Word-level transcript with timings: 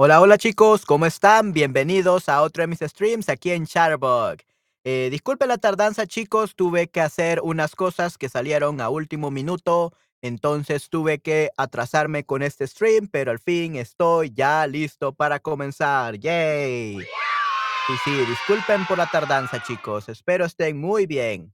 Hola, 0.00 0.20
hola 0.20 0.38
chicos, 0.38 0.86
¿cómo 0.86 1.06
están? 1.06 1.52
Bienvenidos 1.52 2.28
a 2.28 2.42
otro 2.42 2.60
de 2.60 2.68
mis 2.68 2.78
streams 2.78 3.28
aquí 3.28 3.50
en 3.50 3.66
Charbug. 3.66 4.36
Eh, 4.84 5.08
disculpe 5.10 5.44
la 5.48 5.58
tardanza 5.58 6.06
chicos, 6.06 6.54
tuve 6.54 6.86
que 6.86 7.00
hacer 7.00 7.40
unas 7.42 7.74
cosas 7.74 8.16
que 8.16 8.28
salieron 8.28 8.80
a 8.80 8.90
último 8.90 9.32
minuto, 9.32 9.92
entonces 10.22 10.88
tuve 10.88 11.18
que 11.18 11.50
atrasarme 11.56 12.22
con 12.22 12.42
este 12.42 12.68
stream, 12.68 13.08
pero 13.08 13.32
al 13.32 13.40
fin 13.40 13.74
estoy 13.74 14.30
ya 14.30 14.64
listo 14.68 15.12
para 15.12 15.40
comenzar. 15.40 16.16
¡Yay! 16.16 16.98
Sí, 16.98 17.92
sí, 18.04 18.24
disculpen 18.24 18.86
por 18.86 18.98
la 18.98 19.10
tardanza 19.10 19.60
chicos, 19.64 20.08
espero 20.08 20.44
estén 20.44 20.80
muy 20.80 21.06
bien. 21.06 21.52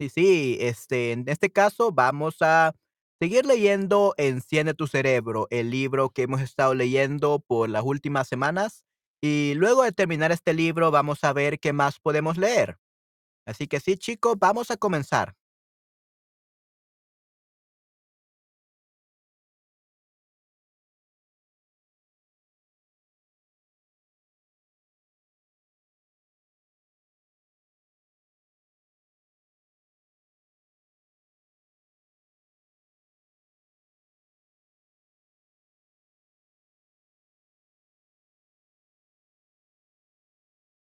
Sí, 0.00 0.08
sí, 0.08 0.58
este, 0.60 1.12
en 1.12 1.28
este 1.28 1.48
caso 1.48 1.92
vamos 1.92 2.38
a 2.40 2.72
seguir 3.20 3.46
leyendo 3.46 4.14
Enciende 4.16 4.74
tu 4.74 4.86
cerebro, 4.86 5.46
el 5.50 5.70
libro 5.70 6.10
que 6.10 6.22
hemos 6.22 6.40
estado 6.40 6.74
leyendo 6.74 7.40
por 7.40 7.68
las 7.68 7.82
últimas 7.84 8.28
semanas. 8.28 8.84
Y 9.20 9.54
luego 9.56 9.82
de 9.82 9.92
terminar 9.92 10.30
este 10.32 10.54
libro, 10.54 10.90
vamos 10.90 11.24
a 11.24 11.32
ver 11.32 11.58
qué 11.58 11.72
más 11.72 11.98
podemos 11.98 12.38
leer. 12.38 12.78
Así 13.46 13.66
que 13.66 13.80
sí, 13.80 13.96
chicos, 13.96 14.36
vamos 14.38 14.70
a 14.70 14.76
comenzar. 14.76 15.34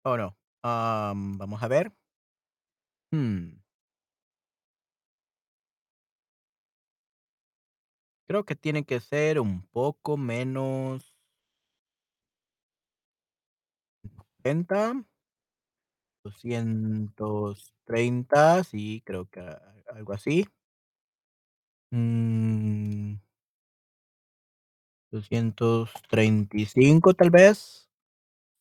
¿O 0.04 0.18
no? 0.18 0.38
Am, 0.64 1.38
vamos 1.38 1.62
a 1.64 1.68
ver. 1.68 1.92
Hmm, 3.14 3.62
creo 8.28 8.46
que 8.46 8.56
tiene 8.56 8.84
que 8.84 9.00
ser 9.00 9.40
un 9.40 9.62
poco 9.68 10.18
menos 10.18 11.16
30, 14.42 15.04
230, 16.24 18.64
sí, 18.64 19.02
creo 19.06 19.28
que 19.30 19.42
algo 19.88 20.14
así. 20.14 20.46
Mm, 21.94 23.16
235 25.12 27.14
tal 27.14 27.30
vez. 27.30 27.91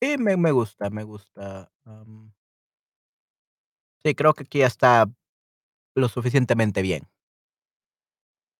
Sí, 0.00 0.16
me 0.18 0.36
me 0.36 0.50
gusta, 0.52 0.90
me 0.90 1.04
gusta, 1.04 1.70
sí, 4.04 4.14
creo 4.14 4.34
que 4.34 4.42
aquí 4.44 4.58
ya 4.60 4.66
está 4.66 5.10
lo 5.96 6.08
suficientemente 6.08 6.82
bien. 6.82 7.08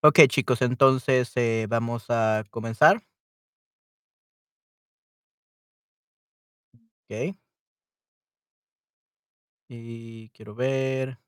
Okey, 0.02 0.28
chicos, 0.28 0.62
entonces, 0.62 1.32
eh, 1.36 1.66
vamos 1.68 2.06
a 2.10 2.44
comenzar. 2.50 3.02
Okey, 7.04 7.34
y 9.68 10.28
quiero 10.30 10.54
ver 10.54 11.18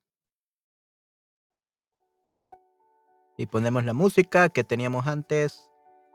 si 3.36 3.46
ponemos 3.46 3.84
la 3.84 3.92
música 3.92 4.48
que 4.48 4.64
teníamos 4.64 5.06
antes, 5.06 5.68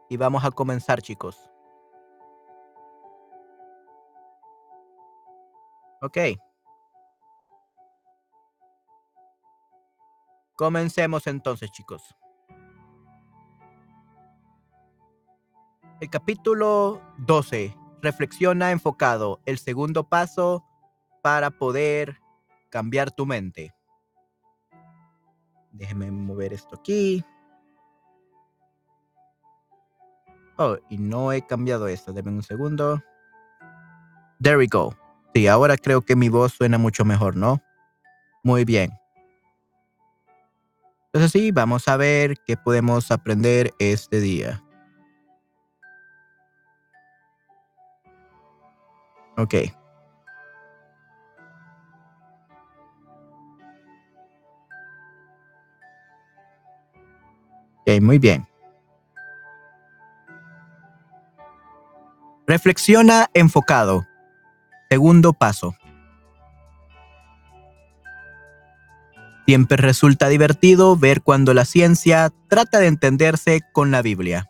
y 0.10 0.18
vamos 0.18 0.46
a 0.46 0.52
comenzar, 0.52 1.02
chicos. 1.02 1.38
Okey, 6.02 6.38
comencemos 10.58 11.28
entonces, 11.28 11.72
chicos. 11.72 12.04
El 16.02 16.10
capítulo 16.10 17.02
12, 17.20 17.76
reflexiona 18.02 18.72
enfocado, 18.72 19.40
el 19.46 19.58
segundo 19.58 20.04
paso 20.10 20.64
para 21.24 21.50
poder 21.52 22.20
cambiar 22.70 23.12
tu 23.12 23.26
mente. 23.26 23.74
Déjeme 25.72 26.12
mover 26.12 26.54
esto 26.54 26.76
aquí. 26.76 27.24
Oh, 30.58 30.78
y 30.90 30.98
no 30.98 31.32
he 31.32 31.46
cambiado 31.46 31.88
esto. 31.88 32.14
Deme 32.14 32.32
un 32.32 32.44
segundo. 32.44 33.02
There 34.42 34.58
we 34.58 34.68
go. 34.68 34.96
Sí, 35.38 35.46
ahora 35.46 35.78
creo 35.78 36.02
que 36.02 36.16
mi 36.16 36.30
voz 36.30 36.54
suena 36.54 36.80
mucho 36.80 37.06
mejor, 37.06 37.36
¿no? 37.36 37.62
Muy 38.44 38.66
bien. 38.66 38.90
Entonces 41.14 41.32
sí, 41.32 41.52
vamos 41.52 41.88
a 41.88 41.96
ver 41.96 42.38
qué 42.48 42.58
podemos 42.58 43.12
aprender 43.12 43.72
este 43.78 44.20
día. 44.20 44.64
Ok. 49.38 49.54
Ok, 57.86 58.02
muy 58.02 58.18
bien. 58.18 58.48
Reflexiona 62.48 63.30
enfocado. 63.36 64.08
Segundo 64.90 65.34
paso. 65.34 65.76
Siempre 69.46 69.78
resulta 69.78 70.28
divertido 70.28 70.98
ver 70.98 71.22
cuando 71.22 71.54
la 71.54 71.66
ciencia 71.66 72.32
trata 72.50 72.80
de 72.80 72.88
entenderse 72.88 73.62
con 73.74 73.92
la 73.92 74.02
Biblia. 74.02 74.50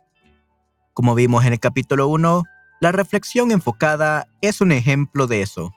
Como 0.94 1.16
vimos 1.16 1.45
en 1.45 1.54
el 1.54 1.60
capítulo 1.60 2.07
1, 2.07 2.44
la 2.80 2.92
reflexión 2.92 3.51
enfocada 3.51 4.28
es 4.42 4.62
un 4.62 4.72
ejemplo 4.72 5.28
de 5.28 5.42
eso. 5.42 5.74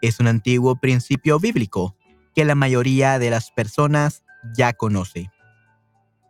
Es 0.00 0.20
un 0.20 0.26
antiguo 0.26 0.76
principio 0.76 1.38
bíblico 1.38 1.96
que 2.34 2.44
la 2.44 2.54
mayoría 2.54 3.18
de 3.18 3.30
las 3.30 3.50
personas 3.50 4.24
ya 4.56 4.72
conoce. 4.72 5.30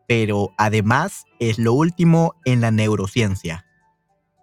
Pero 0.06 0.52
además 0.58 1.24
es 1.40 1.58
lo 1.58 1.72
último 1.72 2.34
en 2.44 2.60
la 2.60 2.70
neurociencia, 2.70 3.64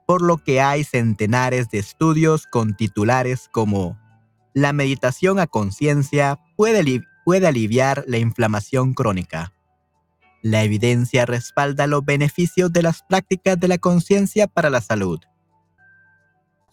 por 0.09 0.23
lo 0.23 0.39
que 0.39 0.59
hay 0.59 0.83
centenares 0.83 1.69
de 1.69 1.77
estudios 1.77 2.47
con 2.47 2.75
titulares 2.75 3.47
como 3.51 3.99
La 4.55 4.73
meditación 4.73 5.37
a 5.37 5.45
conciencia 5.45 6.39
puede, 6.57 7.03
puede 7.23 7.45
aliviar 7.45 8.05
la 8.07 8.17
inflamación 8.17 8.95
crónica. 8.95 9.53
La 10.41 10.63
evidencia 10.63 11.27
respalda 11.27 11.85
los 11.85 12.03
beneficios 12.03 12.73
de 12.73 12.81
las 12.81 13.03
prácticas 13.03 13.59
de 13.59 13.67
la 13.67 13.77
conciencia 13.77 14.47
para 14.47 14.71
la 14.71 14.81
salud. 14.81 15.19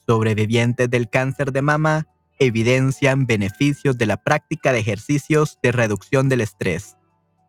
Sobrevivientes 0.07 0.89
del 0.89 1.11
cáncer 1.11 1.53
de 1.53 1.61
mama 1.61 2.07
evidencian 2.39 3.27
beneficios 3.27 3.99
de 3.99 4.07
la 4.07 4.17
práctica 4.17 4.73
de 4.73 4.79
ejercicios 4.79 5.59
de 5.63 5.73
reducción 5.73 6.31
del 6.31 6.41
estrés, 6.41 6.97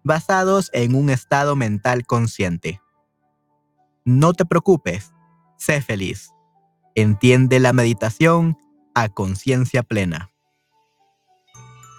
basados 0.04 0.70
en 0.74 0.96
un 0.96 1.10
estado 1.10 1.56
mental 1.56 2.06
consciente. 2.06 2.82
No 4.04 4.34
te 4.34 4.44
preocupes, 4.46 5.14
sé 5.58 5.82
feliz. 5.82 6.32
Entiende 6.96 7.60
la 7.60 7.74
meditación 7.74 8.58
a 8.96 9.10
conciencia 9.10 9.84
plena. 9.84 10.32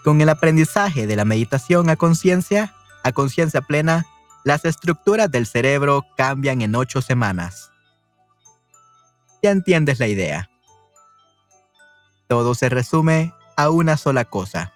Con 0.04 0.20
el 0.20 0.28
aprendizaje 0.28 1.06
de 1.06 1.16
la 1.16 1.24
meditación 1.24 1.90
a 1.90 1.96
conciencia, 1.96 2.74
a 3.04 3.12
conciencia 3.12 3.60
plena, 3.60 4.06
las 4.44 4.64
estructuras 4.64 5.30
del 5.30 5.46
cerebro 5.46 6.06
cambian 6.16 6.62
en 6.62 6.74
ocho 6.74 7.02
semanas. 7.02 7.70
Ya 9.42 9.50
entiendes 9.50 9.98
la 10.00 10.08
idea. 10.08 10.50
Todo 12.26 12.54
se 12.54 12.68
resume 12.68 13.32
a 13.56 13.70
una 13.70 13.96
sola 13.96 14.24
cosa. 14.24 14.72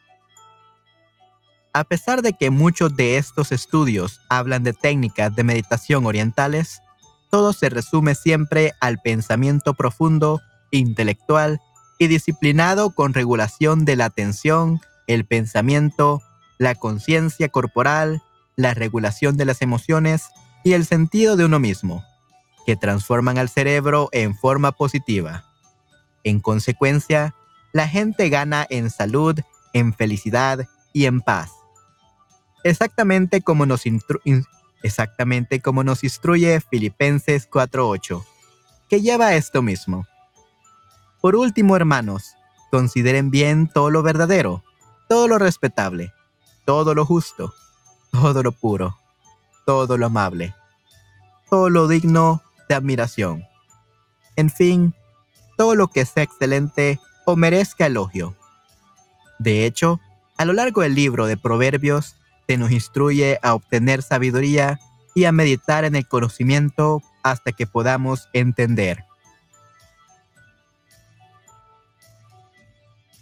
A 1.72 1.84
pesar 1.84 2.22
de 2.22 2.34
que 2.34 2.50
muchos 2.50 2.94
de 2.96 3.16
estos 3.16 3.50
estudios 3.50 4.20
hablan 4.28 4.62
de 4.62 4.74
técnicas 4.74 5.34
de 5.34 5.44
meditación 5.44 6.04
orientales, 6.04 6.82
todo 7.32 7.54
se 7.54 7.70
resume 7.70 8.14
siempre 8.14 8.74
al 8.78 8.98
pensamiento 8.98 9.72
profundo, 9.72 10.42
intelectual 10.70 11.62
y 11.98 12.08
disciplinado 12.08 12.90
con 12.90 13.14
regulación 13.14 13.86
de 13.86 13.96
la 13.96 14.04
atención, 14.04 14.82
el 15.06 15.24
pensamiento, 15.24 16.20
la 16.58 16.74
conciencia 16.74 17.48
corporal, 17.48 18.22
la 18.54 18.74
regulación 18.74 19.38
de 19.38 19.46
las 19.46 19.62
emociones 19.62 20.24
y 20.62 20.74
el 20.74 20.84
sentido 20.84 21.36
de 21.36 21.46
uno 21.46 21.58
mismo, 21.58 22.04
que 22.66 22.76
transforman 22.76 23.38
al 23.38 23.48
cerebro 23.48 24.10
en 24.12 24.36
forma 24.36 24.72
positiva. 24.72 25.46
En 26.24 26.38
consecuencia, 26.38 27.34
la 27.72 27.88
gente 27.88 28.28
gana 28.28 28.66
en 28.68 28.90
salud, 28.90 29.40
en 29.72 29.94
felicidad 29.94 30.68
y 30.92 31.06
en 31.06 31.22
paz. 31.22 31.50
Exactamente 32.62 33.40
como 33.40 33.64
nos, 33.64 33.86
exactamente 34.82 35.60
como 35.60 35.84
nos 35.84 36.04
instruye 36.04 36.60
Filipenses 36.60 37.50
4.8, 37.50 38.24
que 38.88 39.00
lleva 39.00 39.28
a 39.28 39.34
esto 39.36 39.62
mismo. 39.62 40.06
Por 41.20 41.36
último, 41.36 41.76
hermanos, 41.76 42.34
consideren 42.70 43.30
bien 43.30 43.68
todo 43.68 43.90
lo 43.90 44.02
verdadero, 44.02 44.64
todo 45.08 45.28
lo 45.28 45.38
respetable, 45.38 46.12
todo 46.64 46.94
lo 46.94 47.04
justo, 47.04 47.54
todo 48.10 48.42
lo 48.42 48.52
puro, 48.52 48.98
todo 49.66 49.96
lo 49.98 50.06
amable, 50.06 50.54
todo 51.48 51.70
lo 51.70 51.86
digno 51.88 52.42
de 52.68 52.74
admiración. 52.74 53.44
En 54.36 54.50
fin, 54.50 54.94
todo 55.56 55.74
lo 55.74 55.88
que 55.88 56.04
sea 56.04 56.22
excelente 56.22 56.98
o 57.24 57.36
merezca 57.36 57.86
elogio. 57.86 58.34
De 59.38 59.66
hecho, 59.66 60.00
a 60.36 60.44
lo 60.44 60.52
largo 60.52 60.82
del 60.82 60.94
libro 60.94 61.26
de 61.26 61.36
Proverbios 61.36 62.16
se 62.52 62.58
nos 62.58 62.70
instruye 62.70 63.38
a 63.42 63.54
obtener 63.54 64.02
sabiduría 64.02 64.78
y 65.14 65.24
a 65.24 65.32
meditar 65.32 65.86
en 65.86 65.96
el 65.96 66.06
conocimiento 66.06 67.00
hasta 67.22 67.52
que 67.52 67.66
podamos 67.66 68.28
entender. 68.34 69.06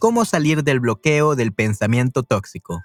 ¿Cómo 0.00 0.24
salir 0.24 0.64
del 0.64 0.80
bloqueo 0.80 1.36
del 1.36 1.52
pensamiento 1.52 2.24
tóxico? 2.24 2.82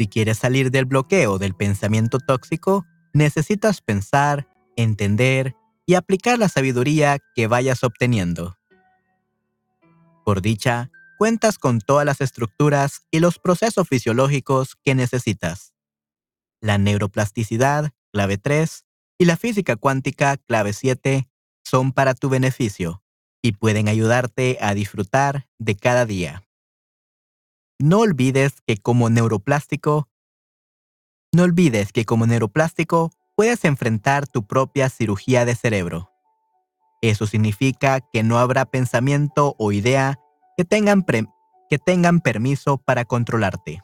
Si 0.00 0.08
quieres 0.08 0.38
salir 0.38 0.72
del 0.72 0.86
bloqueo 0.86 1.38
del 1.38 1.54
pensamiento 1.54 2.18
tóxico, 2.18 2.84
necesitas 3.12 3.80
pensar, 3.80 4.48
entender 4.74 5.54
y 5.86 5.94
aplicar 5.94 6.40
la 6.40 6.48
sabiduría 6.48 7.18
que 7.36 7.46
vayas 7.46 7.84
obteniendo. 7.84 8.58
Por 10.24 10.42
dicha, 10.42 10.90
cuentas 11.18 11.58
con 11.58 11.80
todas 11.80 12.06
las 12.06 12.20
estructuras 12.20 13.02
y 13.10 13.18
los 13.18 13.40
procesos 13.40 13.88
fisiológicos 13.88 14.76
que 14.84 14.94
necesitas. 14.94 15.74
La 16.60 16.78
neuroplasticidad, 16.78 17.90
clave 18.12 18.38
3, 18.38 18.84
y 19.18 19.24
la 19.24 19.36
física 19.36 19.74
cuántica, 19.74 20.36
clave 20.36 20.72
7, 20.72 21.28
son 21.64 21.92
para 21.92 22.14
tu 22.14 22.28
beneficio 22.28 23.02
y 23.42 23.52
pueden 23.52 23.88
ayudarte 23.88 24.58
a 24.60 24.74
disfrutar 24.74 25.48
de 25.58 25.74
cada 25.74 26.06
día. 26.06 26.46
No 27.80 27.98
olvides 27.98 28.60
que 28.64 28.76
como 28.76 29.10
neuroplástico, 29.10 30.08
no 31.32 31.42
olvides 31.42 31.92
que 31.92 32.04
como 32.04 32.26
neuroplástico 32.26 33.10
puedes 33.36 33.64
enfrentar 33.64 34.28
tu 34.28 34.46
propia 34.46 34.88
cirugía 34.88 35.44
de 35.44 35.56
cerebro. 35.56 36.10
Eso 37.02 37.26
significa 37.26 38.00
que 38.00 38.22
no 38.22 38.38
habrá 38.38 38.66
pensamiento 38.66 39.56
o 39.58 39.72
idea 39.72 40.18
que 40.58 40.64
tengan, 40.64 41.06
que 41.70 41.78
tengan 41.78 42.20
permiso 42.20 42.78
para 42.78 43.04
controlarte. 43.04 43.80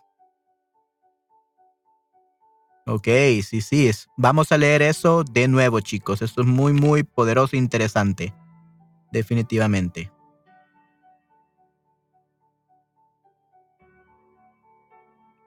Ok, 2.84 3.06
sí, 3.44 3.60
sí. 3.60 3.88
Vamos 4.16 4.50
a 4.50 4.58
leer 4.58 4.82
eso 4.82 5.22
de 5.22 5.46
nuevo, 5.46 5.78
chicos. 5.78 6.20
Esto 6.20 6.40
es 6.40 6.48
muy, 6.48 6.72
muy 6.72 7.04
poderoso 7.04 7.54
e 7.54 7.60
interesante. 7.60 8.34
Definitivamente. 9.12 10.10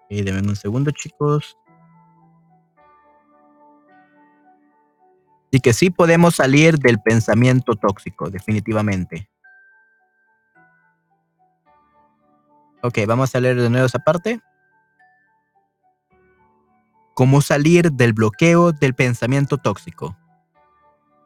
Y 0.09 0.21
denme 0.21 0.47
un 0.47 0.55
segundo, 0.55 0.91
chicos. 0.91 1.57
Y 5.51 5.59
que 5.59 5.73
sí 5.73 5.89
podemos 5.89 6.35
salir 6.35 6.79
del 6.79 7.01
pensamiento 7.01 7.75
tóxico, 7.75 8.29
definitivamente. 8.29 9.29
Ok, 12.87 12.99
vamos 13.05 13.35
a 13.35 13.41
leer 13.41 13.61
de 13.61 13.69
nuevo 13.69 13.85
esa 13.85 13.99
parte. 13.99 14.39
¿Cómo 17.15 17.41
salir 17.41 17.91
del 17.91 18.13
bloqueo 18.13 18.71
del 18.71 18.95
pensamiento 18.95 19.57
tóxico? 19.57 20.17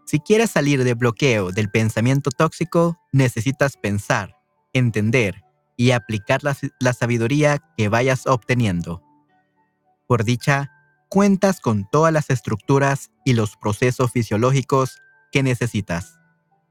Si 0.07 0.19
quieres 0.19 0.49
salir 0.49 0.83
del 0.83 0.95
bloqueo 0.95 1.51
del 1.51 1.69
pensamiento 1.69 2.31
tóxico, 2.31 2.99
necesitas 3.11 3.77
pensar, 3.77 4.35
entender 4.73 5.43
y 5.77 5.91
aplicar 5.91 6.43
la, 6.43 6.57
la 6.79 6.93
sabiduría 6.93 7.59
que 7.77 7.89
vayas 7.89 8.25
obteniendo. 8.25 9.03
Por 10.07 10.23
dicha, 10.23 10.71
cuentas 11.09 11.59
con 11.59 11.87
todas 11.87 12.11
las 12.11 12.31
estructuras 12.31 13.11
y 13.23 13.33
los 13.33 13.55
procesos 13.55 14.11
fisiológicos 14.11 14.97
que 15.31 15.43
necesitas. 15.43 16.17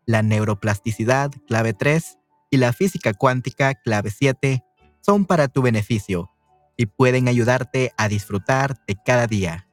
La 0.04 0.22
neuroplasticidad, 0.22 1.30
clave 1.46 1.74
3, 1.74 2.18
y 2.50 2.56
la 2.56 2.72
física 2.72 3.14
cuántica, 3.14 3.76
clave 3.76 4.10
7, 4.10 4.64
son 5.00 5.24
para 5.24 5.48
tu 5.48 5.62
beneficio 5.62 6.30
y 6.76 6.86
pueden 6.86 7.28
ayudarte 7.28 7.92
a 7.96 8.08
disfrutar 8.08 8.76
de 8.86 8.96
cada 9.04 9.26
día. 9.26 9.66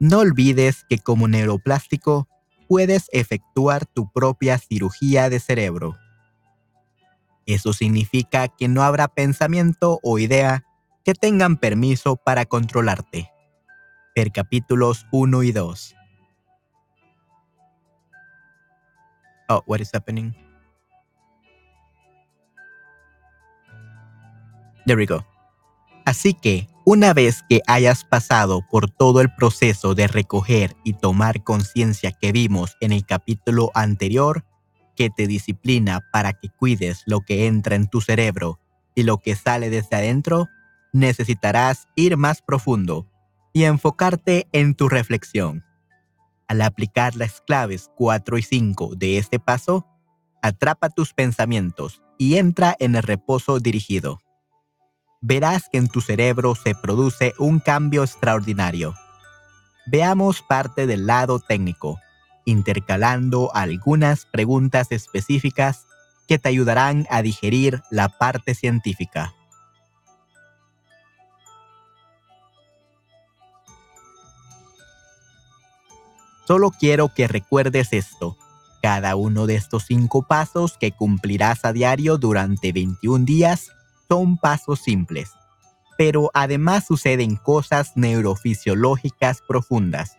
No 0.00 0.20
olvides 0.20 0.84
que 0.88 0.98
como 0.98 1.28
neuroplástico 1.28 2.28
puedes 2.68 3.08
efectuar 3.12 3.86
tu 3.86 4.10
propia 4.12 4.58
cirugía 4.58 5.28
de 5.28 5.40
cerebro. 5.40 5.96
Eso 7.46 7.72
significa 7.72 8.48
que 8.48 8.68
no 8.68 8.82
habrá 8.82 9.08
pensamiento 9.08 9.98
o 10.02 10.18
idea 10.18 10.64
que 11.04 11.14
tengan 11.14 11.56
permiso 11.56 12.16
para 12.16 12.44
controlarte. 12.44 13.30
Per 14.14 14.32
capítulos 14.32 15.06
1 15.10 15.42
y 15.42 15.52
2. 15.52 15.94
Oh, 19.48 19.62
what 19.66 19.80
is 19.80 19.90
happening? 19.94 20.34
There 24.88 24.96
we 24.96 25.04
go. 25.04 25.22
Así 26.06 26.32
que, 26.32 26.66
una 26.86 27.12
vez 27.12 27.44
que 27.46 27.60
hayas 27.66 28.06
pasado 28.06 28.62
por 28.70 28.88
todo 28.88 29.20
el 29.20 29.30
proceso 29.34 29.94
de 29.94 30.06
recoger 30.06 30.74
y 30.82 30.94
tomar 30.94 31.44
conciencia 31.44 32.10
que 32.10 32.32
vimos 32.32 32.74
en 32.80 32.92
el 32.92 33.04
capítulo 33.04 33.70
anterior, 33.74 34.46
que 34.96 35.10
te 35.10 35.26
disciplina 35.26 36.00
para 36.10 36.32
que 36.32 36.48
cuides 36.48 37.02
lo 37.04 37.20
que 37.20 37.46
entra 37.46 37.76
en 37.76 37.88
tu 37.88 38.00
cerebro 38.00 38.60
y 38.94 39.02
lo 39.02 39.18
que 39.18 39.36
sale 39.36 39.68
desde 39.68 39.96
adentro, 39.96 40.48
necesitarás 40.94 41.86
ir 41.94 42.16
más 42.16 42.40
profundo 42.40 43.06
y 43.52 43.64
enfocarte 43.64 44.48
en 44.52 44.74
tu 44.74 44.88
reflexión. 44.88 45.66
Al 46.48 46.62
aplicar 46.62 47.14
las 47.14 47.42
claves 47.42 47.90
4 47.94 48.38
y 48.38 48.42
5 48.42 48.94
de 48.96 49.18
este 49.18 49.38
paso, 49.38 49.86
atrapa 50.40 50.88
tus 50.88 51.12
pensamientos 51.12 52.00
y 52.16 52.38
entra 52.38 52.74
en 52.78 52.96
el 52.96 53.02
reposo 53.02 53.60
dirigido 53.60 54.18
verás 55.20 55.68
que 55.70 55.78
en 55.78 55.88
tu 55.88 56.00
cerebro 56.00 56.54
se 56.54 56.74
produce 56.74 57.34
un 57.38 57.60
cambio 57.60 58.04
extraordinario. 58.04 58.94
Veamos 59.86 60.42
parte 60.42 60.86
del 60.86 61.06
lado 61.06 61.40
técnico, 61.40 61.98
intercalando 62.44 63.50
algunas 63.54 64.26
preguntas 64.26 64.88
específicas 64.90 65.86
que 66.26 66.38
te 66.38 66.48
ayudarán 66.48 67.06
a 67.10 67.22
digerir 67.22 67.82
la 67.90 68.08
parte 68.08 68.54
científica. 68.54 69.34
Solo 76.46 76.70
quiero 76.70 77.12
que 77.12 77.28
recuerdes 77.28 77.92
esto. 77.92 78.36
Cada 78.80 79.16
uno 79.16 79.46
de 79.46 79.56
estos 79.56 79.84
cinco 79.84 80.22
pasos 80.22 80.78
que 80.78 80.92
cumplirás 80.92 81.64
a 81.64 81.72
diario 81.72 82.16
durante 82.16 82.72
21 82.72 83.24
días 83.24 83.72
son 84.08 84.38
pasos 84.38 84.80
simples, 84.80 85.32
pero 85.96 86.30
además 86.32 86.86
suceden 86.86 87.36
cosas 87.36 87.92
neurofisiológicas 87.96 89.42
profundas, 89.42 90.16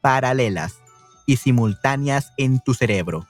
paralelas 0.00 0.78
y 1.26 1.36
simultáneas 1.36 2.32
en 2.38 2.60
tu 2.60 2.74
cerebro, 2.74 3.26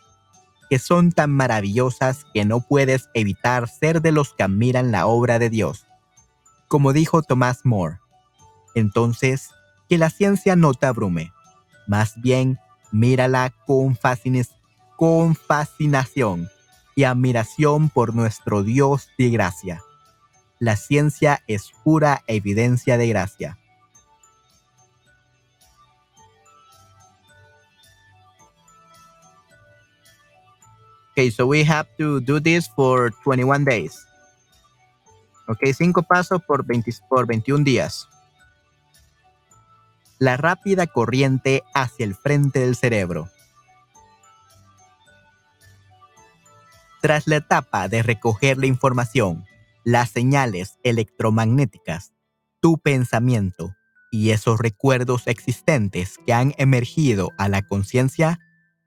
que 0.68 0.78
son 0.78 1.10
tan 1.10 1.30
maravillosas 1.30 2.24
que 2.32 2.44
no 2.44 2.60
puedes 2.60 3.08
evitar 3.14 3.68
ser 3.68 4.00
de 4.00 4.12
los 4.12 4.34
que 4.34 4.44
admiran 4.44 4.92
la 4.92 5.06
obra 5.06 5.38
de 5.38 5.50
Dios. 5.50 5.86
Como 6.68 6.92
dijo 6.92 7.22
Thomas 7.22 7.60
More, 7.64 7.98
entonces, 8.74 9.50
que 9.88 9.98
la 9.98 10.10
ciencia 10.10 10.54
no 10.54 10.74
te 10.74 10.86
abrume, 10.86 11.32
más 11.88 12.20
bien 12.20 12.60
mírala 12.92 13.52
con, 13.66 13.98
con 14.96 15.34
fascinación 15.34 16.48
y 16.94 17.04
admiración 17.04 17.88
por 17.88 18.14
nuestro 18.14 18.62
Dios 18.62 19.08
de 19.18 19.30
gracia. 19.30 19.82
La 20.58 20.76
ciencia 20.76 21.42
es 21.46 21.72
pura 21.84 22.22
evidencia 22.26 22.98
de 22.98 23.08
gracia. 23.08 23.58
Okay, 31.12 31.30
so 31.30 31.46
we 31.46 31.64
have 31.64 31.88
to 31.98 32.20
do 32.20 32.40
this 32.40 32.68
for 32.68 33.12
21 33.24 33.64
days. 33.64 34.06
Okay, 35.48 35.72
cinco 35.74 36.02
pasos 36.02 36.40
por, 36.46 36.64
20, 36.64 36.92
por 37.08 37.26
21 37.26 37.64
días. 37.64 38.08
La 40.18 40.36
rápida 40.36 40.86
corriente 40.86 41.62
hacia 41.74 42.04
el 42.04 42.14
frente 42.14 42.60
del 42.60 42.76
cerebro. 42.76 43.28
Tras 47.02 47.26
la 47.26 47.36
etapa 47.36 47.88
de 47.88 48.02
recoger 48.02 48.58
la 48.58 48.66
información, 48.66 49.44
las 49.84 50.10
señales 50.10 50.78
electromagnéticas, 50.82 52.12
tu 52.60 52.78
pensamiento 52.78 53.74
Y 54.12 54.30
esos 54.30 54.58
recuerdos 54.58 55.26
existentes 55.26 56.16
que 56.26 56.32
han 56.32 56.52
emergido 56.58 57.30
a 57.38 57.48
la 57.48 57.62
conciencia 57.62 58.40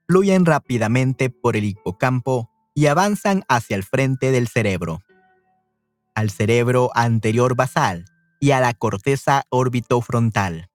fluyen 0.06 0.44
rápidamente 0.46 1.30
por 1.30 1.56
el 1.56 1.64
hipocampo 1.64 2.50
y 2.74 2.86
avanzan 2.86 3.44
hacia 3.48 3.76
el 3.76 3.84
frente 3.84 4.30
del 4.32 4.48
cerebro, 4.48 5.00
al 6.14 6.30
cerebro 6.30 6.90
anterior 6.94 7.56
basal 7.56 8.04
y 8.40 8.52
a 8.52 8.60
la 8.60 8.74
corteza 8.74 9.44
orbitofrontal, 9.50 10.70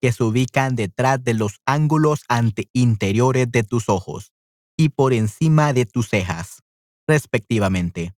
que 0.00 0.12
se 0.12 0.24
ubican 0.24 0.76
detrás 0.76 1.22
de 1.22 1.34
los 1.34 1.60
ángulos 1.66 2.24
ante 2.28 2.68
interiores 2.72 3.50
de 3.52 3.62
tus 3.64 3.88
ojos 3.88 4.32
y 4.76 4.90
por 4.90 5.12
encima 5.12 5.72
de 5.72 5.86
tus 5.86 6.08
cejas, 6.08 6.61
respectivamente. 7.06 8.14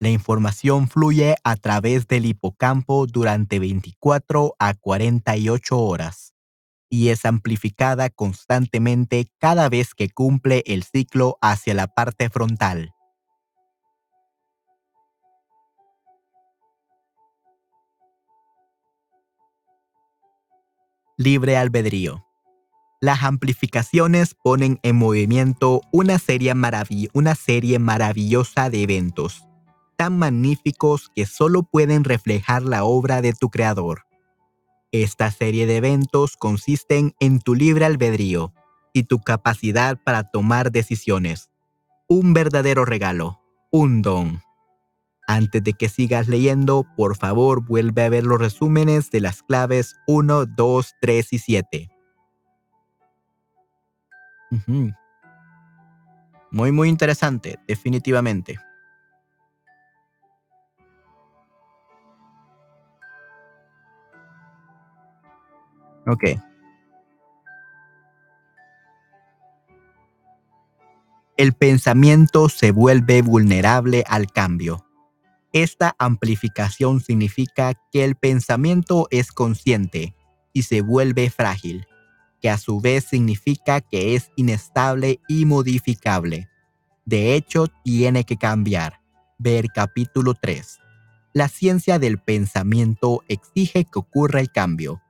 La 0.00 0.10
información 0.10 0.88
fluye 0.88 1.36
a 1.44 1.56
través 1.56 2.06
del 2.06 2.26
hipocampo 2.26 3.06
durante 3.06 3.58
24 3.58 4.54
a 4.58 4.74
48 4.74 5.78
horas 5.78 6.34
y 6.90 7.08
es 7.08 7.24
amplificada 7.24 8.10
constantemente 8.10 9.26
cada 9.38 9.68
vez 9.68 9.94
que 9.94 10.10
cumple 10.10 10.62
el 10.66 10.84
ciclo 10.84 11.38
hacia 11.40 11.74
la 11.74 11.88
parte 11.88 12.30
frontal. 12.30 12.92
Libre 21.16 21.56
albedrío. 21.56 22.24
Las 23.04 23.22
amplificaciones 23.22 24.34
ponen 24.34 24.80
en 24.82 24.96
movimiento 24.96 25.82
una 25.92 26.18
serie, 26.18 26.54
una 27.12 27.34
serie 27.34 27.78
maravillosa 27.78 28.70
de 28.70 28.82
eventos 28.82 29.44
tan 29.98 30.18
magníficos 30.18 31.10
que 31.14 31.26
solo 31.26 31.64
pueden 31.64 32.02
reflejar 32.04 32.62
la 32.62 32.84
obra 32.84 33.20
de 33.20 33.34
tu 33.34 33.50
creador. 33.50 34.06
Esta 34.90 35.30
serie 35.30 35.66
de 35.66 35.76
eventos 35.76 36.38
consisten 36.38 37.14
en 37.20 37.40
tu 37.40 37.54
libre 37.54 37.84
albedrío 37.84 38.54
y 38.94 39.02
tu 39.02 39.20
capacidad 39.20 39.98
para 40.02 40.30
tomar 40.30 40.72
decisiones. 40.72 41.50
Un 42.08 42.32
verdadero 42.32 42.86
regalo, 42.86 43.38
un 43.70 44.00
don. 44.00 44.40
Antes 45.28 45.62
de 45.62 45.74
que 45.74 45.90
sigas 45.90 46.26
leyendo, 46.26 46.86
por 46.96 47.18
favor 47.18 47.62
vuelve 47.62 48.02
a 48.02 48.08
ver 48.08 48.24
los 48.24 48.38
resúmenes 48.38 49.10
de 49.10 49.20
las 49.20 49.42
claves 49.42 49.94
1, 50.06 50.46
2, 50.46 50.94
3 51.02 51.32
y 51.34 51.38
7. 51.38 51.93
Muy, 56.50 56.70
muy 56.70 56.88
interesante, 56.88 57.58
definitivamente. 57.66 58.58
Ok. 66.06 66.24
El 71.36 71.52
pensamiento 71.54 72.48
se 72.48 72.70
vuelve 72.70 73.22
vulnerable 73.22 74.04
al 74.06 74.30
cambio. 74.30 74.86
Esta 75.52 75.96
amplificación 75.98 77.00
significa 77.00 77.74
que 77.90 78.04
el 78.04 78.16
pensamiento 78.16 79.08
es 79.10 79.32
consciente 79.32 80.14
y 80.52 80.62
se 80.62 80.82
vuelve 80.82 81.30
frágil, 81.30 81.86
que 82.44 82.50
a 82.50 82.58
su 82.58 82.78
vez 82.78 83.04
significa 83.04 83.80
que 83.80 84.14
es 84.14 84.30
inestable 84.36 85.18
y 85.28 85.46
modificable. 85.46 86.50
De 87.06 87.36
hecho, 87.36 87.68
tiene 87.82 88.24
que 88.24 88.36
cambiar. 88.36 89.00
Ver 89.38 89.68
capítulo 89.74 90.34
3. 90.34 90.78
La 91.32 91.48
ciencia 91.48 91.98
del 91.98 92.18
pensamiento 92.18 93.22
exige 93.28 93.86
que 93.86 93.98
ocurra 93.98 94.40
el 94.40 94.52
cambio 94.52 95.00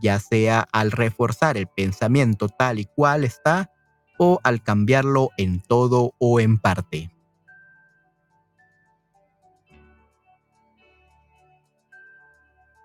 ya 0.00 0.18
sea 0.18 0.66
al 0.72 0.90
reforzar 0.90 1.56
el 1.56 1.66
pensamiento 1.66 2.48
tal 2.48 2.78
y 2.78 2.86
cual 2.86 3.24
está 3.24 3.70
o 4.18 4.40
al 4.42 4.62
cambiarlo 4.62 5.30
en 5.36 5.60
todo 5.60 6.14
o 6.18 6.40
en 6.40 6.58
parte. 6.58 7.10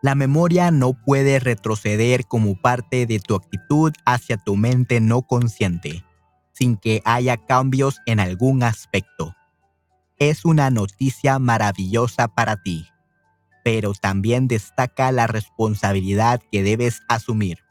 La 0.06 0.14
memoria 0.14 0.70
no 0.70 0.94
puede 0.94 1.40
retroceder 1.40 2.28
como 2.28 2.62
parte 2.62 3.08
de 3.08 3.20
tu 3.20 3.34
actitud 3.34 3.92
hacia 4.06 4.38
tu 4.38 4.56
mente 4.56 5.00
no 5.00 5.24
consciente, 5.24 6.06
sin 6.54 6.78
que 6.78 7.02
haya 7.06 7.38
cambios 7.38 8.00
en 8.06 8.20
algún 8.20 8.62
aspecto. 8.62 9.34
Es 10.20 10.46
una 10.46 10.70
noticia 10.70 11.40
maravillosa 11.40 12.28
para 12.28 12.62
ti 12.62 12.86
pero 13.66 13.94
también 13.96 14.48
destaca 14.48 15.12
la 15.12 15.26
responsabilidad 15.26 16.40
que 16.52 16.62
debes 16.62 17.02
asumir. 17.08 17.64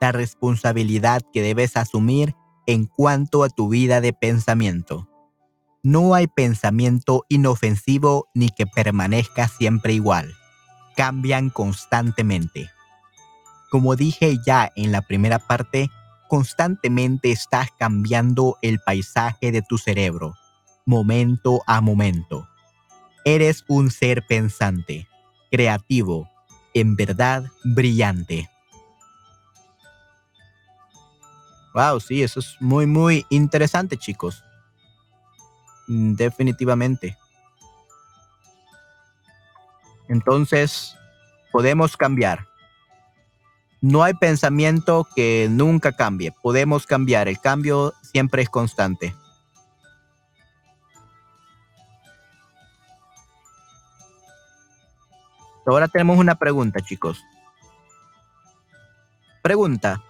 La 0.00 0.12
responsabilidad 0.12 1.22
que 1.32 1.42
debes 1.42 1.76
asumir 1.76 2.36
en 2.68 2.86
cuanto 2.86 3.42
a 3.42 3.48
tu 3.48 3.68
vida 3.68 4.00
de 4.00 4.12
pensamiento. 4.12 5.08
No 5.88 6.12
hay 6.12 6.26
pensamiento 6.26 7.24
inofensivo 7.30 8.28
ni 8.34 8.50
que 8.50 8.66
permanezca 8.66 9.48
siempre 9.48 9.94
igual. 9.94 10.34
Cambian 10.96 11.48
constantemente. 11.48 12.68
Como 13.70 13.96
dije 13.96 14.36
ya 14.44 14.70
en 14.76 14.92
la 14.92 15.00
primera 15.00 15.38
parte, 15.38 15.88
constantemente 16.28 17.30
estás 17.30 17.70
cambiando 17.78 18.58
el 18.60 18.80
paisaje 18.80 19.50
de 19.50 19.62
tu 19.62 19.78
cerebro, 19.78 20.34
momento 20.84 21.62
a 21.66 21.80
momento. 21.80 22.46
Eres 23.24 23.64
un 23.66 23.90
ser 23.90 24.26
pensante, 24.26 25.08
creativo, 25.50 26.28
en 26.74 26.96
verdad 26.96 27.46
brillante. 27.64 28.50
Wow, 31.72 31.98
sí, 31.98 32.22
eso 32.22 32.40
es 32.40 32.56
muy, 32.60 32.84
muy 32.84 33.24
interesante, 33.30 33.96
chicos. 33.96 34.44
Mm, 35.88 36.14
definitivamente. 36.14 37.18
Entonces, 40.08 40.96
podemos 41.50 41.96
cambiar. 41.96 42.46
No 43.80 44.02
hay 44.02 44.14
pensamiento 44.14 45.06
que 45.14 45.48
nunca 45.50 45.92
cambie. 45.92 46.32
Podemos 46.42 46.86
cambiar. 46.86 47.28
El 47.28 47.40
cambio 47.40 47.94
siempre 48.02 48.42
es 48.42 48.48
constante. 48.48 49.14
Ahora 55.66 55.86
tenemos 55.86 56.18
una 56.18 56.34
pregunta, 56.34 56.80
chicos. 56.80 57.22
Pregunta. 59.42 60.02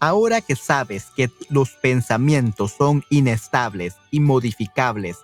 Ahora 0.00 0.40
que 0.40 0.56
sabes 0.56 1.08
que 1.14 1.30
los 1.50 1.72
pensamientos 1.72 2.72
son 2.72 3.04
inestables 3.10 3.94
y 4.10 4.20
modificables 4.20 5.18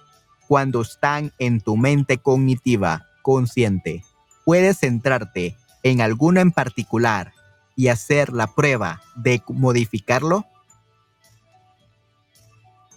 cuando 0.47 0.83
están 0.83 1.33
en 1.39 1.61
tu 1.61 1.77
mente 1.77 2.19
cognitiva 2.19 3.07
consciente, 3.23 4.05
puedes 4.45 4.79
centrarte 4.79 5.57
en 5.83 6.03
alguno 6.03 6.41
en 6.41 6.53
particular 6.53 7.33
y 7.75 7.89
hacer 7.89 8.33
la 8.33 8.49
prueba 8.49 9.03
de 9.15 9.43
modificarlo? 9.49 10.45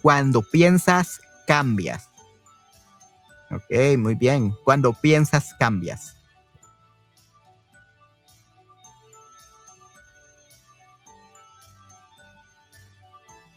Cuando 0.02 0.42
piensas, 0.42 1.20
cambias. 1.46 2.08
Ok, 3.50 3.98
muy 3.98 4.14
bien. 4.14 4.54
Cuando 4.64 4.92
piensas, 4.92 5.54
cambias. 5.58 6.16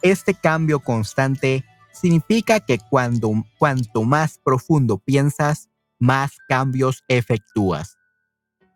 Este 0.03 0.35
cambio 0.35 0.79
constante 0.79 1.65
significa 1.91 2.59
que 2.59 2.77
cuando, 2.77 3.31
cuanto 3.57 4.03
más 4.03 4.39
profundo 4.43 4.99
piensas, 4.99 5.69
más 5.97 6.33
cambios 6.47 7.03
efectúas 7.07 7.97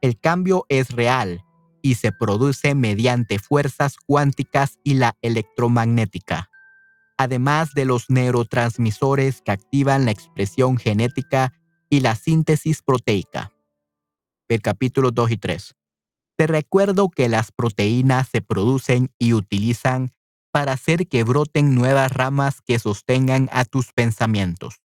el 0.01 0.19
cambio 0.19 0.65
es 0.69 0.91
real 0.91 1.43
y 1.81 1.95
se 1.95 2.11
produce 2.11 2.75
mediante 2.75 3.39
fuerzas 3.39 3.97
cuánticas 3.97 4.77
y 4.83 4.95
la 4.95 5.17
electromagnética, 5.21 6.49
además 7.17 7.73
de 7.73 7.85
los 7.85 8.09
neurotransmisores 8.09 9.41
que 9.41 9.51
activan 9.51 10.05
la 10.05 10.11
expresión 10.11 10.77
genética 10.77 11.53
y 11.89 12.01
la 12.01 12.15
síntesis 12.15 12.81
proteica. 12.81 13.51
El 14.49 14.61
capítulo 14.61 15.11
2 15.11 15.31
y 15.31 15.37
3. 15.37 15.75
Te 16.37 16.47
recuerdo 16.47 17.09
que 17.09 17.27
las 17.29 17.51
proteínas 17.51 18.29
se 18.29 18.41
producen 18.41 19.09
y 19.17 19.33
utilizan 19.33 20.13
para 20.57 20.71
hacer 20.71 21.07
que 21.07 21.23
broten 21.23 21.75
nuevas 21.75 22.11
ramas 22.11 22.63
que 22.65 22.79
sostengan 22.79 23.47
a 23.51 23.63
tus 23.63 23.93
pensamientos. 23.93 24.81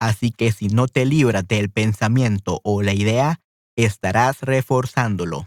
Así 0.00 0.30
que 0.30 0.50
si 0.50 0.68
no 0.68 0.88
te 0.88 1.04
libras 1.04 1.46
del 1.46 1.70
pensamiento 1.70 2.62
o 2.64 2.80
la 2.80 2.94
idea, 2.94 3.42
estarás 3.76 4.40
reforzándolo. 4.40 5.46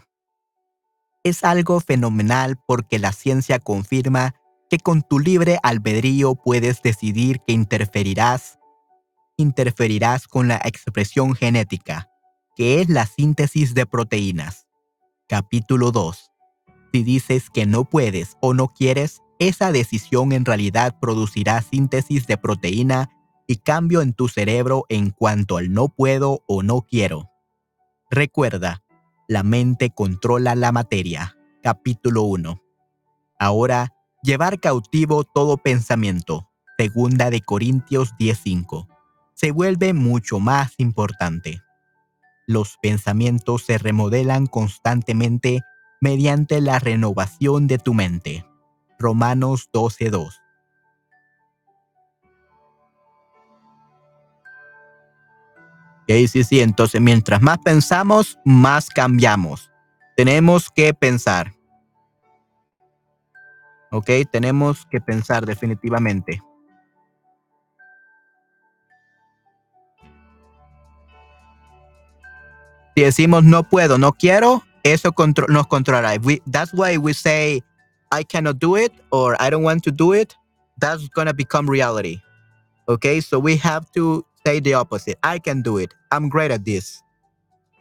Es 1.24 1.42
algo 1.42 1.80
fenomenal 1.80 2.56
porque 2.68 3.00
la 3.00 3.12
ciencia 3.12 3.58
confirma 3.58 4.36
que 4.70 4.78
con 4.78 5.02
tu 5.02 5.18
libre 5.18 5.58
albedrío 5.64 6.36
puedes 6.36 6.82
decidir 6.82 7.40
que 7.44 7.52
interferirás 7.52 8.60
interferirás 9.36 10.28
con 10.28 10.46
la 10.46 10.60
expresión 10.64 11.34
genética, 11.34 12.08
que 12.54 12.80
es 12.80 12.88
la 12.90 13.06
síntesis 13.06 13.74
de 13.74 13.86
proteínas. 13.86 14.68
Capítulo 15.26 15.90
2. 15.90 16.30
Si 16.96 17.04
dices 17.04 17.50
que 17.50 17.66
no 17.66 17.84
puedes 17.84 18.38
o 18.40 18.54
no 18.54 18.68
quieres, 18.72 19.20
esa 19.38 19.70
decisión 19.70 20.32
en 20.32 20.46
realidad 20.46 20.98
producirá 20.98 21.60
síntesis 21.60 22.26
de 22.26 22.38
proteína 22.38 23.10
y 23.46 23.56
cambio 23.56 24.00
en 24.00 24.14
tu 24.14 24.28
cerebro 24.28 24.86
en 24.88 25.10
cuanto 25.10 25.58
al 25.58 25.74
no 25.74 25.90
puedo 25.90 26.42
o 26.48 26.62
no 26.62 26.86
quiero. 26.88 27.28
Recuerda, 28.10 28.82
la 29.28 29.42
mente 29.42 29.90
controla 29.90 30.54
la 30.54 30.72
materia. 30.72 31.36
Capítulo 31.62 32.22
1. 32.22 32.62
Ahora, 33.38 33.92
llevar 34.22 34.58
cautivo 34.58 35.24
todo 35.24 35.58
pensamiento. 35.58 36.48
Segunda 36.78 37.28
de 37.28 37.42
Corintios 37.42 38.14
10:5. 38.18 38.88
Se 39.34 39.50
vuelve 39.50 39.92
mucho 39.92 40.40
más 40.40 40.72
importante. 40.78 41.60
Los 42.46 42.78
pensamientos 42.80 43.66
se 43.66 43.76
remodelan 43.76 44.46
constantemente 44.46 45.60
mediante 46.06 46.60
la 46.60 46.78
renovación 46.78 47.66
de 47.66 47.78
tu 47.78 47.92
mente. 47.92 48.46
Romanos 48.96 49.68
12:2. 49.72 50.40
Ok, 56.02 56.28
sí, 56.28 56.44
sí, 56.44 56.60
entonces 56.60 57.00
mientras 57.00 57.42
más 57.42 57.58
pensamos, 57.58 58.38
más 58.44 58.88
cambiamos. 58.88 59.72
Tenemos 60.16 60.70
que 60.70 60.94
pensar. 60.94 61.52
Ok, 63.90 64.08
tenemos 64.30 64.86
que 64.86 65.00
pensar 65.00 65.44
definitivamente. 65.44 66.40
Si 72.94 73.02
decimos 73.02 73.42
no 73.42 73.64
puedo, 73.68 73.98
no 73.98 74.12
quiero, 74.12 74.62
eso 74.92 75.12
contro 75.12 75.46
nos 75.48 75.66
controlará. 75.66 76.22
We, 76.22 76.40
that's 76.46 76.72
why 76.72 76.96
we 76.96 77.12
say 77.12 77.62
I 78.12 78.22
cannot 78.22 78.58
do 78.58 78.76
it 78.76 78.92
or 79.12 79.40
I 79.40 79.50
don't 79.50 79.62
want 79.62 79.84
to 79.84 79.90
do 79.90 80.12
it. 80.12 80.36
That's 80.80 81.08
going 81.08 81.26
to 81.26 81.34
become 81.34 81.68
reality. 81.68 82.20
Okay, 82.88 83.20
so 83.20 83.38
we 83.38 83.56
have 83.56 83.90
to 83.92 84.24
say 84.44 84.60
the 84.60 84.74
opposite. 84.74 85.18
I 85.22 85.38
can 85.38 85.62
do 85.62 85.78
it. 85.78 85.92
I'm 86.12 86.28
great 86.28 86.50
at 86.50 86.64
this. 86.64 87.02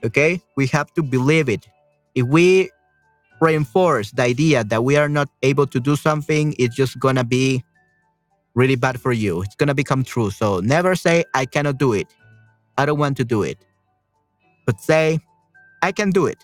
Okay, 0.03 0.41
we 0.57 0.67
have 0.67 0.93
to 0.93 1.03
believe 1.03 1.49
it. 1.49 1.67
If 2.15 2.25
we 2.27 2.69
reinforce 3.41 4.11
the 4.11 4.23
idea 4.23 4.63
that 4.63 4.83
we 4.83 4.97
are 4.97 5.09
not 5.09 5.29
able 5.43 5.67
to 5.67 5.79
do 5.79 5.95
something, 5.95 6.55
it's 6.57 6.75
just 6.75 6.99
going 6.99 7.15
to 7.15 7.23
be 7.23 7.63
really 8.55 8.75
bad 8.75 8.99
for 8.99 9.11
you. 9.11 9.41
It's 9.43 9.55
going 9.55 9.67
to 9.67 9.75
become 9.75 10.03
true. 10.03 10.31
So 10.31 10.59
never 10.61 10.95
say, 10.95 11.25
I 11.33 11.45
cannot 11.45 11.77
do 11.77 11.93
it. 11.93 12.07
I 12.77 12.85
don't 12.85 12.99
want 12.99 13.17
to 13.17 13.25
do 13.25 13.43
it. 13.43 13.57
But 14.65 14.81
say, 14.81 15.19
I 15.83 15.91
can 15.91 16.11
do 16.11 16.25
it. 16.25 16.43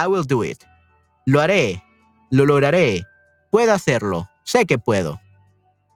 I 0.00 0.06
will 0.06 0.24
do 0.24 0.42
it. 0.42 0.64
Lo 1.26 1.40
haré. 1.40 1.82
Lo 2.30 2.46
lograré. 2.46 3.04
Puedo 3.50 3.74
hacerlo. 3.74 4.28
Sé 4.44 4.64
que 4.64 4.78
puedo. 4.78 5.20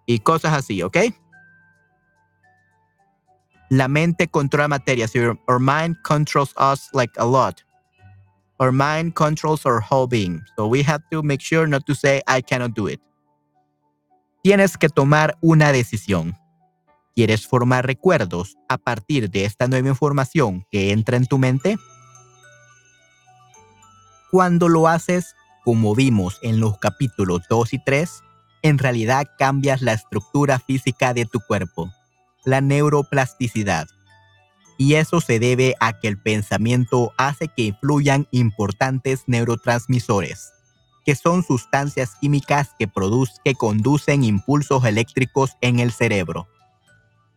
Y 0.07 0.19
cosas 0.19 0.53
así, 0.53 0.83
¿ok? 0.83 0.99
La 3.71 3.89
mente 3.89 4.29
controla 4.29 4.69
materia. 4.69 5.09
So 5.09 5.39
our 5.49 5.59
mind 5.59 5.97
controls 6.03 6.55
us 6.59 6.91
like 6.93 7.13
a 7.17 7.25
lot. 7.25 7.63
Our 8.59 8.73
mind 8.73 9.15
controls 9.15 9.65
our 9.65 9.81
whole 9.81 10.07
being. 10.07 10.43
So 10.57 10.67
we 10.67 10.83
have 10.83 11.03
to 11.11 11.23
make 11.23 11.41
sure 11.41 11.67
not 11.67 11.87
to 11.87 11.95
say, 11.95 12.21
I 12.27 12.43
cannot 12.43 12.75
do 12.75 12.89
it. 12.89 13.01
Tienes 14.43 14.77
que 14.77 14.91
tomar 14.91 15.39
una 15.41 15.73
decisión. 15.73 16.37
¿Quieres 17.17 17.47
formar 17.47 17.87
recuerdos 17.87 18.57
a 18.69 18.77
partir 18.77 19.31
de 19.31 19.47
esta 19.47 19.67
nueva 19.69 19.89
información 19.89 20.67
que 20.71 20.91
entra 20.93 21.17
en 21.17 21.27
tu 21.27 21.39
mente? 21.39 21.79
Cuando 24.35 24.69
lo 24.69 24.89
haces, 24.89 25.37
como 25.65 25.95
vimos 25.95 26.41
en 26.43 26.59
los 26.59 26.77
capítulos 26.79 27.43
2 27.49 27.75
y 27.75 27.79
3, 27.79 28.25
en 28.63 28.79
realidad 28.79 29.31
cambias 29.39 29.81
la 29.81 29.93
estructura 29.93 30.59
física 30.59 31.15
de 31.15 31.25
tu 31.25 31.39
cuerpo, 31.39 31.93
la 32.45 32.61
neuroplasticidad. 32.61 33.87
Y 34.77 34.95
eso 34.95 35.21
se 35.21 35.39
debe 35.39 35.77
a 35.79 36.01
que 36.01 36.09
el 36.09 36.19
pensamiento 36.21 37.13
hace 37.17 37.47
que 37.47 37.63
influyan 37.63 38.27
importantes 38.33 39.23
neurotransmisores, 39.29 40.53
que 41.05 41.15
son 41.15 41.45
sustancias 41.45 42.17
químicas 42.21 42.71
que, 42.77 42.91
que 43.45 43.55
conducen 43.55 44.25
impulsos 44.25 44.85
eléctricos 44.85 45.53
en 45.61 45.79
el 45.79 45.93
cerebro. 45.93 46.49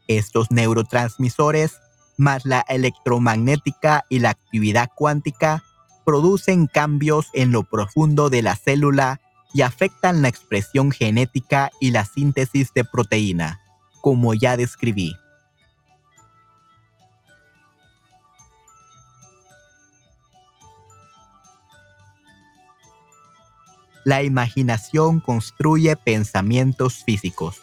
Estos 0.07 0.49
neurotransmisores, 0.49 1.79
más 2.17 2.43
la 2.43 2.65
electromagnética 2.67 4.03
y 4.09 4.17
la 4.17 4.31
actividad 4.31 4.89
cuántica, 4.95 5.63
producen 6.07 6.67
cambios 6.67 7.27
en 7.33 7.51
lo 7.51 7.63
profundo 7.63 8.29
de 8.29 8.41
la 8.41 8.55
célula 8.55 9.19
y 9.53 9.63
afectan 9.63 10.21
la 10.21 10.29
expresión 10.29 10.91
genética 10.91 11.69
y 11.81 11.91
la 11.91 12.05
síntesis 12.05 12.73
de 12.73 12.85
proteína, 12.85 13.59
como 13.99 14.33
ya 14.33 14.55
describí. 14.55 15.17
La 24.05 24.23
imaginación 24.23 25.19
construye 25.19 25.97
pensamientos 25.97 27.03
físicos. 27.03 27.61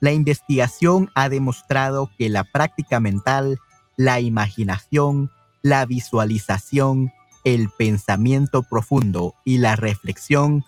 La 0.00 0.10
investigación 0.10 1.08
ha 1.14 1.28
demostrado 1.28 2.10
que 2.18 2.28
la 2.28 2.42
práctica 2.42 2.98
mental, 2.98 3.60
la 3.96 4.18
imaginación, 4.18 5.30
la 5.62 5.86
visualización, 5.86 7.12
el 7.44 7.70
pensamiento 7.70 8.64
profundo 8.64 9.34
y 9.44 9.58
la 9.58 9.76
reflexión 9.76 10.64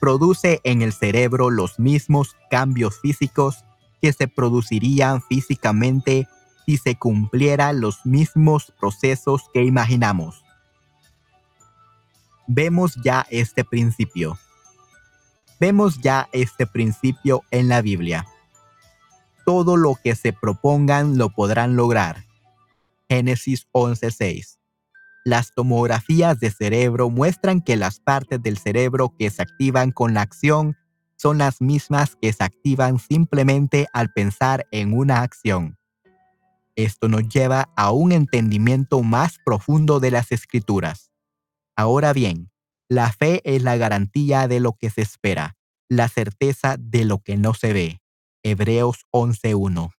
produce 0.00 0.60
en 0.64 0.82
el 0.82 0.92
cerebro 0.92 1.50
los 1.50 1.78
mismos 1.78 2.36
cambios 2.50 3.00
físicos 3.00 3.64
que 4.02 4.12
se 4.12 4.28
producirían 4.28 5.22
físicamente 5.22 6.28
si 6.66 6.76
se 6.76 6.96
cumplieran 6.96 7.80
los 7.80 8.04
mismos 8.04 8.72
procesos 8.78 9.48
que 9.54 9.64
imaginamos. 9.64 10.44
Vemos 12.46 12.96
ya 13.02 13.26
este 13.30 13.64
principio. 13.64 14.38
Vemos 15.60 16.00
ya 16.00 16.28
este 16.32 16.66
principio 16.66 17.42
en 17.50 17.68
la 17.68 17.80
Biblia. 17.80 18.26
Todo 19.46 19.76
lo 19.76 19.94
que 20.02 20.14
se 20.14 20.32
propongan 20.32 21.16
lo 21.16 21.30
podrán 21.30 21.76
lograr 21.76 22.24
Génesis 23.08 23.66
11:6. 23.72 24.58
Las 25.24 25.54
tomografías 25.54 26.38
de 26.40 26.50
cerebro 26.50 27.08
muestran 27.10 27.60
que 27.62 27.76
las 27.76 28.00
partes 28.00 28.42
del 28.42 28.58
cerebro 28.58 29.14
que 29.18 29.30
se 29.30 29.42
activan 29.42 29.90
con 29.90 30.14
la 30.14 30.22
acción 30.22 30.76
son 31.16 31.38
las 31.38 31.60
mismas 31.60 32.16
que 32.20 32.32
se 32.32 32.44
activan 32.44 32.98
simplemente 32.98 33.86
al 33.92 34.12
pensar 34.12 34.66
en 34.70 34.92
una 34.92 35.22
acción. 35.22 35.78
Esto 36.76 37.08
nos 37.08 37.28
lleva 37.28 37.70
a 37.76 37.92
un 37.92 38.12
entendimiento 38.12 39.02
más 39.02 39.38
profundo 39.44 40.00
de 40.00 40.10
las 40.10 40.32
escrituras. 40.32 41.12
Ahora 41.76 42.12
bien, 42.12 42.50
la 42.88 43.12
fe 43.12 43.40
es 43.44 43.62
la 43.62 43.76
garantía 43.76 44.48
de 44.48 44.60
lo 44.60 44.74
que 44.74 44.90
se 44.90 45.02
espera, 45.02 45.56
la 45.88 46.08
certeza 46.08 46.76
de 46.78 47.04
lo 47.04 47.20
que 47.20 47.36
no 47.36 47.54
se 47.54 47.72
ve. 47.72 48.00
Hebreos 48.42 49.06
11.1. 49.10 49.92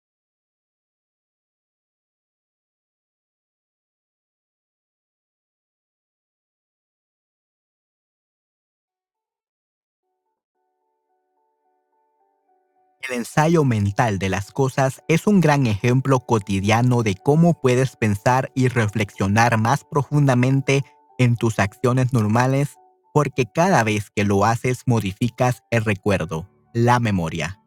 El 13.07 13.17
ensayo 13.17 13.63
mental 13.63 14.17
de 14.17 14.29
las 14.29 14.51
cosas 14.51 15.03
es 15.07 15.27
un 15.27 15.39
gran 15.39 15.67
ejemplo 15.67 16.21
cotidiano 16.21 17.03
de 17.03 17.15
cómo 17.15 17.59
puedes 17.61 17.97
pensar 17.97 18.51
y 18.55 18.67
reflexionar 18.67 19.59
más 19.59 19.83
profundamente 19.83 20.83
en 21.19 21.35
tus 21.35 21.59
acciones 21.59 22.13
normales 22.13 22.77
porque 23.13 23.45
cada 23.45 23.83
vez 23.83 24.09
que 24.09 24.23
lo 24.23 24.43
haces 24.43 24.83
modificas 24.87 25.63
el 25.69 25.85
recuerdo, 25.85 26.49
la 26.73 26.99
memoria. 26.99 27.59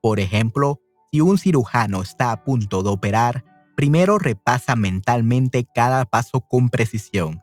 Por 0.00 0.20
ejemplo, 0.20 0.80
si 1.10 1.20
un 1.20 1.38
cirujano 1.38 2.02
está 2.02 2.30
a 2.30 2.44
punto 2.44 2.82
de 2.84 2.90
operar, 2.90 3.44
primero 3.74 4.18
repasa 4.18 4.76
mentalmente 4.76 5.66
cada 5.74 6.04
paso 6.04 6.42
con 6.42 6.68
precisión, 6.68 7.42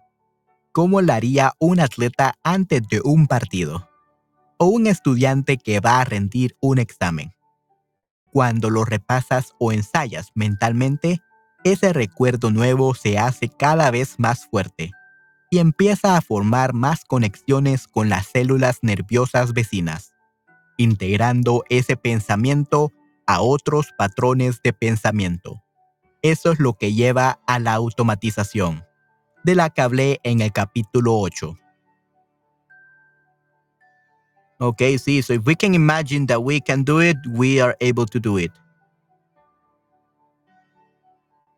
como 0.71 1.01
lo 1.01 1.11
haría 1.11 1.53
un 1.59 1.81
atleta 1.81 2.35
antes 2.43 2.87
de 2.87 3.01
un 3.03 3.27
partido 3.27 3.89
o 4.57 4.65
un 4.65 4.87
estudiante 4.87 5.57
que 5.57 5.79
va 5.79 5.99
a 5.99 6.05
rendir 6.05 6.55
un 6.61 6.79
examen. 6.79 7.33
Cuando 8.31 8.69
lo 8.69 8.85
repasas 8.85 9.53
o 9.59 9.71
ensayas 9.71 10.31
mentalmente, 10.33 11.21
ese 11.63 11.93
recuerdo 11.93 12.51
nuevo 12.51 12.93
se 12.93 13.17
hace 13.17 13.49
cada 13.49 13.91
vez 13.91 14.19
más 14.19 14.47
fuerte 14.47 14.91
y 15.49 15.59
empieza 15.59 16.17
a 16.17 16.21
formar 16.21 16.73
más 16.73 17.05
conexiones 17.05 17.87
con 17.87 18.09
las 18.09 18.25
células 18.25 18.79
nerviosas 18.81 19.53
vecinas, 19.53 20.13
integrando 20.77 21.63
ese 21.69 21.95
pensamiento 21.95 22.91
a 23.27 23.41
otros 23.41 23.89
patrones 23.97 24.61
de 24.63 24.73
pensamiento. 24.73 25.63
Eso 26.23 26.51
es 26.51 26.59
lo 26.59 26.73
que 26.73 26.93
lleva 26.93 27.39
a 27.45 27.59
la 27.59 27.73
automatización, 27.73 28.83
de 29.43 29.55
la 29.55 29.69
que 29.69 29.81
hablé 29.81 30.19
en 30.23 30.41
el 30.41 30.51
capítulo 30.51 31.19
8. 31.19 31.55
Okay, 34.63 34.97
sí, 34.97 35.21
so 35.21 35.33
if 35.33 35.45
we 35.45 35.55
can 35.55 35.75
imagine 35.75 36.25
that 36.27 36.41
we 36.41 36.61
can 36.61 36.83
do 36.83 37.01
it, 37.01 37.17
we 37.27 37.59
are 37.59 37.75
able 37.81 38.05
to 38.05 38.17
do 38.17 38.37
it. 38.37 38.49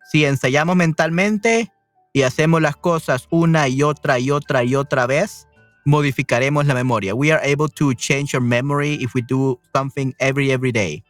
Si 0.09 0.25
ensayamos 0.25 0.75
mentalmente 0.75 1.71
y 2.13 2.23
hacemos 2.23 2.63
las 2.63 2.75
cosas 2.75 3.27
una 3.29 3.67
y 3.67 3.83
otra 3.83 4.17
y 4.17 4.31
otra 4.31 4.63
y 4.63 4.73
otra 4.73 5.05
vez, 5.05 5.47
modificaremos 5.85 6.65
la 6.65 6.73
memoria. 6.73 7.13
We 7.13 7.31
are 7.31 7.41
able 7.43 7.67
to 7.75 7.93
change 7.93 8.33
our 8.33 8.41
memory 8.41 8.95
if 8.95 9.13
we 9.13 9.21
do 9.21 9.59
something 9.71 10.15
every 10.17 10.49
every 10.49 10.71
day. 10.71 11.03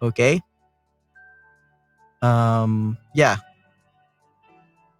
Okay? 0.00 0.40
Um, 2.22 2.96
ya. 3.12 3.42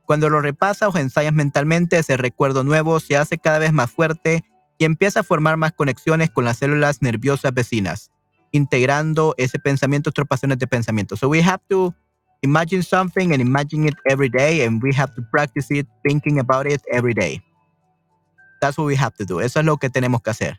Cuando 0.04 0.28
lo 0.28 0.40
repasas 0.40 0.92
o 0.92 0.98
ensayas 0.98 1.32
mentalmente, 1.32 1.96
ese 1.96 2.16
recuerdo 2.16 2.64
nuevo 2.64 2.98
se 2.98 3.16
hace 3.16 3.38
cada 3.38 3.60
vez 3.60 3.72
más 3.72 3.88
fuerte 3.88 4.42
y 4.78 4.84
empieza 4.84 5.20
a 5.20 5.22
formar 5.22 5.56
más 5.56 5.72
conexiones 5.72 6.30
con 6.30 6.44
las 6.44 6.58
células 6.58 7.02
nerviosas 7.02 7.52
vecinas, 7.52 8.10
integrando 8.52 9.34
ese 9.38 9.58
pensamiento 9.58 10.10
otras 10.10 10.26
pasiones 10.26 10.58
de 10.58 10.66
pensamiento. 10.66 11.16
So 11.16 11.28
we 11.28 11.42
have 11.42 11.62
to 11.68 11.94
imagine 12.42 12.82
something 12.82 13.32
and 13.32 13.40
imagine 13.40 13.88
it 13.88 13.94
every 14.04 14.28
day, 14.28 14.64
and 14.64 14.82
we 14.82 14.92
have 14.94 15.14
to 15.14 15.22
practice 15.30 15.70
it, 15.70 15.86
thinking 16.02 16.38
about 16.38 16.66
it 16.66 16.82
every 16.92 17.14
day. 17.14 17.42
That's 18.60 18.78
what 18.78 18.86
we 18.86 18.96
have 18.96 19.14
to 19.18 19.24
do. 19.24 19.40
Eso 19.40 19.60
es 19.60 19.66
lo 19.66 19.76
que 19.76 19.90
tenemos 19.90 20.22
que 20.22 20.30
hacer. 20.30 20.58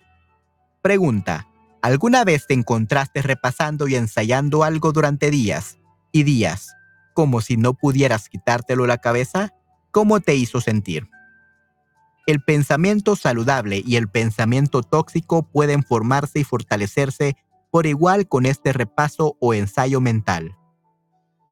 Pregunta. 0.82 1.48
¿Alguna 1.82 2.24
vez 2.24 2.48
te 2.48 2.54
encontraste 2.54 3.22
repasando 3.22 3.88
y 3.88 3.96
ensayando 3.96 4.64
algo 4.64 4.92
durante 4.92 5.30
días 5.30 5.78
y 6.12 6.24
días, 6.24 6.76
como 7.14 7.40
si 7.40 7.56
no 7.56 7.76
pudieras 7.76 8.30
quitártelo 8.30 8.88
la 8.88 8.98
cabeza? 8.98 9.54
¿Cómo 9.92 10.20
te 10.20 10.36
hizo 10.36 10.60
sentir? 10.60 11.08
El 12.28 12.42
pensamiento 12.42 13.16
saludable 13.16 13.82
y 13.86 13.96
el 13.96 14.10
pensamiento 14.10 14.84
tóxico 14.84 15.44
pueden 15.44 15.82
formarse 15.82 16.40
y 16.40 16.44
fortalecerse 16.44 17.38
por 17.72 17.86
igual 17.86 18.28
con 18.28 18.46
este 18.46 18.74
repaso 18.74 19.38
o 19.40 19.54
ensayo 19.54 20.02
mental. 20.02 20.58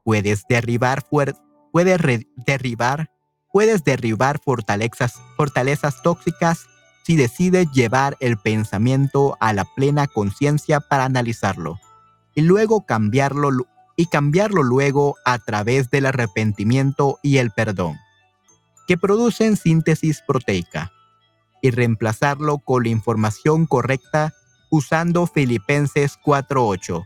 Puedes 0.03 0.43
derribar, 0.49 1.05
puedes 1.09 1.37
derribar, 2.45 3.09
puedes 3.53 3.85
derribar 3.85 4.41
fortalezas, 4.43 5.13
fortalezas 5.37 6.01
tóxicas 6.01 6.67
si 7.05 7.15
decides 7.15 7.71
llevar 7.71 8.17
el 8.19 8.37
pensamiento 8.37 9.37
a 9.39 9.53
la 9.53 9.63
plena 9.63 10.07
conciencia 10.07 10.81
para 10.81 11.05
analizarlo 11.05 11.79
y 12.33 12.41
luego 12.41 12.85
cambiarlo 12.85 13.49
y 13.95 14.07
cambiarlo 14.07 14.61
luego 14.61 15.15
a 15.23 15.39
través 15.39 15.89
del 15.89 16.07
arrepentimiento 16.07 17.17
y 17.23 17.37
el 17.37 17.51
perdón 17.51 17.97
que 18.87 18.97
producen 18.97 19.57
síntesis 19.57 20.21
proteica 20.25 20.91
y 21.61 21.71
reemplazarlo 21.71 22.59
con 22.59 22.83
la 22.83 22.89
información 22.89 23.65
correcta 23.65 24.33
usando 24.69 25.27
Filipenses 25.27 26.17
4.8 26.23 27.05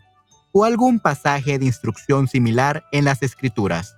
o 0.51 0.65
algún 0.65 0.99
pasaje 0.99 1.59
de 1.59 1.65
instrucción 1.65 2.27
similar 2.27 2.83
en 2.91 3.05
las 3.05 3.21
escrituras. 3.21 3.95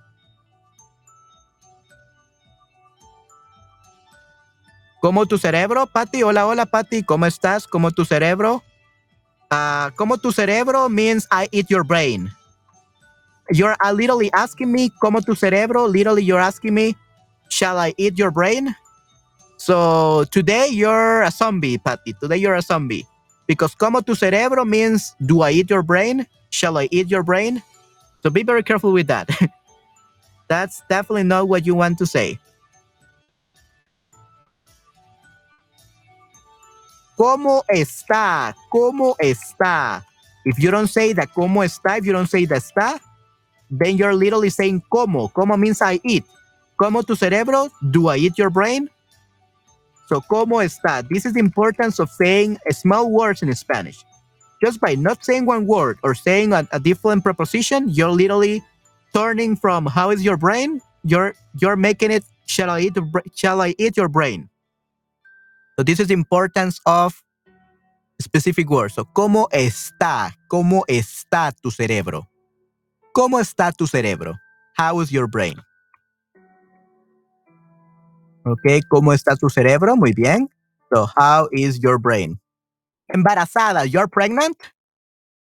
¿Cómo 5.00 5.26
tu 5.26 5.36
cerebro, 5.36 5.88
Patty? 5.88 6.22
Hola, 6.22 6.46
hola, 6.46 6.64
Patty. 6.64 7.02
¿Cómo 7.02 7.26
estás? 7.26 7.66
¿Cómo 7.66 7.90
tu 7.90 8.04
cerebro? 8.04 8.62
Uh, 9.50 9.90
¿Cómo 9.96 10.16
tu 10.16 10.30
cerebro 10.30 10.88
means 10.88 11.26
I 11.32 11.48
eat 11.50 11.66
your 11.68 11.84
brain. 11.84 12.30
You're 13.50 13.76
literally 13.92 14.30
asking 14.32 14.70
me, 14.70 14.90
¿cómo 15.00 15.20
tu 15.20 15.34
cerebro? 15.34 15.88
Literally, 15.88 16.24
you're 16.24 16.40
asking 16.40 16.72
me, 16.72 16.96
Shall 17.52 17.76
I 17.76 17.92
eat 17.98 18.16
your 18.16 18.30
brain? 18.30 18.74
So 19.58 20.24
today 20.32 20.68
you're 20.72 21.20
a 21.20 21.30
zombie, 21.30 21.76
Patty. 21.76 22.14
Today 22.16 22.38
you're 22.38 22.56
a 22.56 22.62
zombie. 22.62 23.06
Because 23.46 23.74
como 23.74 24.00
tu 24.00 24.14
cerebro 24.14 24.64
means 24.64 25.14
do 25.20 25.42
I 25.42 25.50
eat 25.52 25.68
your 25.68 25.82
brain? 25.82 26.26
Shall 26.48 26.78
I 26.78 26.88
eat 26.90 27.12
your 27.12 27.22
brain? 27.22 27.62
So 28.22 28.30
be 28.30 28.42
very 28.42 28.62
careful 28.62 28.90
with 28.90 29.06
that. 29.08 29.28
That's 30.48 30.80
definitely 30.88 31.28
not 31.28 31.46
what 31.46 31.66
you 31.66 31.74
want 31.74 31.98
to 31.98 32.06
say. 32.06 32.40
¿Cómo 37.18 37.60
está? 37.68 38.54
¿Cómo 38.72 39.14
está? 39.20 40.02
If 40.46 40.58
you 40.58 40.70
don't 40.70 40.88
say 40.88 41.12
that 41.12 41.28
¿cómo 41.36 41.60
está? 41.60 41.98
If 41.98 42.06
you 42.06 42.12
don't 42.12 42.30
say 42.30 42.46
that 42.46 42.62
está, 42.62 42.98
then 43.70 43.98
you're 43.98 44.14
literally 44.14 44.48
saying 44.48 44.82
¿cómo? 44.90 45.30
¿Cómo 45.34 45.58
means 45.58 45.82
I 45.82 46.00
eat. 46.02 46.24
¿Cómo 46.82 47.06
tu 47.06 47.14
cerebro? 47.14 47.70
Do 47.92 48.08
I 48.08 48.16
eat 48.16 48.36
your 48.36 48.50
brain? 48.50 48.90
So, 50.08 50.20
¿cómo 50.20 50.60
está? 50.60 51.06
This 51.08 51.24
is 51.24 51.32
the 51.32 51.38
importance 51.38 52.00
of 52.00 52.10
saying 52.10 52.58
small 52.70 53.08
words 53.08 53.40
in 53.40 53.54
Spanish. 53.54 54.04
Just 54.60 54.80
by 54.80 54.96
not 54.96 55.24
saying 55.24 55.46
one 55.46 55.68
word 55.68 55.98
or 56.02 56.16
saying 56.16 56.52
a, 56.52 56.66
a 56.72 56.80
different 56.80 57.22
preposition, 57.22 57.88
you're 57.88 58.10
literally 58.10 58.64
turning 59.14 59.54
from 59.54 59.86
how 59.86 60.10
is 60.10 60.24
your 60.24 60.36
brain? 60.36 60.80
You're 61.04 61.36
you're 61.60 61.76
making 61.76 62.10
it 62.10 62.24
shall 62.46 62.68
I 62.68 62.80
eat 62.80 62.98
shall 63.36 63.62
I 63.62 63.76
eat 63.78 63.96
your 63.96 64.08
brain? 64.08 64.50
So 65.78 65.84
this 65.84 66.00
is 66.00 66.08
the 66.08 66.14
importance 66.14 66.80
of 66.84 67.22
specific 68.20 68.68
words. 68.68 68.94
So, 68.94 69.04
¿cómo 69.04 69.46
está? 69.52 70.34
¿Cómo 70.50 70.82
está 70.88 71.54
tu 71.62 71.70
cerebro? 71.70 72.26
¿Cómo 73.14 73.38
está 73.38 73.70
tu 73.70 73.86
cerebro? 73.86 74.34
How 74.76 74.98
is 74.98 75.12
your 75.12 75.28
brain? 75.28 75.62
Ok, 78.44 78.82
¿cómo 78.88 79.12
está 79.12 79.36
tu 79.36 79.48
cerebro? 79.48 79.96
Muy 79.96 80.12
bien. 80.12 80.48
So, 80.92 81.06
how 81.16 81.48
is 81.52 81.78
your 81.80 81.98
brain? 81.98 82.38
Embarazada, 83.14 83.86
you're 83.90 84.08
pregnant? 84.08 84.56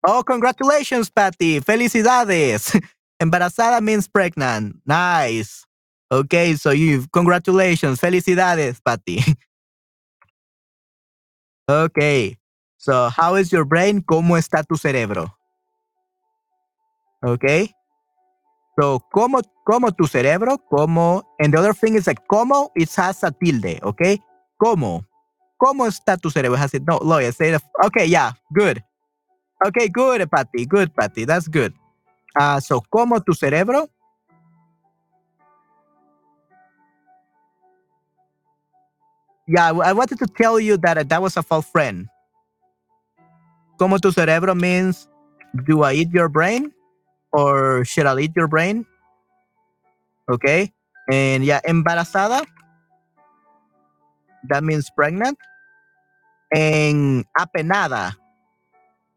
Oh, 0.06 0.22
congratulations, 0.24 1.10
Patty. 1.10 1.60
Felicidades. 1.60 2.78
Embarazada 3.22 3.80
means 3.82 4.08
pregnant. 4.08 4.76
Nice. 4.86 5.64
Okay, 6.10 6.54
so 6.54 6.70
you 6.70 7.06
congratulations. 7.12 8.00
Felicidades, 8.00 8.80
Patty. 8.84 9.20
okay. 11.70 12.36
So, 12.78 13.10
how 13.10 13.34
is 13.34 13.52
your 13.52 13.64
brain? 13.64 14.02
¿Cómo 14.02 14.38
está 14.38 14.64
tu 14.66 14.76
cerebro? 14.76 15.34
Okay. 17.24 17.74
So, 18.78 19.00
como, 19.12 19.40
como 19.66 19.90
tu 19.92 20.06
cerebro, 20.06 20.58
como, 20.70 21.24
and 21.40 21.52
the 21.52 21.58
other 21.58 21.74
thing 21.74 21.96
is 21.96 22.06
like, 22.06 22.20
como, 22.28 22.70
it 22.76 22.90
has 22.96 23.24
a 23.24 23.32
tilde, 23.32 23.80
okay? 23.82 24.22
Como, 24.58 25.04
¿cómo 25.60 25.86
está 25.86 26.16
tu 26.16 26.30
cerebro? 26.30 26.56
Has 26.58 26.74
it, 26.74 26.84
no, 26.86 26.98
lawyer, 26.98 27.32
say 27.32 27.50
the, 27.50 27.60
okay, 27.84 28.06
yeah, 28.06 28.32
good. 28.54 28.82
Okay, 29.66 29.88
good, 29.88 30.30
Patty, 30.30 30.66
good, 30.66 30.94
Patty, 30.94 31.24
that's 31.24 31.48
good. 31.48 31.74
Uh, 32.38 32.60
so, 32.60 32.80
como 32.80 33.20
tu 33.20 33.34
cerebro, 33.34 33.88
Yeah, 39.48 39.72
I 39.72 39.94
wanted 39.94 40.18
to 40.20 40.26
tell 40.26 40.60
you 40.60 40.76
that 40.78 41.08
that 41.08 41.22
was 41.22 41.36
a 41.36 41.42
false 41.42 41.66
friend. 41.70 42.08
Como 43.78 43.98
tu 43.98 44.12
cerebro 44.12 44.54
means, 44.54 45.08
do 45.66 45.82
I 45.84 45.94
eat 45.94 46.10
your 46.12 46.28
brain? 46.28 46.72
Or 47.32 47.84
should 47.84 48.06
I 48.06 48.18
eat 48.20 48.32
your 48.36 48.48
brain? 48.48 48.86
Okay. 50.30 50.72
And 51.10 51.44
yeah, 51.44 51.60
embarazada. 51.66 52.44
That 54.48 54.64
means 54.64 54.90
pregnant. 54.94 55.38
And 56.54 57.24
apenada 57.38 58.14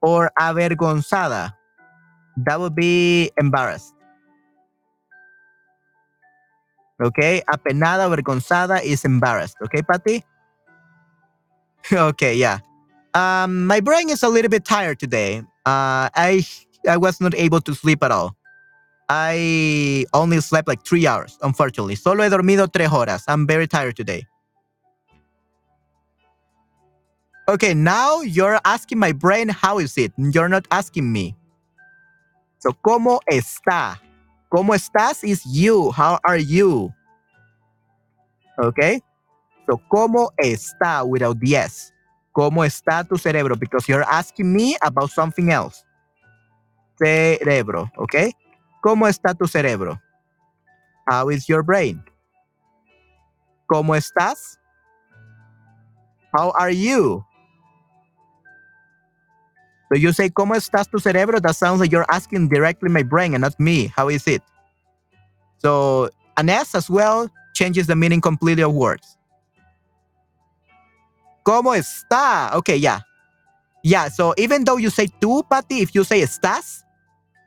or 0.01 0.31
avergonzada. 0.39 1.53
That 2.37 2.59
would 2.59 2.75
be 2.75 3.31
embarrassed. 3.37 3.93
Okay. 7.01 7.41
Apenada, 7.49 8.07
avergonzada 8.07 8.83
is 8.83 9.05
embarrassed. 9.05 9.57
Okay, 9.63 9.81
Patty? 9.81 10.23
okay, 11.91 12.35
yeah. 12.35 12.59
Um, 13.13 13.65
my 13.65 13.79
brain 13.79 14.09
is 14.09 14.23
a 14.23 14.29
little 14.29 14.49
bit 14.49 14.63
tired 14.63 14.99
today. 14.99 15.39
Uh, 15.65 16.09
I 16.15 16.45
I 16.87 16.97
was 16.97 17.21
not 17.21 17.35
able 17.35 17.61
to 17.61 17.75
sleep 17.75 18.03
at 18.03 18.11
all. 18.11 18.35
I 19.09 20.05
only 20.13 20.39
slept 20.39 20.67
like 20.67 20.85
three 20.85 21.05
hours, 21.05 21.37
unfortunately. 21.41 21.95
Solo 21.95 22.23
he 22.23 22.29
dormido 22.29 22.71
tres 22.71 22.87
horas. 22.87 23.23
I'm 23.27 23.45
very 23.45 23.67
tired 23.67 23.95
today. 23.95 24.25
Okay, 27.49 27.73
now 27.73 28.21
you're 28.21 28.59
asking 28.63 28.99
my 28.99 29.11
brain, 29.11 29.49
how 29.49 29.79
is 29.79 29.97
it? 29.97 30.13
You're 30.17 30.47
not 30.47 30.65
asking 30.71 31.11
me. 31.11 31.35
So, 32.59 32.71
¿cómo 32.71 33.19
está? 33.29 33.99
¿Cómo 34.49 34.73
estás 34.73 35.23
is 35.23 35.45
you. 35.45 35.91
How 35.91 36.19
are 36.23 36.37
you? 36.37 36.93
Okay? 38.57 39.01
So, 39.65 39.81
¿cómo 39.91 40.29
está 40.39 41.05
without 41.05 41.39
the 41.39 41.55
S? 41.55 41.91
¿Cómo 42.33 42.63
está 42.63 43.07
tu 43.07 43.17
cerebro? 43.17 43.59
Because 43.59 43.89
you're 43.89 44.03
asking 44.03 44.53
me 44.53 44.77
about 44.81 45.09
something 45.09 45.51
else. 45.51 45.83
Cerebro, 47.01 47.91
¿ok? 47.97 48.15
¿Cómo 48.81 49.07
está 49.07 49.33
tu 49.33 49.47
cerebro? 49.47 49.99
How 51.07 51.29
is 51.29 51.47
your 51.47 51.63
brain? 51.63 52.03
¿Cómo 53.67 53.95
estás? 53.95 54.57
How 56.33 56.51
are 56.51 56.71
you? 56.71 57.25
So 59.89 59.97
you 59.97 60.13
say, 60.13 60.29
¿Cómo 60.29 60.55
estás 60.55 60.89
tu 60.89 60.99
cerebro? 60.99 61.39
That 61.41 61.55
sounds 61.55 61.81
like 61.81 61.91
you're 61.91 62.05
asking 62.09 62.47
directly 62.47 62.89
my 62.89 63.03
brain 63.03 63.33
and 63.33 63.41
not 63.41 63.59
me. 63.59 63.87
How 63.95 64.09
is 64.09 64.25
it? 64.27 64.41
So 65.57 66.09
an 66.37 66.49
S 66.49 66.75
as 66.75 66.89
well 66.89 67.29
changes 67.53 67.87
the 67.87 67.95
meaning 67.95 68.21
completely 68.21 68.63
of 68.63 68.73
words. 68.73 69.17
¿Cómo 71.43 71.75
está? 71.75 72.55
Okay, 72.55 72.77
yeah. 72.77 73.01
Yeah, 73.83 74.09
so 74.09 74.33
even 74.37 74.63
though 74.63 74.77
you 74.77 74.89
say 74.89 75.07
tú, 75.19 75.43
Patty, 75.49 75.81
if 75.81 75.95
you 75.95 76.03
say 76.03 76.21
estás, 76.21 76.83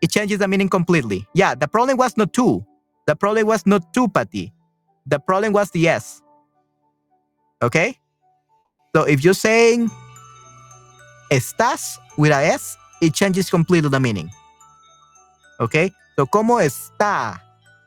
it 0.04 0.10
changes 0.10 0.38
the 0.38 0.46
meaning 0.46 0.68
completely. 0.68 1.26
Yeah, 1.32 1.54
the 1.54 1.66
problem 1.66 1.96
was 1.96 2.14
not 2.18 2.34
two. 2.34 2.62
The 3.06 3.16
problem 3.16 3.46
was 3.46 3.64
not 3.64 3.94
two, 3.94 4.06
Patty. 4.06 4.52
The 5.06 5.18
problem 5.18 5.54
was 5.54 5.70
the 5.70 5.88
S. 5.88 6.20
Okay? 7.62 7.96
So 8.94 9.04
if 9.04 9.24
you're 9.24 9.32
saying 9.32 9.88
estás 11.32 11.96
with 12.18 12.32
a 12.32 12.44
S, 12.52 12.76
it 13.00 13.14
changes 13.14 13.48
completely 13.48 13.88
the 13.88 13.98
meaning. 13.98 14.28
Okay? 15.58 15.90
So, 16.16 16.26
¿cómo 16.26 16.60
está 16.60 17.40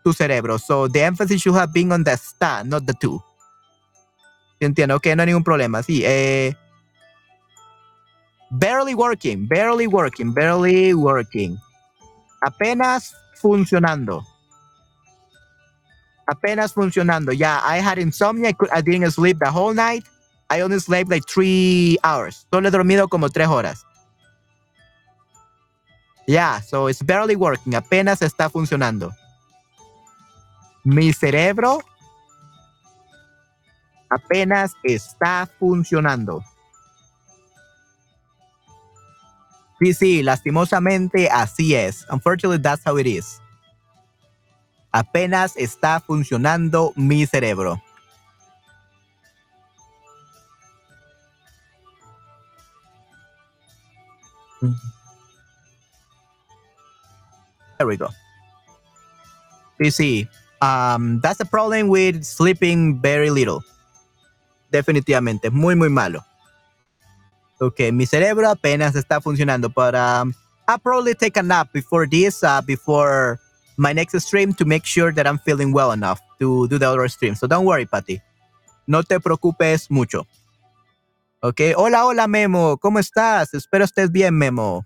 tu 0.04 0.12
cerebro? 0.12 0.58
So, 0.58 0.88
the 0.88 1.04
emphasis 1.04 1.42
should 1.42 1.56
have 1.56 1.72
been 1.72 1.92
on 1.92 2.04
the 2.04 2.12
está, 2.12 2.66
not 2.66 2.86
the 2.88 2.94
tú. 2.94 3.22
Entiendo, 4.60 4.96
ok, 4.96 5.16
no 5.16 5.22
hay 5.22 5.28
ningún 5.28 5.44
problema. 5.44 5.84
Sí, 5.84 6.02
eh, 6.04 6.56
barely 8.50 8.96
working, 8.96 9.48
barely 9.48 9.86
working, 9.86 10.34
barely 10.34 10.96
working. 10.96 11.60
Apenas 12.42 13.16
funcionando. 13.36 14.24
Apenas 16.28 16.74
funcionando. 16.74 17.32
Yeah, 17.32 17.62
I 17.64 17.78
had 17.80 17.98
insomnia. 17.98 18.52
I, 18.72 18.82
didn't 18.82 19.12
sleep 19.12 19.40
the 19.40 19.50
whole 19.50 19.74
night. 19.74 20.04
I 20.50 20.62
only 20.62 20.80
slept 20.80 21.10
like 21.10 21.24
three 21.28 21.98
hours. 22.04 22.46
Solo 22.52 22.68
he 22.68 22.72
dormido 22.72 23.10
como 23.10 23.30
tres 23.30 23.48
horas. 23.48 23.84
Yeah, 26.28 26.60
so 26.60 26.88
it's 26.88 27.02
barely 27.02 27.36
working. 27.38 27.74
Apenas 27.74 28.22
está 28.22 28.50
funcionando. 28.50 29.14
Mi 30.84 31.14
cerebro 31.14 31.80
apenas 34.10 34.74
está 34.84 35.48
funcionando. 35.60 36.44
Sí, 39.80 39.94
sí, 39.94 40.24
lastimosamente 40.24 41.30
así 41.30 41.76
es. 41.76 42.06
Unfortunately, 42.10 42.58
that's 42.62 42.84
how 42.86 42.98
it 42.98 43.06
is. 43.06 43.40
Apenas 44.92 45.56
está 45.58 46.00
funcionando 46.00 46.94
mi 46.96 47.26
cerebro. 47.26 47.80
There 57.78 57.86
we 57.86 57.98
go. 57.98 58.10
Sí, 59.80 59.92
sí. 59.92 60.30
Um, 60.62 61.22
that's 61.22 61.38
the 61.38 61.46
problem 61.46 61.90
with 61.90 62.24
sleeping 62.24 63.00
very 63.00 63.30
little. 63.30 63.64
Definitivamente, 64.72 65.52
muy, 65.52 65.76
muy 65.76 65.90
malo. 65.90 66.26
Ok, 67.60 67.92
mi 67.92 68.06
cerebro 68.06 68.48
apenas 68.50 68.96
está 68.96 69.20
funcionando, 69.20 69.70
but 69.70 69.96
um, 69.96 70.34
I'll 70.68 70.78
probably 70.78 71.16
take 71.16 71.38
a 71.40 71.44
nap 71.44 71.72
before 71.74 72.06
this, 72.08 72.44
uh, 72.44 72.62
before 72.62 73.40
my 73.78 73.94
next 73.94 74.20
stream 74.20 74.54
to 74.54 74.66
make 74.66 74.86
sure 74.86 75.12
that 75.12 75.26
I'm 75.26 75.40
feeling 75.40 75.72
well 75.74 75.92
enough 75.92 76.20
to 76.40 76.68
do 76.68 76.78
the 76.78 76.88
other 76.88 77.08
stream. 77.08 77.36
So 77.36 77.48
don't 77.48 77.66
worry, 77.66 77.86
Patty. 77.86 78.22
No 78.86 79.02
te 79.02 79.20
preocupes 79.20 79.90
mucho. 79.90 80.28
Ok, 81.42 81.62
hola, 81.76 82.06
hola, 82.06 82.28
Memo. 82.28 82.78
¿Cómo 82.78 83.00
estás? 83.00 83.54
Espero 83.54 83.86
estés 83.86 84.12
bien, 84.12 84.36
Memo. 84.36 84.86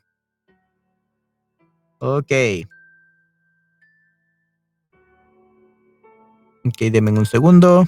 Ok. 1.99 2.31
Ok, 6.65 6.77
denme 6.91 7.11
un 7.11 7.25
segundo. 7.25 7.87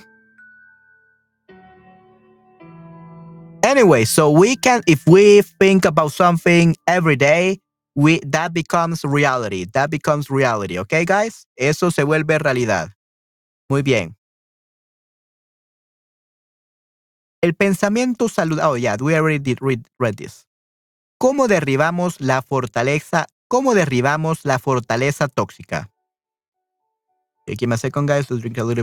Anyway, 3.64 4.04
so 4.04 4.30
we 4.30 4.58
can, 4.58 4.82
if 4.88 5.08
we 5.08 5.42
think 5.42 5.86
about 5.86 6.12
something 6.12 6.76
every 6.86 7.16
day, 7.16 7.62
we, 7.96 8.20
that 8.26 8.54
becomes 8.54 9.04
reality. 9.06 9.66
That 9.74 9.90
becomes 9.90 10.30
reality. 10.30 10.78
Okay, 10.80 11.06
guys? 11.06 11.46
Eso 11.56 11.90
se 11.90 12.04
vuelve 12.04 12.40
realidad. 12.40 12.90
Muy 13.70 13.82
bien. 13.82 14.18
El 17.42 17.54
pensamiento 17.54 18.30
saludable. 18.30 18.70
Oh, 18.70 18.76
yeah, 18.76 18.98
we 19.00 19.16
already 19.16 19.40
did 19.40 19.60
read, 19.62 19.88
read 20.00 20.16
this. 20.18 20.46
¿Cómo 21.20 21.48
derribamos 21.48 22.20
la 22.20 22.42
fortaleza? 22.42 23.28
¿Cómo 23.48 23.74
derribamos 23.74 24.44
la 24.44 24.60
fortaleza 24.60 25.30
tóxica? 25.30 25.90
Give 27.48 27.68
me 27.68 27.76
a 27.76 27.78
second, 27.78 28.10
guys. 28.10 28.30
Let's 28.30 28.42
drink 28.42 28.83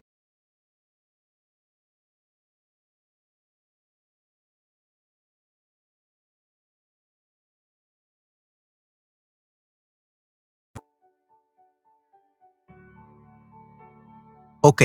Ok, 14.63 14.83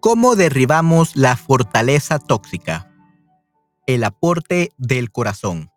¿cómo 0.00 0.34
derribamos 0.34 1.14
la 1.14 1.36
fortaleza 1.36 2.18
tóxica? 2.18 2.90
El 3.86 4.02
aporte 4.02 4.72
del 4.78 5.12
corazón. 5.12 5.70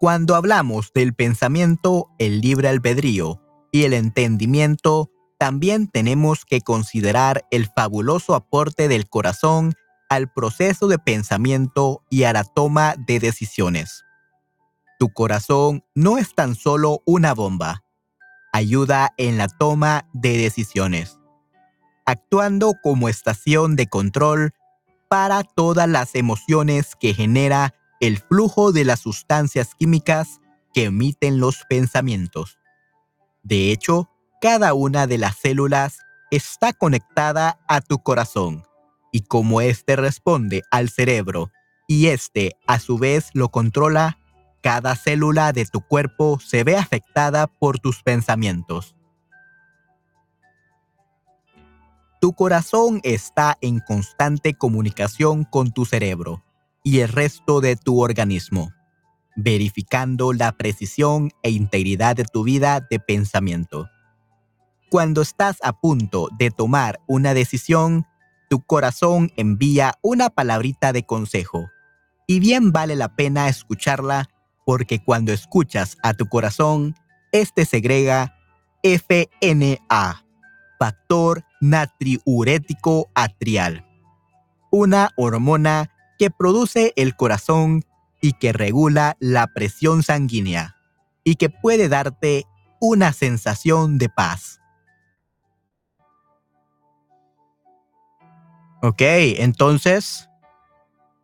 Cuando 0.00 0.34
hablamos 0.34 0.90
del 0.92 1.14
pensamiento, 1.14 2.08
el 2.18 2.40
libre 2.40 2.68
albedrío 2.68 3.40
y 3.70 3.84
el 3.84 3.92
entendimiento, 3.92 5.12
también 5.38 5.86
tenemos 5.86 6.44
que 6.44 6.60
considerar 6.60 7.46
el 7.52 7.68
fabuloso 7.68 8.34
aporte 8.34 8.88
del 8.88 9.08
corazón 9.08 9.74
al 10.08 10.32
proceso 10.32 10.88
de 10.88 10.98
pensamiento 10.98 12.02
y 12.10 12.24
a 12.24 12.32
la 12.32 12.42
toma 12.42 12.96
de 12.98 13.20
decisiones. 13.20 14.02
Tu 14.98 15.12
corazón 15.12 15.84
no 15.94 16.18
es 16.18 16.34
tan 16.34 16.56
solo 16.56 17.00
una 17.06 17.32
bomba, 17.32 17.84
ayuda 18.52 19.14
en 19.16 19.38
la 19.38 19.48
toma 19.48 20.08
de 20.12 20.36
decisiones, 20.36 21.18
actuando 22.04 22.74
como 22.82 23.08
estación 23.08 23.76
de 23.76 23.86
control 23.88 24.52
para 25.08 25.42
todas 25.42 25.88
las 25.88 26.14
emociones 26.14 26.94
que 26.94 27.14
genera 27.14 27.74
el 28.00 28.18
flujo 28.18 28.72
de 28.72 28.84
las 28.84 29.00
sustancias 29.00 29.74
químicas 29.74 30.40
que 30.72 30.84
emiten 30.84 31.38
los 31.38 31.64
pensamientos. 31.68 32.58
De 33.42 33.72
hecho, 33.72 34.08
cada 34.40 34.74
una 34.74 35.06
de 35.06 35.18
las 35.18 35.36
células 35.36 35.98
está 36.30 36.72
conectada 36.72 37.60
a 37.68 37.80
tu 37.80 38.02
corazón 38.02 38.64
y 39.12 39.20
como 39.22 39.60
éste 39.60 39.96
responde 39.96 40.62
al 40.70 40.88
cerebro 40.88 41.52
y 41.86 42.08
éste 42.08 42.56
a 42.66 42.78
su 42.78 42.98
vez 42.98 43.30
lo 43.34 43.50
controla, 43.50 44.18
cada 44.62 44.94
célula 44.94 45.52
de 45.52 45.66
tu 45.66 45.80
cuerpo 45.80 46.38
se 46.40 46.64
ve 46.64 46.76
afectada 46.76 47.48
por 47.48 47.80
tus 47.80 48.02
pensamientos. 48.02 48.94
Tu 52.20 52.32
corazón 52.34 53.00
está 53.02 53.58
en 53.60 53.80
constante 53.80 54.54
comunicación 54.54 55.42
con 55.42 55.72
tu 55.72 55.84
cerebro 55.84 56.44
y 56.84 57.00
el 57.00 57.08
resto 57.08 57.60
de 57.60 57.74
tu 57.74 58.00
organismo, 58.00 58.72
verificando 59.34 60.32
la 60.32 60.52
precisión 60.52 61.32
e 61.42 61.50
integridad 61.50 62.14
de 62.14 62.24
tu 62.24 62.44
vida 62.44 62.86
de 62.88 63.00
pensamiento. 63.00 63.88
Cuando 64.88 65.22
estás 65.22 65.56
a 65.62 65.72
punto 65.72 66.28
de 66.38 66.50
tomar 66.52 67.00
una 67.08 67.34
decisión, 67.34 68.06
tu 68.48 68.62
corazón 68.62 69.32
envía 69.36 69.94
una 70.02 70.30
palabrita 70.30 70.92
de 70.92 71.04
consejo, 71.04 71.70
y 72.28 72.38
bien 72.38 72.70
vale 72.70 72.94
la 72.94 73.16
pena 73.16 73.48
escucharla 73.48 74.28
porque 74.64 75.02
cuando 75.02 75.32
escuchas 75.32 75.96
a 76.02 76.14
tu 76.14 76.26
corazón, 76.26 76.94
este 77.32 77.64
segrega 77.64 78.36
FNA, 78.82 80.24
factor 80.78 81.44
natriurético 81.60 83.10
atrial, 83.14 83.86
una 84.70 85.10
hormona 85.16 85.90
que 86.18 86.30
produce 86.30 86.92
el 86.96 87.16
corazón 87.16 87.84
y 88.20 88.34
que 88.34 88.52
regula 88.52 89.16
la 89.20 89.48
presión 89.48 90.02
sanguínea 90.02 90.76
y 91.24 91.36
que 91.36 91.50
puede 91.50 91.88
darte 91.88 92.46
una 92.80 93.12
sensación 93.12 93.98
de 93.98 94.08
paz. 94.08 94.60
Ok, 98.82 99.00
entonces 99.00 100.28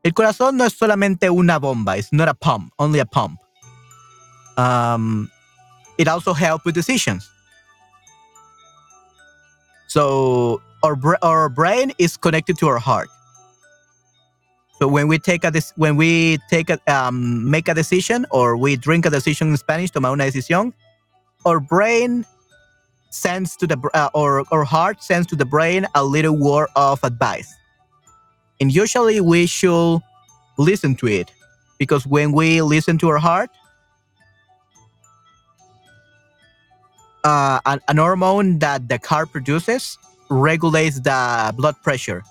el 0.08 0.14
corazón 0.14 0.56
no 0.56 0.64
es 0.64 0.72
solamente 0.72 1.28
una 1.28 1.58
bomba, 1.58 1.98
es 1.98 2.10
not 2.12 2.28
a 2.28 2.34
pump, 2.34 2.72
only 2.78 2.98
a 2.98 3.04
pump. 3.04 3.38
Um, 4.56 5.30
it 5.98 6.08
also 6.08 6.32
helps 6.32 6.64
with 6.64 6.74
decisions. 6.74 7.28
So 9.88 10.62
our 10.82 10.96
our 11.22 11.50
brain 11.50 11.92
is 11.98 12.16
connected 12.16 12.56
to 12.58 12.68
our 12.68 12.78
heart. 12.78 13.10
So 14.78 14.88
when 14.88 15.08
we 15.08 15.18
take 15.18 15.44
a 15.44 15.52
when 15.76 15.96
we 15.96 16.38
take 16.48 16.70
a 16.70 16.78
um, 16.86 17.50
make 17.50 17.68
a 17.68 17.74
decision 17.74 18.24
or 18.30 18.56
we 18.56 18.76
drink 18.76 19.04
a 19.04 19.10
decision 19.10 19.48
in 19.48 19.56
Spanish, 19.58 19.90
tomar 19.90 20.12
una 20.12 20.24
decisión, 20.24 20.72
our 21.44 21.60
brain 21.60 22.24
sends 23.10 23.56
to 23.58 23.66
the 23.66 23.76
uh, 23.92 24.08
or 24.14 24.44
our 24.52 24.64
heart 24.64 25.02
sends 25.02 25.26
to 25.26 25.36
the 25.36 25.44
brain 25.44 25.86
a 25.94 26.02
little 26.02 26.34
word 26.34 26.68
of 26.76 26.98
advice, 27.04 27.52
and 28.60 28.72
usually 28.72 29.20
we 29.20 29.46
should 29.46 30.00
listen 30.56 30.94
to 30.96 31.06
it 31.06 31.30
because 31.78 32.06
when 32.06 32.32
we 32.32 32.60
listen 32.62 32.98
to 32.98 33.08
our 33.08 33.18
heart, 33.18 33.50
uh, 37.24 37.60
an, 37.66 37.80
an 37.88 37.96
hormone 37.96 38.58
that 38.58 38.88
the 38.88 38.98
heart 39.04 39.30
produces 39.30 39.98
regulates 40.30 41.00
the 41.00 41.52
blood 41.56 41.76
pressure 41.82 42.22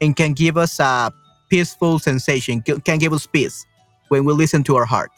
and 0.00 0.16
can 0.16 0.32
give 0.32 0.56
us 0.56 0.78
a 0.78 1.12
peaceful 1.48 1.98
sensation, 1.98 2.62
can 2.62 2.98
give 2.98 3.12
us 3.12 3.26
peace 3.26 3.64
when 4.08 4.24
we 4.24 4.32
listen 4.32 4.62
to 4.64 4.76
our 4.76 4.84
heart. 4.84 5.10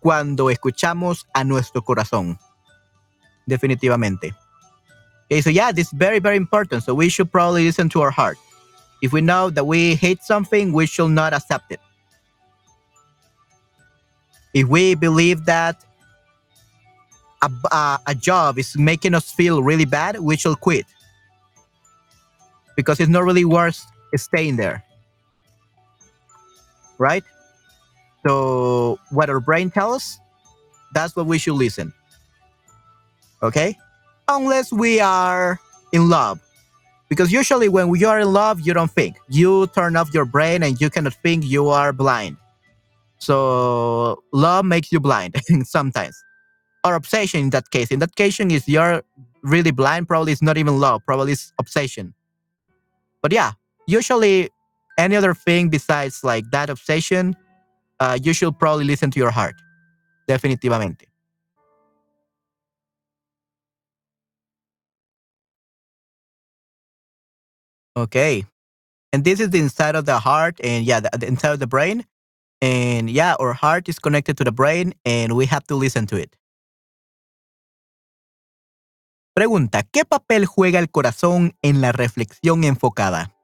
Cuando 0.00 0.48
escuchamos 0.48 1.24
a 1.34 1.44
nuestro 1.44 1.80
corazón. 1.80 2.38
Definitivamente. 3.48 4.32
Okay, 5.26 5.40
so 5.40 5.50
yeah, 5.50 5.72
this 5.72 5.86
is 5.86 5.92
very, 5.92 6.18
very 6.18 6.36
important. 6.36 6.82
So 6.82 6.94
we 6.94 7.08
should 7.08 7.32
probably 7.32 7.64
listen 7.64 7.88
to 7.90 8.02
our 8.02 8.10
heart. 8.10 8.36
If 9.02 9.12
we 9.12 9.20
know 9.20 9.50
that 9.50 9.66
we 9.66 9.94
hate 9.94 10.22
something, 10.22 10.72
we 10.72 10.86
should 10.86 11.10
not 11.10 11.32
accept 11.34 11.72
it. 11.72 11.80
If 14.54 14.68
we 14.68 14.94
believe 14.94 15.44
that 15.46 15.84
a, 17.42 17.98
a, 18.06 18.14
job 18.14 18.58
is 18.58 18.76
making 18.76 19.14
us 19.14 19.30
feel 19.30 19.62
really 19.62 19.84
bad, 19.84 20.18
we 20.20 20.36
should 20.36 20.58
quit 20.60 20.86
because 22.76 23.00
it's 23.00 23.10
not 23.10 23.24
really 23.24 23.44
worth 23.44 23.84
staying 24.16 24.56
there. 24.56 24.84
Right? 26.98 27.24
So, 28.26 28.98
what 29.10 29.28
our 29.28 29.40
brain 29.40 29.70
tells 29.70 29.96
us, 29.96 30.18
that's 30.94 31.14
what 31.16 31.26
we 31.26 31.38
should 31.38 31.54
listen. 31.54 31.92
Okay? 33.42 33.76
Unless 34.28 34.72
we 34.72 35.00
are 35.00 35.60
in 35.92 36.08
love. 36.08 36.40
Because 37.08 37.30
usually, 37.32 37.68
when 37.68 37.94
you 37.94 38.08
are 38.08 38.20
in 38.20 38.32
love, 38.32 38.60
you 38.60 38.74
don't 38.74 38.90
think. 38.90 39.16
You 39.28 39.66
turn 39.68 39.96
off 39.96 40.12
your 40.14 40.24
brain 40.24 40.62
and 40.62 40.80
you 40.80 40.90
cannot 40.90 41.14
think, 41.22 41.44
you 41.44 41.68
are 41.68 41.92
blind. 41.92 42.36
So, 43.18 44.22
love 44.32 44.64
makes 44.64 44.90
you 44.90 45.00
blind 45.00 45.36
sometimes. 45.64 46.16
Or 46.84 46.94
obsession 46.94 47.40
in 47.40 47.50
that 47.50 47.70
case. 47.70 47.90
In 47.90 47.98
that 48.00 48.14
case, 48.16 48.40
is 48.40 48.68
you're 48.68 49.02
really 49.42 49.70
blind, 49.70 50.08
probably 50.08 50.32
it's 50.32 50.42
not 50.42 50.58
even 50.58 50.80
love, 50.80 51.02
probably 51.06 51.32
it's 51.32 51.52
obsession. 51.58 52.14
But 53.22 53.32
yeah, 53.32 53.52
usually 53.86 54.50
any 54.98 55.16
other 55.16 55.34
thing 55.34 55.68
besides 55.68 56.24
like 56.24 56.50
that 56.50 56.70
obsession, 56.70 57.36
uh, 58.00 58.18
you 58.22 58.32
should 58.32 58.58
probably 58.58 58.84
listen 58.84 59.10
to 59.12 59.18
your 59.18 59.30
heart. 59.30 59.54
Definitivamente. 60.28 61.13
Okay. 67.96 68.44
And 69.12 69.22
this 69.22 69.40
is 69.40 69.50
the 69.50 69.58
inside 69.58 69.94
of 69.94 70.06
the 70.06 70.18
heart 70.18 70.58
and 70.62 70.84
yeah, 70.84 71.00
the, 71.00 71.26
inside 71.26 71.52
of 71.52 71.60
the 71.60 71.66
brain. 71.66 72.04
And 72.60 73.08
yeah, 73.08 73.34
our 73.38 73.52
heart 73.52 73.88
is 73.88 73.98
connected 73.98 74.36
to 74.38 74.44
the 74.44 74.52
brain 74.52 74.94
and 75.04 75.36
we 75.36 75.46
have 75.46 75.64
to 75.68 75.76
listen 75.76 76.06
to 76.06 76.16
it. 76.16 76.36
Pregunta, 79.34 79.82
¿qué 79.82 80.04
papel 80.04 80.46
juega 80.46 80.78
el 80.78 80.90
corazón 80.90 81.56
en 81.62 81.80
la 81.80 81.90
reflexión 81.90 82.62
enfocada? 82.62 83.34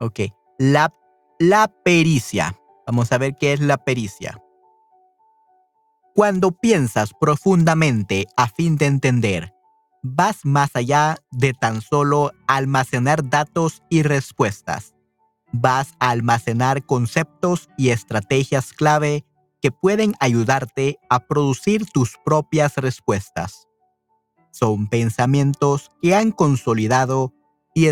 Ok, 0.00 0.20
la, 0.58 0.92
la 1.38 1.68
pericia. 1.84 2.58
Vamos 2.86 3.12
a 3.12 3.18
ver 3.18 3.36
qué 3.38 3.52
es 3.52 3.60
la 3.60 3.76
pericia. 3.76 4.38
Cuando 6.14 6.50
piensas 6.50 7.12
profundamente 7.20 8.26
a 8.36 8.48
fin 8.48 8.76
de 8.76 8.86
entender, 8.86 9.51
vas 10.02 10.44
más 10.44 10.70
allá 10.74 11.16
de 11.30 11.52
tan 11.54 11.80
solo 11.80 12.32
almacenar 12.46 13.28
datos 13.28 13.82
y 13.88 14.02
respuestas. 14.02 14.94
Vas 15.52 15.94
a 15.98 16.10
almacenar 16.10 16.84
conceptos 16.84 17.68
y 17.76 17.90
estrategias 17.90 18.72
clave 18.72 19.24
que 19.60 19.70
pueden 19.70 20.14
ayudarte 20.18 20.98
a 21.08 21.20
producir 21.20 21.86
tus 21.86 22.16
propias 22.24 22.76
respuestas 22.76 23.68
son 24.52 24.86
pensamientos 24.86 25.90
que 26.00 26.14
han 26.14 26.30
consolidado 26.30 27.32
y 27.74 27.86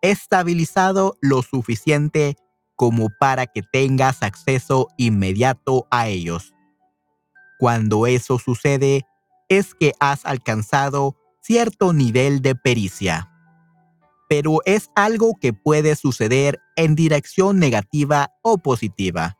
estabilizado 0.00 1.16
lo 1.20 1.42
suficiente 1.42 2.36
como 2.74 3.10
para 3.20 3.46
que 3.46 3.62
tengas 3.62 4.22
acceso 4.22 4.88
inmediato 4.96 5.86
a 5.90 6.08
ellos. 6.08 6.54
Cuando 7.58 8.06
eso 8.06 8.38
sucede, 8.38 9.04
es 9.48 9.74
que 9.74 9.92
has 10.00 10.24
alcanzado 10.24 11.16
cierto 11.40 11.92
nivel 11.92 12.42
de 12.42 12.54
pericia. 12.54 13.30
Pero 14.28 14.60
es 14.66 14.90
algo 14.94 15.34
que 15.40 15.52
puede 15.52 15.96
suceder 15.96 16.60
en 16.76 16.94
dirección 16.94 17.58
negativa 17.58 18.32
o 18.42 18.58
positiva, 18.58 19.38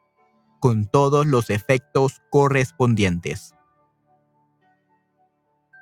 con 0.60 0.86
todos 0.86 1.26
los 1.26 1.50
efectos 1.50 2.22
correspondientes 2.30 3.54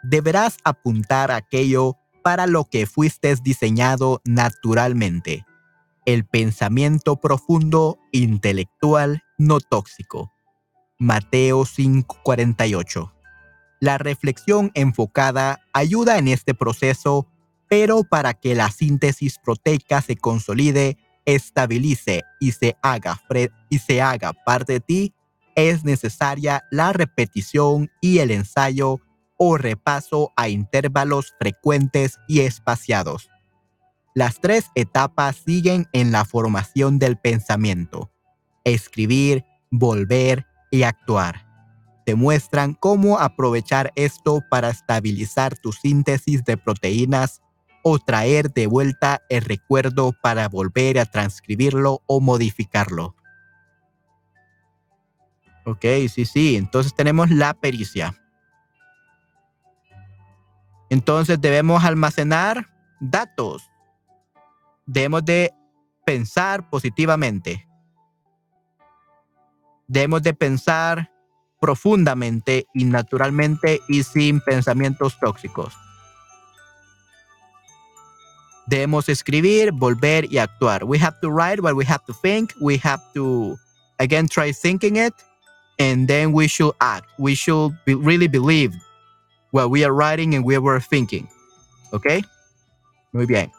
deberás 0.08 0.58
apuntar 0.64 1.30
aquello 1.30 1.96
para 2.22 2.46
lo 2.46 2.64
que 2.64 2.86
fuiste 2.86 3.34
diseñado 3.36 4.20
naturalmente. 4.24 5.44
El 6.04 6.24
pensamiento 6.24 7.16
profundo, 7.16 7.98
intelectual, 8.12 9.22
no 9.38 9.58
tóxico. 9.60 10.32
Mateo 10.98 11.64
5:48. 11.64 13.15
La 13.80 13.98
reflexión 13.98 14.70
enfocada 14.74 15.60
ayuda 15.72 16.18
en 16.18 16.28
este 16.28 16.54
proceso, 16.54 17.26
pero 17.68 18.04
para 18.04 18.34
que 18.34 18.54
la 18.54 18.70
síntesis 18.70 19.38
proteica 19.42 20.00
se 20.00 20.16
consolide, 20.16 20.96
estabilice 21.26 22.22
y 22.40 22.52
se 22.52 22.76
haga, 22.82 23.20
parte 24.44 24.74
de 24.74 24.80
ti, 24.80 25.14
es 25.54 25.84
necesaria 25.84 26.64
la 26.70 26.92
repetición 26.92 27.90
y 28.00 28.18
el 28.18 28.30
ensayo 28.30 29.00
o 29.36 29.58
repaso 29.58 30.32
a 30.36 30.48
intervalos 30.48 31.34
frecuentes 31.38 32.18
y 32.28 32.40
espaciados. 32.40 33.30
Las 34.14 34.40
tres 34.40 34.70
etapas 34.74 35.36
siguen 35.36 35.88
en 35.92 36.10
la 36.12 36.24
formación 36.24 36.98
del 36.98 37.18
pensamiento. 37.18 38.10
Escribir, 38.64 39.44
volver 39.70 40.46
y 40.70 40.84
actuar. 40.84 41.45
Te 42.06 42.14
muestran 42.14 42.74
cómo 42.74 43.18
aprovechar 43.18 43.92
esto 43.96 44.40
para 44.48 44.70
estabilizar 44.70 45.58
tu 45.58 45.72
síntesis 45.72 46.44
de 46.44 46.56
proteínas 46.56 47.42
o 47.82 47.98
traer 47.98 48.52
de 48.52 48.68
vuelta 48.68 49.22
el 49.28 49.42
recuerdo 49.42 50.12
para 50.22 50.48
volver 50.48 51.00
a 51.00 51.06
transcribirlo 51.06 52.02
o 52.06 52.20
modificarlo. 52.20 53.16
Ok, 55.64 55.84
sí, 56.08 56.26
sí. 56.26 56.54
Entonces 56.54 56.94
tenemos 56.94 57.28
la 57.28 57.54
pericia. 57.54 58.16
Entonces 60.88 61.40
debemos 61.40 61.84
almacenar 61.84 62.70
datos. 63.00 63.68
Debemos 64.86 65.24
de 65.24 65.52
pensar 66.04 66.70
positivamente. 66.70 67.68
Debemos 69.88 70.22
de 70.22 70.34
pensar 70.34 71.15
profundamente 71.66 72.68
y 72.72 72.84
naturalmente 72.84 73.80
y 73.88 74.04
sin 74.04 74.40
pensamientos 74.40 75.18
tóxicos. 75.18 75.74
Debemos 78.68 79.08
escribir, 79.08 79.72
volver 79.72 80.26
y 80.30 80.38
actuar. 80.38 80.84
We 80.84 80.98
have 80.98 81.18
to 81.22 81.28
write 81.28 81.60
what 81.60 81.74
we 81.74 81.84
have 81.84 82.04
to 82.06 82.14
think. 82.14 82.52
We 82.60 82.78
have 82.84 83.00
to, 83.14 83.56
again, 83.98 84.28
try 84.28 84.52
thinking 84.52 84.96
it. 84.96 85.12
And 85.78 86.06
then 86.06 86.32
we 86.32 86.46
should 86.46 86.74
act. 86.80 87.06
We 87.18 87.34
should 87.34 87.76
be, 87.84 87.94
really 87.94 88.28
believe 88.28 88.72
what 89.50 89.70
we 89.70 89.84
are 89.84 89.92
writing 89.92 90.34
and 90.34 90.44
we 90.44 90.56
were 90.58 90.80
thinking. 90.80 91.28
¿Ok? 91.92 92.22
Muy 93.12 93.26
bien. 93.26 93.50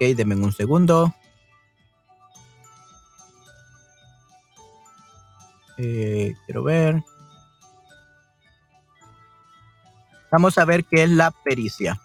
Denme 0.00 0.34
un 0.34 0.52
segundo. 0.52 1.14
Eh, 5.76 6.34
quiero 6.46 6.62
ver. 6.62 7.02
Vamos 10.30 10.56
a 10.58 10.64
ver 10.64 10.84
qué 10.84 11.04
es 11.04 11.10
la 11.10 11.30
pericia. 11.30 12.00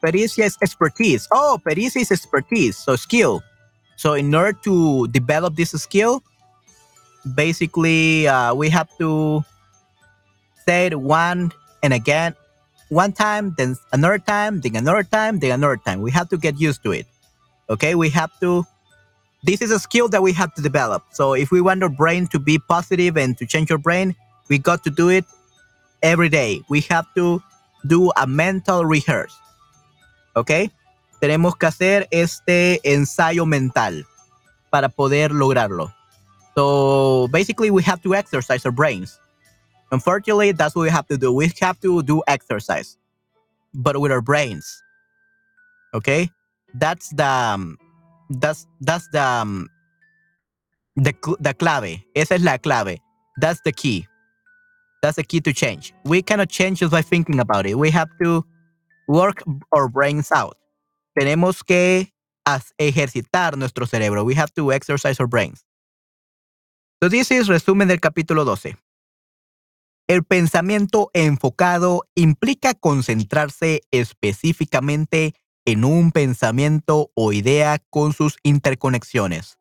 Pericia 0.00 0.46
is 0.46 0.56
expertise. 0.60 1.26
Oh, 1.30 1.58
pericia 1.62 2.00
is 2.00 2.10
expertise. 2.10 2.76
So 2.76 2.96
skill. 2.96 3.42
So 3.96 4.14
in 4.14 4.34
order 4.34 4.52
to 4.64 5.06
develop 5.08 5.56
this 5.56 5.70
skill, 5.70 6.22
basically 7.34 8.28
uh, 8.28 8.54
we 8.54 8.70
have 8.70 8.88
to 8.98 9.44
say 10.64 10.86
it 10.86 10.94
one 11.00 11.52
and 11.82 11.92
again, 11.92 12.34
one 12.88 13.12
time, 13.12 13.54
then 13.56 13.76
another 13.92 14.18
time, 14.18 14.60
then 14.60 14.76
another 14.76 15.02
time, 15.02 15.38
then 15.38 15.52
another 15.52 15.76
time. 15.76 16.00
We 16.00 16.10
have 16.12 16.28
to 16.30 16.36
get 16.36 16.60
used 16.60 16.82
to 16.84 16.92
it. 16.92 17.06
Okay, 17.68 17.94
we 17.94 18.10
have 18.10 18.30
to. 18.40 18.64
This 19.42 19.62
is 19.62 19.70
a 19.70 19.78
skill 19.78 20.08
that 20.08 20.22
we 20.22 20.32
have 20.32 20.54
to 20.54 20.62
develop. 20.62 21.04
So 21.12 21.34
if 21.34 21.50
we 21.50 21.60
want 21.60 21.82
our 21.82 21.88
brain 21.88 22.26
to 22.28 22.38
be 22.38 22.58
positive 22.58 23.16
and 23.16 23.36
to 23.38 23.46
change 23.46 23.70
your 23.70 23.78
brain, 23.78 24.14
we 24.48 24.58
got 24.58 24.82
to 24.84 24.90
do 24.90 25.08
it 25.08 25.24
every 26.02 26.28
day. 26.28 26.62
We 26.68 26.80
have 26.82 27.06
to 27.14 27.42
do 27.86 28.10
a 28.16 28.26
mental 28.26 28.84
rehearse. 28.84 29.34
Okay, 30.36 30.70
Tenemos 31.20 31.56
que 31.56 31.66
hacer 31.66 32.08
este 32.10 32.80
ensayo 32.84 33.46
mental 33.46 34.06
para 34.70 34.88
poder 34.88 35.32
lograrlo. 35.32 35.92
So 36.54 37.28
basically, 37.32 37.70
we 37.70 37.82
have 37.82 38.02
to 38.02 38.14
exercise 38.14 38.64
our 38.66 38.72
brains. 38.72 39.18
Unfortunately, 39.96 40.52
that's 40.52 40.76
what 40.76 40.82
we 40.82 40.90
have 40.90 41.06
to 41.06 41.16
do. 41.16 41.32
We 41.32 41.50
have 41.62 41.80
to 41.80 42.02
do 42.02 42.22
exercise, 42.28 42.98
but 43.72 43.98
with 43.98 44.12
our 44.12 44.20
brains. 44.20 44.66
Okay, 45.94 46.28
that's 46.74 47.08
the 47.16 47.24
um, 47.26 47.78
that's 48.28 48.66
that's 48.82 49.08
the 49.08 49.22
um, 49.22 49.70
the 50.96 51.14
the 51.40 51.54
clave. 51.54 52.04
Esa 52.14 52.34
es 52.34 52.42
la 52.42 52.58
clave. 52.58 52.98
That's 53.40 53.62
the 53.64 53.72
key. 53.72 54.06
That's 55.02 55.16
the 55.16 55.24
key 55.24 55.40
to 55.40 55.52
change. 55.54 55.94
We 56.04 56.20
cannot 56.20 56.50
change 56.50 56.80
just 56.80 56.92
by 56.92 57.00
thinking 57.00 57.40
about 57.40 57.64
it. 57.64 57.78
We 57.78 57.90
have 57.90 58.10
to 58.22 58.44
work 59.08 59.42
our 59.72 59.88
brains 59.88 60.30
out. 60.30 60.58
Tenemos 61.18 61.64
que 61.64 62.12
ejercitar 62.78 63.56
nuestro 63.56 63.86
cerebro. 63.86 64.24
We 64.24 64.34
have 64.34 64.52
to 64.56 64.72
exercise 64.72 65.20
our 65.20 65.26
brains. 65.26 65.64
So 67.02 67.08
this 67.08 67.30
is 67.30 67.48
resumen 67.48 67.88
del 67.88 67.98
capítulo 67.98 68.44
12. 68.44 68.76
El 70.08 70.22
pensamiento 70.22 71.10
enfocado 71.14 72.02
implica 72.14 72.74
concentrarse 72.74 73.80
específicamente 73.90 75.34
en 75.64 75.84
un 75.84 76.12
pensamiento 76.12 77.10
o 77.14 77.32
idea 77.32 77.78
con 77.90 78.12
sus 78.12 78.36
interconexiones. 78.44 79.58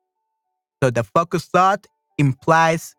So 0.82 0.91
the 0.91 1.04
focused 1.04 1.52
thought 1.52 1.88
implies 2.18 2.96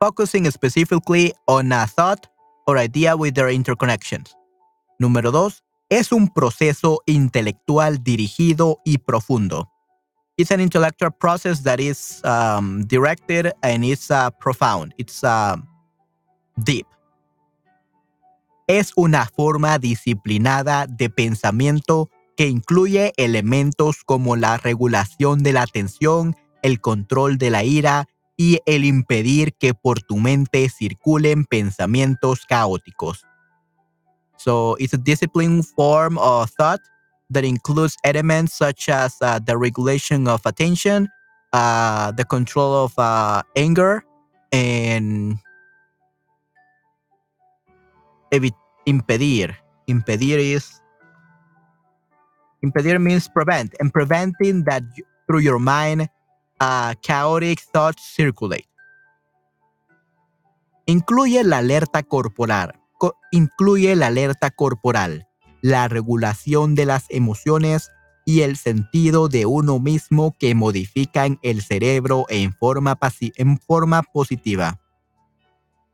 focusing 0.00 0.50
specifically 0.50 1.34
on 1.46 1.72
a 1.72 1.86
thought 1.86 2.26
or 2.66 2.78
idea 2.78 3.14
with 3.14 3.34
their 3.34 3.50
interconnections. 3.50 4.34
Número 4.98 5.30
dos, 5.30 5.62
es 5.90 6.10
un 6.10 6.28
proceso 6.28 7.02
intelectual 7.06 8.02
dirigido 8.02 8.80
y 8.84 8.96
profundo. 8.98 9.68
It's 10.38 10.50
an 10.50 10.60
intellectual 10.60 11.10
process 11.10 11.62
that 11.64 11.80
is 11.80 12.22
um, 12.24 12.82
directed 12.86 13.52
and 13.62 13.84
it's 13.84 14.10
uh, 14.10 14.30
profound. 14.40 14.94
It's 14.98 15.22
uh, 15.22 15.56
deep. 16.56 16.86
Es 18.66 18.92
una 18.96 19.26
forma 19.26 19.78
disciplinada 19.78 20.86
de 20.86 21.08
pensamiento 21.08 22.10
que 22.36 22.48
incluye 22.48 23.12
elementos 23.16 24.02
como 24.04 24.36
la 24.36 24.56
regulación 24.56 25.42
de 25.42 25.52
la 25.52 25.62
atención, 25.62 26.36
el 26.62 26.80
control 26.80 27.38
de 27.38 27.50
la 27.50 27.64
ira 27.64 28.08
y 28.36 28.60
el 28.66 28.84
impedir 28.84 29.54
que 29.54 29.72
por 29.72 30.02
tu 30.02 30.16
mente 30.16 30.68
circulen 30.68 31.44
pensamientos 31.44 32.44
caóticos. 32.46 33.24
So 34.36 34.76
it's 34.78 34.92
a 34.92 34.98
disciplined 34.98 35.64
form 35.64 36.18
of 36.18 36.50
thought 36.50 36.80
that 37.30 37.44
includes 37.44 37.96
elements 38.04 38.54
such 38.54 38.88
as 38.88 39.16
uh, 39.22 39.38
the 39.38 39.56
regulation 39.56 40.28
of 40.28 40.44
attention, 40.44 41.08
uh, 41.52 42.12
the 42.12 42.24
control 42.24 42.84
of 42.84 42.92
uh, 42.98 43.42
anger, 43.56 44.04
and 44.52 45.38
impedir. 48.84 49.54
Impedir 49.86 50.40
is 50.40 50.82
impedir 52.62 52.98
means 52.98 53.28
prevent, 53.28 53.74
and 53.80 53.92
preventing 53.92 54.64
that 54.64 54.82
through 55.26 55.42
your 55.42 55.60
mind 55.60 56.08
chaotic 57.02 57.60
thoughts 57.72 58.02
circulate. 58.02 58.66
Incluye 60.86 61.42
la 61.44 61.58
alerta 61.58 62.02
corporal. 62.02 62.80
Co 62.98 63.14
incluye 63.30 63.94
la 63.94 64.06
alerta 64.06 64.50
corporal, 64.50 65.28
la 65.60 65.88
regulación 65.88 66.74
de 66.74 66.86
las 66.86 67.04
emociones 67.10 67.90
y 68.24 68.40
el 68.40 68.56
sentido 68.56 69.28
de 69.28 69.46
uno 69.46 69.78
mismo 69.78 70.34
que 70.38 70.54
modifican 70.54 71.38
el 71.42 71.62
cerebro 71.62 72.24
en 72.28 72.52
forma, 72.54 72.98
en 73.36 73.58
forma 73.58 74.02
positiva. 74.02 74.80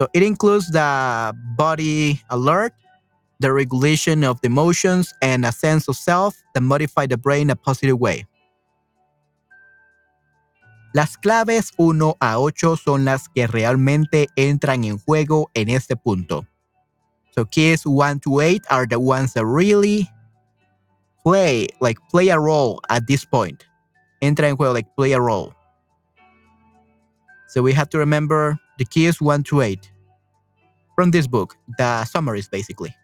So 0.03 0.09
it 0.13 0.25
includes 0.25 0.67
the 0.67 1.33
body 1.57 2.21
alert, 2.29 2.75
the 3.39 3.53
regulation 3.53 4.25
of 4.25 4.41
the 4.41 4.49
emotions, 4.49 5.15
and 5.23 5.47
a 5.47 5.53
sense 5.53 5.87
of 5.87 5.95
self 5.95 6.43
that 6.55 6.61
modify 6.61 7.07
the 7.07 7.17
brain 7.17 7.43
in 7.43 7.51
a 7.51 7.55
positive 7.55 8.01
way. 8.01 8.27
Las 10.93 11.17
claves 11.17 11.71
1 11.77 12.17
a 12.21 12.41
8 12.41 12.77
son 12.77 13.05
las 13.05 13.29
que 13.29 13.47
realmente 13.47 14.27
entran 14.35 14.83
en 14.83 14.99
juego 14.99 15.53
en 15.55 15.69
este 15.69 15.95
punto. 15.95 16.49
So 17.31 17.45
keys 17.45 17.87
1 17.87 18.19
to 18.25 18.41
8 18.41 18.63
are 18.71 18.89
the 18.89 18.99
ones 18.99 19.35
that 19.35 19.47
really 19.47 20.11
play, 21.23 21.69
like 21.81 21.99
play 22.11 22.31
a 22.31 22.41
role 22.41 22.81
at 22.91 23.07
this 23.07 23.25
point. 23.25 23.65
Entra 24.21 24.49
en 24.49 24.57
juego, 24.57 24.73
like 24.73 24.97
play 24.97 25.13
a 25.13 25.21
role. 25.21 25.55
So 27.47 27.63
we 27.63 27.73
have 27.73 27.89
to 27.91 27.99
remember 27.99 28.59
the 28.79 28.85
keys 28.85 29.21
1 29.21 29.43
to 29.45 29.63
8 29.63 29.93
from 30.95 31.11
this 31.11 31.27
book, 31.27 31.57
the 31.79 32.05
summaries 32.05 32.49
basically. 32.49 32.95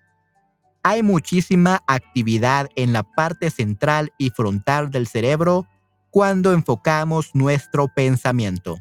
Hay 0.84 1.02
muchísima 1.02 1.82
actividad 1.86 2.68
en 2.76 2.92
la 2.92 3.02
parte 3.02 3.50
central 3.50 4.10
y 4.18 4.30
frontal 4.30 4.90
del 4.90 5.06
cerebro 5.06 5.66
cuando 6.10 6.52
enfocamos 6.52 7.34
nuestro 7.34 7.88
pensamiento. 7.88 8.78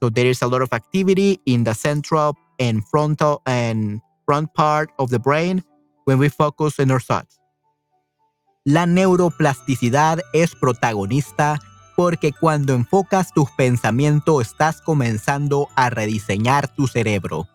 So 0.00 0.10
there 0.10 0.28
is 0.28 0.42
a 0.42 0.48
lot 0.48 0.62
of 0.62 0.72
activity 0.72 1.40
in 1.46 1.64
the 1.64 1.74
central 1.74 2.36
and 2.58 2.82
frontal 2.90 3.40
and 3.46 4.00
front 4.26 4.52
part 4.54 4.90
of 4.98 5.10
the 5.10 5.18
brain 5.18 5.62
when 6.06 6.18
we 6.18 6.28
focus 6.28 6.80
on 6.80 6.90
our 6.90 7.00
thoughts. 7.00 7.38
La 8.64 8.86
neuroplasticidad 8.86 10.20
es 10.32 10.54
protagonista 10.54 11.60
porque 12.02 12.32
cuando 12.32 12.74
enfocas 12.74 13.32
tus 13.32 13.48
pensamientos 13.52 14.48
estás 14.48 14.80
comenzando 14.80 15.68
a 15.76 15.88
rediseñar 15.88 16.66
tu 16.66 16.88
cerebro. 16.88 17.46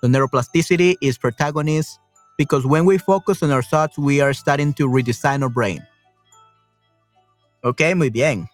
The 0.00 0.08
neuroplasticity 0.08 0.96
is 1.02 1.18
protagonist 1.18 2.00
because 2.38 2.64
when 2.64 2.86
we 2.86 2.96
focus 2.96 3.42
on 3.42 3.50
our 3.50 3.62
thoughts, 3.62 3.98
we 3.98 4.22
are 4.22 4.32
starting 4.32 4.72
to 4.76 4.88
redesign 4.88 5.42
our 5.42 5.50
brain. 5.50 5.82
Ok, 7.64 7.94
muy 7.94 8.08
bien. 8.08 8.48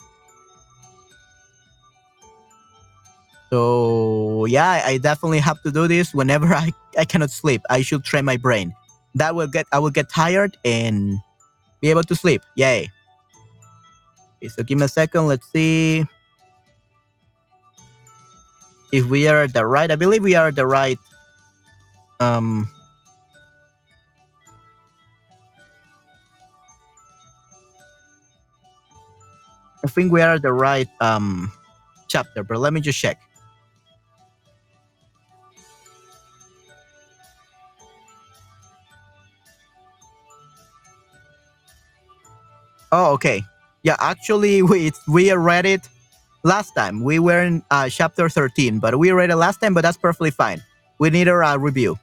So 3.49 4.47
yeah, 4.47 4.83
I 4.85 4.99
definitely 4.99 5.39
have 5.39 5.62
to 5.62 5.70
do 5.70 5.87
this 5.87 6.12
whenever 6.12 6.47
I, 6.53 6.73
I 6.99 7.05
cannot 7.05 7.31
sleep. 7.31 7.62
I 7.70 7.83
should 7.83 8.03
train 8.03 8.25
my 8.25 8.39
brain. 8.39 8.75
That 9.14 9.37
will 9.37 9.47
get 9.47 9.66
I 9.70 9.79
will 9.79 9.93
get 9.93 10.09
tired 10.09 10.57
and 10.64 11.20
be 11.81 11.91
able 11.91 12.03
to 12.03 12.16
sleep. 12.16 12.43
Yay. 12.57 12.91
Okay, 14.43 14.49
so 14.49 14.64
give 14.64 14.76
me 14.76 14.86
a 14.86 14.88
second. 14.88 15.28
Let's 15.28 15.47
see 15.53 16.05
if 18.90 19.07
we 19.07 19.28
are 19.28 19.47
the 19.47 19.64
right. 19.64 19.88
I 19.88 19.95
believe 19.95 20.24
we 20.24 20.34
are 20.34 20.51
the 20.51 20.66
right 20.66 20.99
um 22.18 22.68
I 29.84 29.88
think 29.88 30.11
we 30.11 30.22
are 30.22 30.40
the 30.40 30.53
right 30.53 30.88
um 31.01 31.53
chapter, 32.09 32.43
but 32.43 32.59
let 32.59 32.72
me 32.72 32.80
just 32.80 32.99
check. 32.99 33.22
Oh, 42.90 43.12
okay. 43.14 43.45
Yeah, 43.83 43.97
actually, 43.99 44.62
we 44.62 44.93
we 45.09 45.33
read 45.33 45.66
it 45.66 45.89
last 46.45 46.74
time. 46.74 47.03
We 47.03 47.18
were 47.18 47.43
in 47.43 47.62
uh, 47.70 47.89
chapter 47.89 48.28
13, 48.28 48.78
but 48.78 48.99
we 48.99 49.11
read 49.12 49.30
it 49.30 49.37
last 49.37 49.61
time, 49.61 49.74
but 49.74 49.83
that's 49.83 49.97
perfectly 49.99 50.30
fine. 50.30 50.62
We 50.99 51.11
need 51.11 51.28
a 51.28 51.35
uh, 51.35 51.57
review. 51.57 51.99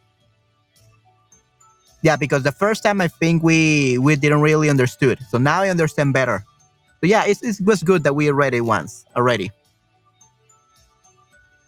Yeah, 2.01 2.15
because 2.15 2.43
the 2.43 2.51
first 2.51 2.83
time 2.83 3.01
I 3.01 3.07
think 3.07 3.43
we 3.43 3.97
we 3.97 4.15
didn't 4.15 4.41
really 4.41 4.69
understood. 4.69 5.19
So 5.29 5.37
now 5.37 5.61
I 5.61 5.69
understand 5.69 6.13
better. 6.13 6.45
So 7.01 7.07
yeah, 7.07 7.25
it, 7.25 7.39
it 7.43 7.59
was 7.63 7.83
good 7.83 8.03
that 8.03 8.15
we 8.15 8.29
read 8.31 8.53
it 8.53 8.61
once 8.61 9.05
already. 9.15 9.51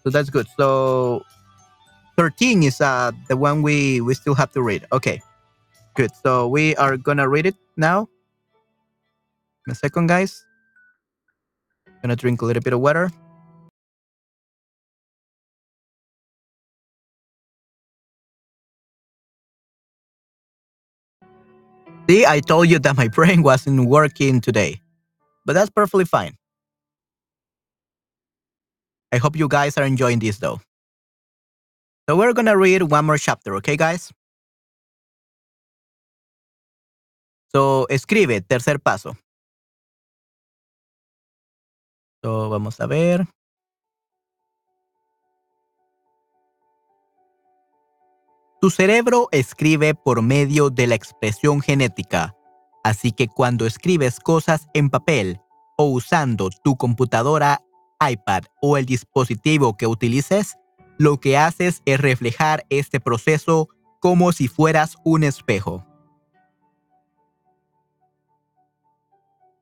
So 0.03 0.09
that's 0.09 0.29
good. 0.29 0.47
So 0.57 1.23
13 2.17 2.63
is 2.63 2.81
uh, 2.81 3.11
the 3.27 3.37
one 3.37 3.61
we, 3.61 4.01
we 4.01 4.13
still 4.13 4.35
have 4.35 4.51
to 4.53 4.61
read. 4.61 4.85
Okay, 4.91 5.21
good. 5.95 6.11
So 6.23 6.47
we 6.47 6.75
are 6.77 6.97
gonna 6.97 7.27
read 7.29 7.45
it 7.45 7.55
now. 7.77 8.07
In 9.71 9.73
a 9.73 9.75
second, 9.79 10.07
guys. 10.07 10.43
Gonna 12.03 12.17
drink 12.17 12.41
a 12.41 12.45
little 12.45 12.61
bit 12.61 12.73
of 12.73 12.81
water. 12.81 13.09
See, 22.09 22.25
I 22.25 22.41
told 22.41 22.67
you 22.67 22.79
that 22.79 22.97
my 22.97 23.07
brain 23.15 23.43
wasn't 23.43 23.87
working 23.87 24.41
today, 24.41 24.81
but 25.45 25.53
that's 25.53 25.69
perfectly 25.69 26.03
fine. 26.03 26.35
I 29.13 29.17
hope 29.23 29.37
you 29.37 29.47
guys 29.47 29.77
are 29.77 29.85
enjoying 29.85 30.19
this 30.19 30.39
though. 30.39 30.59
So 32.09 32.17
we're 32.17 32.33
gonna 32.33 32.57
read 32.57 32.83
one 32.83 33.05
more 33.05 33.17
chapter, 33.17 33.55
okay, 33.63 33.77
guys? 33.77 34.11
So 37.55 37.87
escribe, 37.89 38.43
tercer 38.51 38.83
paso. 38.83 39.15
Vamos 42.23 42.79
a 42.79 42.85
ver. 42.85 43.25
Tu 48.61 48.69
cerebro 48.69 49.27
escribe 49.31 49.95
por 49.95 50.21
medio 50.21 50.69
de 50.69 50.85
la 50.85 50.93
expresión 50.93 51.61
genética, 51.61 52.35
así 52.83 53.11
que 53.11 53.27
cuando 53.27 53.65
escribes 53.65 54.19
cosas 54.19 54.67
en 54.75 54.91
papel 54.91 55.39
o 55.77 55.85
usando 55.85 56.51
tu 56.63 56.75
computadora, 56.77 57.61
iPad 58.07 58.43
o 58.61 58.77
el 58.77 58.85
dispositivo 58.85 59.77
que 59.77 59.87
utilices, 59.87 60.57
lo 60.99 61.19
que 61.19 61.37
haces 61.37 61.81
es 61.85 61.99
reflejar 61.99 62.63
este 62.69 62.99
proceso 62.99 63.67
como 63.99 64.31
si 64.31 64.47
fueras 64.47 64.95
un 65.03 65.23
espejo. 65.23 65.83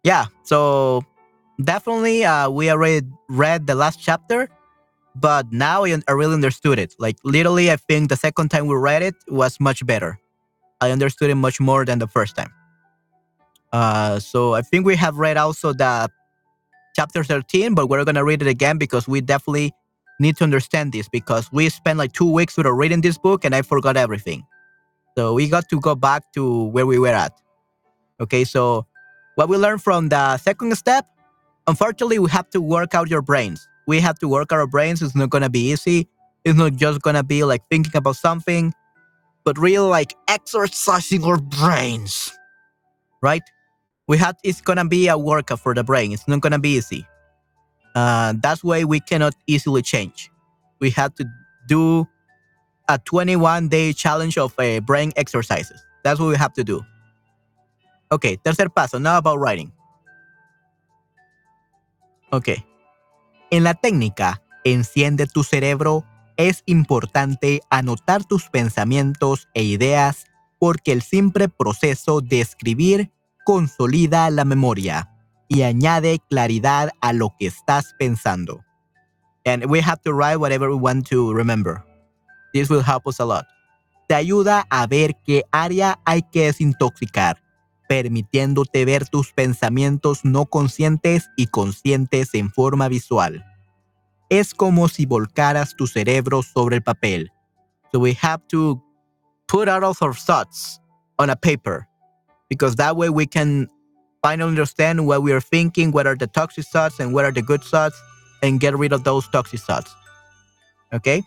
Yeah, 0.04 0.30
so 0.44 1.06
definitely 1.64 2.26
uh, 2.26 2.50
we 2.50 2.70
already 2.72 3.06
read 3.30 3.68
the 3.68 3.76
last 3.76 4.00
chapter 4.02 4.50
but 5.16 5.52
now 5.52 5.86
I, 5.86 5.98
I 6.08 6.12
really 6.12 6.34
understood 6.34 6.80
it. 6.80 6.96
Like 7.00 7.18
literally, 7.24 7.72
I 7.72 7.76
think 7.76 8.10
the 8.10 8.16
second 8.16 8.50
time 8.50 8.68
we 8.68 8.76
read 8.76 9.02
it 9.02 9.16
was 9.28 9.60
much 9.60 9.86
better. 9.86 10.20
I 10.82 10.92
understood 10.92 11.30
it 11.30 11.36
much 11.36 11.60
more 11.60 11.86
than 11.86 12.00
the 12.00 12.08
first 12.08 12.36
time. 12.36 12.54
Uh, 13.74 14.20
so 14.20 14.54
I 14.54 14.62
think 14.62 14.86
we 14.86 14.96
have 14.96 15.18
read 15.18 15.38
also 15.38 15.74
the 15.74 16.10
chapter 16.96 17.24
13, 17.24 17.76
but 17.76 17.88
we're 17.90 18.04
gonna 18.06 18.24
read 18.24 18.42
it 18.42 18.48
again 18.48 18.78
because 18.78 19.08
we 19.08 19.22
definitely 19.22 19.74
need 20.20 20.38
to 20.38 20.44
understand 20.44 20.92
this 20.92 21.08
because 21.10 21.52
we 21.52 21.70
spent 21.70 21.98
like 21.98 22.14
two 22.14 22.30
weeks 22.32 22.58
without 22.58 22.72
reading 22.72 23.02
this 23.02 23.18
book 23.18 23.46
and 23.46 23.54
I 23.56 23.62
forgot 23.62 23.98
everything. 23.98 24.46
So 25.18 25.34
we 25.34 25.50
got 25.50 25.70
to 25.70 25.80
go 25.80 25.96
back 25.96 26.32
to 26.34 26.66
where 26.66 26.86
we 26.86 27.00
were 27.00 27.10
at. 27.10 27.34
Okay, 28.22 28.44
so 28.44 28.86
what 29.36 29.50
we 29.50 29.58
learned 29.58 29.82
from 29.82 30.10
the 30.10 30.38
second 30.38 30.76
step, 30.78 31.06
unfortunately, 31.70 32.20
we 32.20 32.30
have 32.30 32.50
to 32.50 32.62
work 32.62 32.94
out 32.94 33.10
your 33.10 33.22
brains 33.22 33.70
we 33.90 34.00
have 34.02 34.20
to 34.20 34.28
work 34.28 34.54
our 34.54 34.68
brains. 34.68 35.02
It's 35.02 35.16
not 35.16 35.32
gonna 35.32 35.50
be 35.50 35.72
easy. 35.72 36.08
It's 36.46 36.56
not 36.56 36.74
just 36.76 37.02
gonna 37.02 37.24
be 37.24 37.44
like 37.44 37.64
thinking 37.72 37.96
about 37.96 38.18
something, 38.18 38.72
but 39.44 39.58
real 39.58 39.88
like 39.88 40.14
exercising 40.28 41.24
our 41.24 41.40
brains. 41.40 42.32
Right? 43.24 43.42
We 44.08 44.20
have 44.20 44.36
it's 44.44 44.62
gonna 44.62 44.86
be 44.86 45.08
a 45.08 45.18
workout 45.18 45.60
for 45.60 45.74
the 45.74 45.84
brain. 45.84 46.12
It's 46.14 46.28
not 46.28 46.40
gonna 46.42 46.60
be 46.60 46.78
easy. 46.78 47.08
Uh, 47.96 48.36
that's 48.44 48.64
why 48.64 48.84
we 48.84 49.00
cannot 49.00 49.34
easily 49.48 49.82
change. 49.82 50.30
We 50.80 50.92
have 50.92 51.16
to 51.16 51.26
do 51.68 52.08
a 52.88 53.00
21 53.00 53.70
day 53.70 53.92
challenge 53.92 54.38
of 54.38 54.54
uh, 54.60 54.82
brain 54.82 55.14
exercises. 55.16 55.84
That's 56.04 56.20
what 56.20 56.28
we 56.28 56.38
have 56.38 56.54
to 56.54 56.64
do. 56.64 56.86
Okay, 58.12 58.38
tercer 58.38 58.70
paso, 58.74 59.00
now 59.00 59.18
about 59.18 59.40
writing. 59.40 59.72
Okay. 62.32 62.66
En 63.52 63.64
la 63.64 63.74
técnica 63.74 64.42
Enciende 64.64 65.26
tu 65.26 65.44
cerebro 65.44 66.06
es 66.36 66.64
importante 66.66 67.62
anotar 67.70 68.26
tus 68.26 68.50
pensamientos 68.50 69.48
e 69.54 69.64
ideas 69.64 70.26
porque 70.60 70.92
el 70.92 71.02
simple 71.02 71.48
proceso 71.48 72.20
de 72.22 72.42
escribir 72.42 73.12
consolida 73.46 74.30
la 74.30 74.44
memoria 74.44 75.10
y 75.48 75.62
añade 75.64 76.20
claridad 76.30 76.92
a 77.02 77.14
lo 77.14 77.34
que 77.40 77.48
estás 77.48 77.96
pensando. 77.98 78.64
And 79.46 79.66
we 79.66 79.82
have 79.82 80.02
to 80.04 80.14
write 80.14 80.38
whatever 80.38 80.70
we 80.70 80.76
want 80.76 81.08
to 81.10 81.34
remember. 81.34 81.84
This 82.54 82.70
will 82.70 82.84
help 82.84 83.08
us 83.08 83.20
a 83.20 83.26
lot. 83.26 83.46
Te 84.08 84.16
ayuda 84.16 84.66
a 84.70 84.88
ver 84.88 85.16
qué 85.26 85.44
área 85.52 86.00
hay 86.06 86.22
que 86.22 86.46
desintoxicar, 86.46 87.42
permitiéndote 87.90 88.86
ver 88.86 89.10
tus 89.10 89.34
pensamientos 89.34 90.24
no 90.24 90.46
conscientes 90.46 91.28
y 91.36 91.48
conscientes 91.48 92.36
en 92.36 92.52
forma 92.52 92.88
visual. 92.88 93.44
Es 94.30 94.54
como 94.54 94.88
si 94.88 95.08
volcaras 95.08 95.76
tu 95.76 95.88
cerebro 95.88 96.44
sobre 96.44 96.76
el 96.76 96.84
papel. 96.84 97.32
So 97.92 98.00
we 98.00 98.16
have 98.22 98.44
to 98.50 98.80
put 99.48 99.68
out 99.68 99.84
all 99.84 99.96
our 100.02 100.14
thoughts 100.14 100.80
on 101.18 101.32
a 101.32 101.36
paper 101.36 101.88
because 102.48 102.76
that 102.76 102.96
way 102.96 103.10
we 103.10 103.26
can 103.26 103.68
finally 104.22 104.50
understand 104.50 105.08
what 105.08 105.24
we 105.24 105.34
are 105.34 105.42
thinking, 105.42 105.92
what 105.92 106.06
are 106.06 106.16
the 106.16 106.28
toxic 106.28 106.66
thoughts 106.66 107.00
and 107.00 107.12
what 107.12 107.26
are 107.26 107.34
the 107.34 107.42
good 107.42 107.64
thoughts, 107.64 108.00
and 108.44 108.60
get 108.60 108.78
rid 108.78 108.94
of 108.94 109.04
those 109.04 109.28
toxic 109.32 109.62
thoughts. 109.62 109.92
¿Ok? 110.94 111.26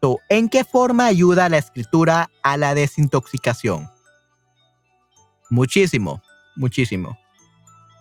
So, 0.00 0.18
¿En 0.28 0.48
qué 0.48 0.64
forma 0.64 1.06
ayuda 1.06 1.48
la 1.48 1.58
escritura 1.58 2.28
a 2.42 2.56
la 2.56 2.74
desintoxicación? 2.74 3.88
Muchísimo, 5.52 6.22
muchísimo. 6.56 7.18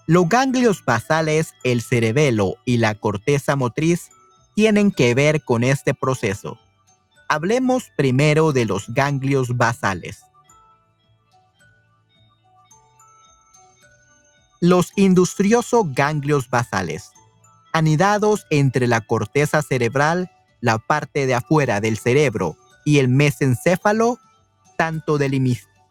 Los 0.08 0.30
ganglios 0.30 0.86
basales, 0.86 1.54
el 1.66 1.82
cerebelo 1.82 2.56
y 2.64 2.78
la 2.78 2.96
corteza 2.96 3.58
motriz 3.58 4.10
tienen 4.56 4.90
que 4.90 5.14
ver 5.16 5.44
con 5.44 5.66
este 5.66 5.94
proceso. 5.94 6.58
Hablemos 7.28 7.92
primero 7.98 8.54
de 8.54 8.64
los 8.64 8.88
ganglios 8.94 9.58
basales. 9.58 10.22
Los 14.62 14.94
industriosos 14.96 15.94
ganglios 15.94 16.50
basales, 16.50 17.12
anidados 17.74 18.48
entre 18.50 18.88
la 18.88 19.02
corteza 19.02 19.62
cerebral, 19.62 20.32
la 20.62 20.78
parte 20.78 21.26
de 21.26 21.36
afuera 21.36 21.82
del 21.82 21.98
cerebro 21.98 22.56
y 22.86 23.00
el 23.00 23.10
mesencéfalo, 23.10 24.20
tanto 24.78 25.18
del, 25.18 25.34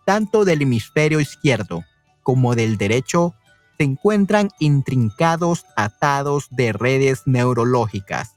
tanto 0.04 0.44
del 0.44 0.62
hemisferio 0.62 1.20
izquierdo 1.20 1.84
como 2.22 2.54
del 2.54 2.76
derecho, 2.76 3.34
se 3.78 3.84
encuentran 3.84 4.50
intrincados 4.58 5.64
atados 5.76 6.48
de 6.50 6.72
redes 6.72 7.22
neurológicas 7.26 8.36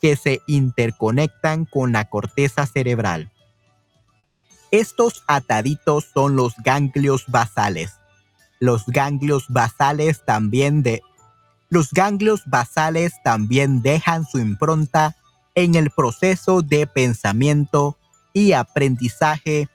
que 0.00 0.16
se 0.16 0.42
interconectan 0.46 1.64
con 1.64 1.92
la 1.92 2.10
corteza 2.10 2.66
cerebral. 2.66 3.32
Estos 4.70 5.24
ataditos 5.26 6.10
son 6.12 6.36
los 6.36 6.54
ganglios 6.62 7.24
basales. 7.28 7.94
Los 8.60 8.84
ganglios 8.86 9.46
basales 9.48 10.24
también 10.24 10.82
de 10.82 11.00
los 11.70 11.90
ganglios 11.90 12.42
basales 12.46 13.14
también 13.24 13.82
dejan 13.82 14.26
su 14.26 14.38
impronta 14.38 15.16
en 15.54 15.74
el 15.74 15.90
proceso 15.90 16.62
de 16.62 16.86
pensamiento 16.86 17.96
y 18.32 18.52
aprendizaje 18.52 19.68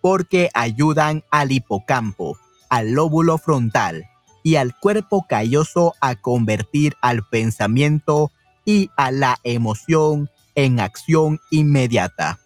porque 0.00 0.50
ayudan 0.54 1.24
al 1.30 1.52
hipocampo, 1.52 2.38
al 2.68 2.92
lóbulo 2.92 3.38
frontal, 3.38 4.06
y 4.42 4.56
al 4.56 4.74
cuerpo 4.78 5.26
calloso 5.28 5.94
a 6.00 6.14
convertir 6.14 6.96
al 7.02 7.26
pensamiento 7.28 8.30
y 8.64 8.90
a 8.96 9.10
la 9.10 9.38
emoción 9.44 10.30
en 10.54 10.80
acción 10.80 11.40
inmediata. 11.50 12.38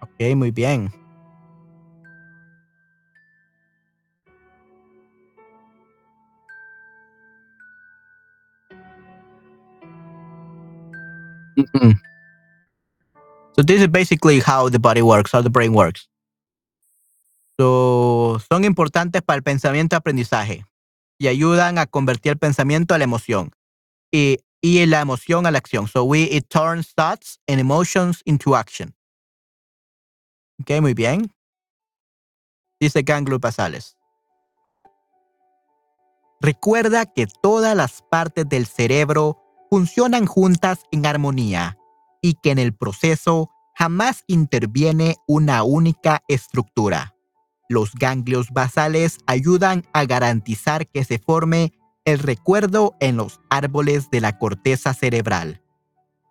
Ok, 0.00 0.36
muy 0.36 0.50
bien. 0.50 1.03
Mm-hmm. 11.56 11.92
So 13.56 13.62
this 13.62 13.80
is 13.80 13.88
basically 13.88 14.40
how 14.40 14.68
the 14.68 14.78
body 14.78 15.02
works, 15.02 15.32
how 15.32 15.42
the 15.42 15.50
brain 15.50 15.72
works. 15.72 16.08
So, 17.56 18.40
son 18.50 18.64
importantes 18.64 19.22
para 19.22 19.36
el 19.36 19.44
pensamiento 19.44 19.94
aprendizaje 19.94 20.64
y 21.18 21.28
ayudan 21.28 21.78
a 21.78 21.86
convertir 21.86 22.32
el 22.32 22.38
pensamiento 22.38 22.94
a 22.94 22.98
la 22.98 23.04
emoción 23.04 23.52
y, 24.10 24.38
la 24.62 25.00
emoción 25.00 25.46
a 25.46 25.50
la 25.50 25.58
acción. 25.58 25.86
So 25.86 26.04
we 26.04 26.22
it 26.24 26.48
turns 26.48 26.92
thoughts 26.94 27.38
and 27.46 27.60
emotions 27.60 28.22
into 28.24 28.56
action. 28.56 28.94
Ok, 30.60 30.80
muy 30.80 30.94
bien. 30.94 31.30
Dice 32.80 33.02
ganglios 33.02 33.40
basales. 33.40 33.96
Recuerda 36.40 37.06
que 37.06 37.26
todas 37.42 37.76
las 37.76 38.02
partes 38.10 38.48
del 38.48 38.66
cerebro 38.66 39.38
funcionan 39.74 40.24
juntas 40.24 40.84
en 40.92 41.04
armonía 41.04 41.76
y 42.22 42.34
que 42.34 42.52
en 42.52 42.60
el 42.60 42.76
proceso 42.76 43.50
jamás 43.74 44.22
interviene 44.28 45.16
una 45.26 45.64
única 45.64 46.22
estructura. 46.28 47.16
Los 47.68 47.90
ganglios 47.94 48.50
basales 48.52 49.18
ayudan 49.26 49.84
a 49.92 50.04
garantizar 50.04 50.86
que 50.86 51.02
se 51.02 51.18
forme 51.18 51.72
el 52.04 52.20
recuerdo 52.20 52.94
en 53.00 53.16
los 53.16 53.40
árboles 53.50 54.10
de 54.12 54.20
la 54.20 54.38
corteza 54.38 54.94
cerebral. 54.94 55.60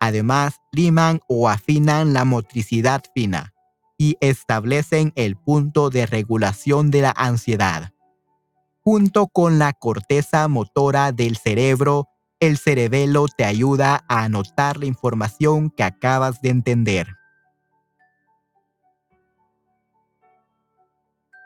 Además, 0.00 0.62
liman 0.72 1.20
o 1.28 1.50
afinan 1.50 2.14
la 2.14 2.24
motricidad 2.24 3.02
fina 3.14 3.52
y 3.98 4.16
establecen 4.20 5.12
el 5.16 5.36
punto 5.36 5.90
de 5.90 6.06
regulación 6.06 6.90
de 6.90 7.02
la 7.02 7.12
ansiedad. 7.14 7.92
Junto 8.80 9.26
con 9.26 9.58
la 9.58 9.74
corteza 9.74 10.48
motora 10.48 11.12
del 11.12 11.36
cerebro, 11.36 12.08
el 12.40 12.58
cerebelo 12.58 13.26
te 13.28 13.44
ayuda 13.44 14.04
a 14.08 14.24
anotar 14.24 14.78
la 14.78 14.86
información 14.86 15.70
que 15.70 15.82
acabas 15.82 16.40
de 16.42 16.50
entender. 16.50 17.16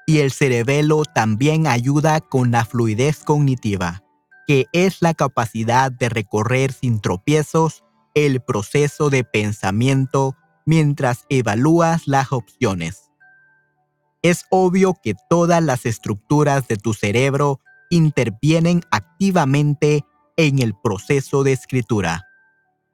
Y 0.06 0.20
el 0.20 0.32
cerebelo 0.32 1.04
también 1.04 1.66
ayuda 1.66 2.20
con 2.20 2.50
la 2.50 2.64
fluidez 2.64 3.24
cognitiva, 3.24 4.02
que 4.46 4.66
es 4.72 5.02
la 5.02 5.12
capacidad 5.12 5.92
de 5.92 6.08
recorrer 6.08 6.72
sin 6.72 7.00
tropiezos 7.00 7.84
el 8.14 8.40
proceso 8.40 9.10
de 9.10 9.22
pensamiento 9.22 10.34
mientras 10.64 11.26
evalúas 11.28 12.08
las 12.08 12.32
opciones. 12.32 13.10
Es 14.22 14.46
obvio 14.50 14.94
que 14.94 15.14
todas 15.28 15.62
las 15.62 15.86
estructuras 15.86 16.66
de 16.66 16.76
tu 16.76 16.94
cerebro 16.94 17.60
intervienen 17.90 18.82
activamente 18.90 20.04
en 20.38 20.60
el 20.60 20.72
proceso 20.72 21.42
de 21.42 21.52
escritura, 21.52 22.26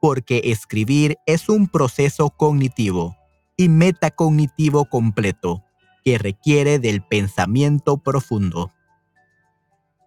porque 0.01 0.41
escribir 0.47 1.17
es 1.27 1.49
un 1.49 1.69
proceso 1.69 2.31
cognitivo 2.31 3.17
y 3.57 3.69
metacognitivo 3.69 4.87
completo 4.87 5.63
que 6.05 6.19
requiere 6.19 6.79
del 6.79 7.05
pensamiento 7.05 7.99
profundo. 7.99 8.73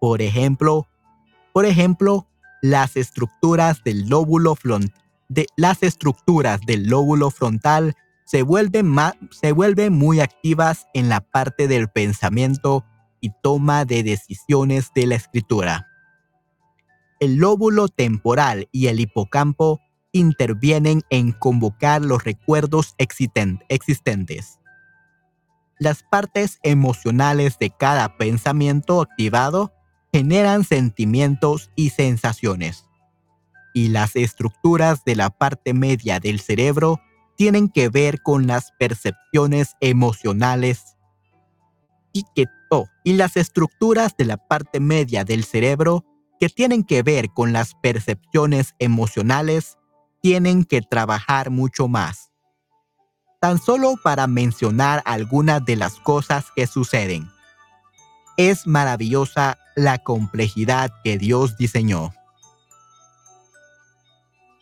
Por 0.00 0.20
ejemplo, 0.20 0.88
por 1.52 1.64
ejemplo, 1.64 2.28
las 2.60 2.96
estructuras 2.96 3.82
del 3.84 4.08
lóbulo 4.08 4.56
frontal 7.30 7.94
se 8.24 8.42
vuelven, 8.42 8.94
se 9.30 9.52
vuelven 9.52 9.92
muy 9.92 10.20
activas 10.20 10.88
en 10.92 11.08
la 11.08 11.20
parte 11.20 11.68
del 11.68 11.88
pensamiento 11.88 12.84
y 13.20 13.30
toma 13.42 13.84
de 13.84 14.02
decisiones 14.02 14.90
de 14.94 15.06
la 15.06 15.14
escritura. 15.14 15.87
El 17.20 17.36
lóbulo 17.36 17.88
temporal 17.88 18.68
y 18.72 18.86
el 18.86 19.00
hipocampo 19.00 19.80
intervienen 20.12 21.02
en 21.10 21.32
convocar 21.32 22.02
los 22.02 22.24
recuerdos 22.24 22.94
existentes. 22.98 24.60
Las 25.78 26.02
partes 26.02 26.58
emocionales 26.62 27.58
de 27.58 27.70
cada 27.70 28.16
pensamiento 28.16 29.00
activado 29.00 29.72
generan 30.12 30.64
sentimientos 30.64 31.70
y 31.76 31.90
sensaciones 31.90 32.88
y 33.78 33.88
las 33.88 34.16
estructuras 34.16 35.04
de 35.04 35.14
la 35.14 35.30
parte 35.30 35.72
media 35.72 36.18
del 36.18 36.40
cerebro 36.40 37.00
tienen 37.36 37.68
que 37.68 37.88
ver 37.88 38.20
con 38.22 38.48
las 38.48 38.72
percepciones 38.72 39.76
emocionales 39.80 40.96
y 42.12 42.24
que 42.34 42.46
oh, 42.70 42.88
y 43.04 43.12
las 43.12 43.36
estructuras 43.36 44.16
de 44.16 44.24
la 44.24 44.36
parte 44.36 44.80
media 44.80 45.24
del 45.24 45.44
cerebro 45.44 46.04
que 46.38 46.48
tienen 46.48 46.84
que 46.84 47.02
ver 47.02 47.30
con 47.30 47.52
las 47.52 47.74
percepciones 47.74 48.74
emocionales 48.78 49.78
tienen 50.20 50.64
que 50.64 50.82
trabajar 50.82 51.50
mucho 51.50 51.88
más. 51.88 52.30
Tan 53.40 53.58
solo 53.58 53.94
para 54.02 54.26
mencionar 54.26 55.02
algunas 55.04 55.64
de 55.64 55.76
las 55.76 55.94
cosas 56.00 56.46
que 56.54 56.66
suceden. 56.66 57.30
Es 58.36 58.66
maravillosa 58.66 59.58
la 59.76 59.98
complejidad 59.98 60.92
que 61.04 61.18
Dios 61.18 61.56
diseñó. 61.56 62.12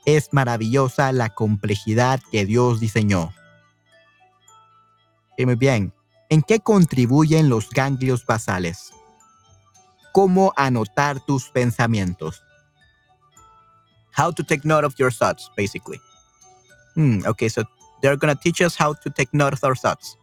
Es 0.04 0.28
maravillosa 0.32 1.12
la 1.12 1.30
complejidad 1.30 2.20
que 2.30 2.46
Dios 2.46 2.80
diseñó. 2.80 3.32
Muy 5.38 5.56
bien, 5.56 5.92
¿en 6.30 6.42
qué 6.42 6.60
contribuyen 6.60 7.48
los 7.48 7.68
ganglios 7.70 8.24
basales? 8.24 8.92
¿Cómo 10.16 10.54
anotar 10.56 11.20
tus 11.26 11.50
pensamientos? 11.50 12.42
How 14.16 14.32
to 14.32 14.42
take 14.42 14.66
note 14.66 14.86
of 14.86 14.94
your 14.96 15.12
thoughts, 15.12 15.50
basically. 15.54 16.00
Hmm, 16.94 17.18
okay, 17.26 17.50
so 17.50 17.64
they're 18.00 18.16
going 18.16 18.34
to 18.34 18.40
teach 18.42 18.62
us 18.62 18.76
how 18.78 18.94
to 18.94 19.10
take 19.10 19.28
note 19.34 19.52
of 19.52 19.62
our 19.62 19.76
thoughts. 19.76 20.16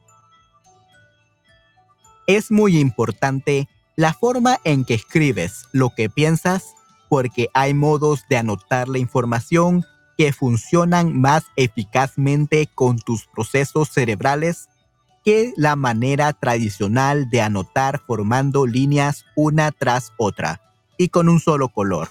Es 2.25 2.49
muy 2.49 2.79
importante 2.79 3.69
la 3.95 4.13
forma 4.13 4.57
en 4.63 4.83
que 4.83 4.95
escribes 4.95 5.67
lo 5.73 5.91
que 5.91 6.09
piensas 6.09 6.73
porque 7.07 7.49
hay 7.53 7.75
modos 7.75 8.23
de 8.31 8.37
anotar 8.37 8.87
la 8.87 8.97
información 8.97 9.85
que 10.17 10.33
funcionan 10.33 11.21
más 11.21 11.43
eficazmente 11.55 12.67
con 12.73 12.97
tus 12.97 13.27
procesos 13.27 13.89
cerebrales 13.89 14.69
que 15.23 15.53
la 15.55 15.75
manera 15.75 16.33
tradicional 16.33 17.29
de 17.29 17.41
anotar 17.41 18.01
formando 18.05 18.65
líneas 18.65 19.25
una 19.35 19.71
tras 19.71 20.11
otra 20.17 20.61
y 20.97 21.09
con 21.09 21.29
un 21.29 21.39
solo 21.39 21.69
color. 21.69 22.09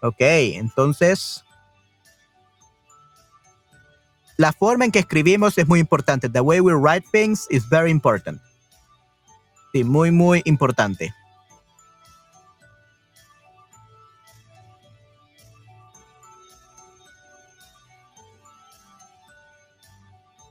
Ok, 0.00 0.20
entonces 0.20 1.44
la 4.36 4.52
forma 4.52 4.84
en 4.84 4.92
que 4.92 4.98
escribimos 4.98 5.56
es 5.58 5.66
muy 5.66 5.80
importante. 5.80 6.28
The 6.28 6.40
way 6.40 6.60
we 6.60 6.74
write 6.74 7.06
things 7.10 7.46
is 7.50 7.68
very 7.68 7.90
important. 7.90 8.40
Sí, 9.72 9.84
muy, 9.84 10.10
muy 10.10 10.42
importante. 10.44 11.14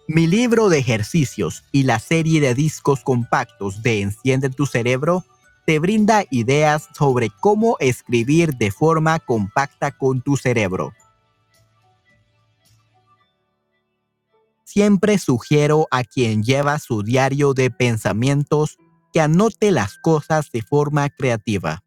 Mi 0.07 0.27
libro 0.27 0.69
de 0.69 0.77
ejercicios 0.77 1.63
y 1.71 1.83
la 1.83 1.97
serie 1.97 2.39
de 2.39 2.53
discos 2.53 3.01
compactos 3.01 3.81
de 3.81 4.01
Enciende 4.01 4.51
tu 4.51 4.67
cerebro 4.67 5.25
te 5.65 5.79
brinda 5.79 6.25
ideas 6.29 6.87
sobre 6.95 7.31
cómo 7.41 7.75
escribir 7.79 8.53
de 8.53 8.69
forma 8.69 9.19
compacta 9.19 9.91
con 9.91 10.21
tu 10.21 10.37
cerebro. 10.37 10.93
Siempre 14.63 15.17
sugiero 15.17 15.87
a 15.89 16.03
quien 16.03 16.43
lleva 16.43 16.77
su 16.77 17.01
diario 17.01 17.55
de 17.55 17.71
pensamientos 17.71 18.77
que 19.11 19.21
anote 19.21 19.71
las 19.71 19.97
cosas 19.97 20.51
de 20.51 20.61
forma 20.61 21.09
creativa. 21.09 21.83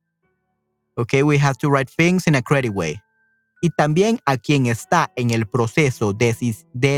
Okay, 0.96 1.22
we 1.22 1.38
have 1.38 1.56
to 1.58 1.70
write 1.70 1.92
things 1.96 2.26
in 2.26 2.34
a 2.34 2.42
creative 2.42 2.74
way 2.74 3.00
y 3.60 3.70
también 3.70 4.20
a 4.24 4.36
quien 4.36 4.66
está 4.66 5.12
en 5.16 5.30
el 5.30 5.46
proceso 5.46 6.12
de, 6.12 6.34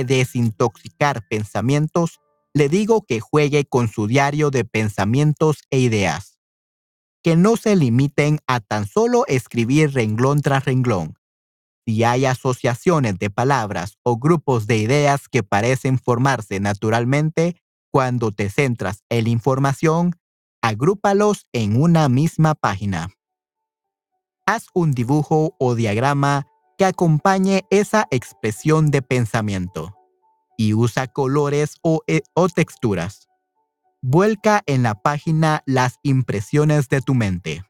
desintoxicar 0.05 1.27
pensamientos, 1.29 2.21
le 2.53 2.69
digo 2.69 3.03
que 3.03 3.21
juegue 3.21 3.65
con 3.65 3.89
su 3.89 4.07
diario 4.07 4.51
de 4.51 4.65
pensamientos 4.65 5.63
e 5.71 5.79
ideas. 5.79 6.39
Que 7.23 7.37
no 7.37 7.57
se 7.57 7.77
limiten 7.77 8.41
a 8.47 8.61
tan 8.61 8.87
solo 8.87 9.25
escribir 9.27 9.93
renglón 9.93 10.41
tras 10.41 10.65
renglón. 10.65 11.17
Si 11.87 12.05
hay 12.05 12.27
asociaciones 12.27 13.19
de 13.19 13.31
palabras 13.31 13.99
o 14.03 14.19
grupos 14.19 14.67
de 14.67 14.79
ideas 14.79 15.29
que 15.29 15.43
parecen 15.43 15.99
formarse 15.99 16.61
naturalmente 16.61 17.57
cuando 17.91 18.33
te 18.33 18.51
centras 18.51 19.03
en 19.09 19.25
la 19.25 19.31
información, 19.31 20.17
agrúpalos 20.63 21.47
en 21.53 21.81
una 21.81 22.09
misma 22.09 22.55
página. 22.55 23.09
Haz 24.47 24.67
un 24.75 24.93
dibujo 24.93 25.55
o 25.59 25.75
diagrama 25.75 26.50
que 26.81 26.87
acompañe 26.87 27.67
esa 27.69 28.07
expresión 28.11 28.91
de 28.91 29.03
pensamiento 29.03 29.95
y 30.57 30.73
usa 30.73 31.09
colores 31.09 31.77
o, 31.83 32.01
eh, 32.07 32.23
o 32.33 32.49
texturas. 32.49 33.29
Vuelca 34.01 34.63
en 34.65 34.83
la 34.83 34.95
página 34.95 35.63
las 35.67 35.99
impresiones 36.03 36.89
de 36.89 37.03
tu 37.03 37.13
mente. 37.13 37.63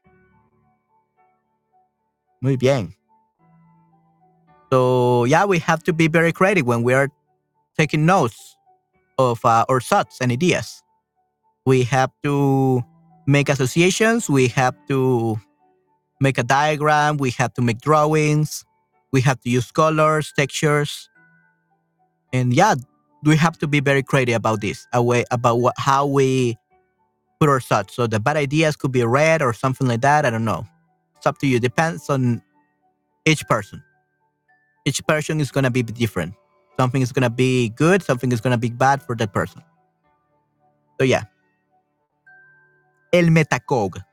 Muy 2.39 2.55
bien. 2.55 2.95
So 4.71 5.25
yeah, 5.25 5.43
we 5.43 5.59
have 5.59 5.83
to 5.83 5.91
be 5.91 6.07
very 6.07 6.31
creative 6.31 6.65
when 6.65 6.81
we 6.81 6.93
are 6.93 7.09
taking 7.77 8.05
notes 8.05 8.57
of 9.17 9.43
uh, 9.43 9.65
our 9.67 9.81
thoughts 9.81 10.21
and 10.21 10.31
ideas. 10.31 10.85
We 11.65 11.83
have 11.83 12.11
to 12.23 12.81
make 13.27 13.49
associations. 13.49 14.29
We 14.29 14.47
have 14.55 14.77
to 14.87 15.37
make 16.21 16.37
a 16.37 16.43
diagram. 16.43 17.17
We 17.17 17.31
have 17.31 17.53
to 17.55 17.61
make 17.61 17.81
drawings 17.81 18.63
we 19.11 19.21
have 19.21 19.39
to 19.41 19.49
use 19.49 19.71
colors, 19.71 20.33
textures, 20.35 21.09
and 22.33 22.53
yeah, 22.53 22.75
we 23.23 23.35
have 23.35 23.57
to 23.59 23.67
be 23.67 23.79
very 23.79 24.03
creative 24.03 24.35
about 24.35 24.61
this, 24.61 24.87
about 24.93 25.59
what, 25.59 25.75
how 25.77 26.05
we 26.05 26.57
put 27.39 27.49
our 27.49 27.59
thoughts. 27.59 27.95
So 27.95 28.07
the 28.07 28.19
bad 28.19 28.37
ideas 28.37 28.75
could 28.75 28.91
be 28.91 29.03
red 29.03 29.41
or 29.41 29.53
something 29.53 29.87
like 29.87 30.01
that. 30.01 30.25
I 30.25 30.29
don't 30.29 30.45
know. 30.45 30.65
It's 31.17 31.27
up 31.27 31.37
to 31.39 31.47
you. 31.47 31.59
Depends 31.59 32.09
on 32.09 32.41
each 33.25 33.45
person. 33.47 33.83
Each 34.85 35.05
person 35.05 35.39
is 35.39 35.51
gonna 35.51 35.71
be 35.71 35.83
different. 35.83 36.33
Something 36.79 37.01
is 37.01 37.11
gonna 37.11 37.29
be 37.29 37.69
good. 37.69 38.01
Something 38.01 38.31
is 38.31 38.41
gonna 38.41 38.57
be 38.57 38.69
bad 38.69 39.03
for 39.03 39.15
that 39.15 39.33
person. 39.33 39.61
So 40.99 41.05
yeah. 41.05 41.23
El 43.13 43.25
metacog. 43.25 44.03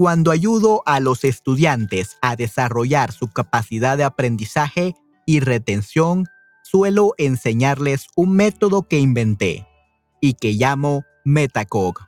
Cuando 0.00 0.30
ayudo 0.30 0.82
a 0.86 0.98
los 0.98 1.24
estudiantes 1.24 2.16
a 2.22 2.34
desarrollar 2.34 3.12
su 3.12 3.30
capacidad 3.30 3.98
de 3.98 4.04
aprendizaje 4.04 4.96
y 5.26 5.40
retención, 5.40 6.24
suelo 6.62 7.12
enseñarles 7.18 8.06
un 8.16 8.34
método 8.34 8.88
que 8.88 8.98
inventé 8.98 9.68
y 10.18 10.32
que 10.32 10.54
llamo 10.54 11.04
Metacog. 11.26 11.98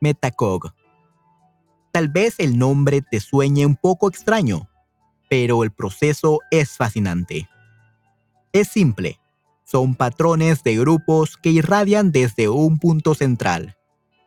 Metacog. 0.00 0.74
Tal 1.92 2.08
vez 2.08 2.34
el 2.38 2.58
nombre 2.58 3.00
te 3.00 3.20
sueñe 3.20 3.64
un 3.64 3.76
poco 3.76 4.08
extraño, 4.08 4.68
pero 5.30 5.62
el 5.62 5.70
proceso 5.70 6.40
es 6.50 6.76
fascinante. 6.76 7.48
Es 8.52 8.66
simple. 8.66 9.20
Son 9.62 9.94
patrones 9.94 10.64
de 10.64 10.76
grupos 10.78 11.36
que 11.36 11.50
irradian 11.50 12.10
desde 12.10 12.48
un 12.48 12.80
punto 12.80 13.14
central. 13.14 13.76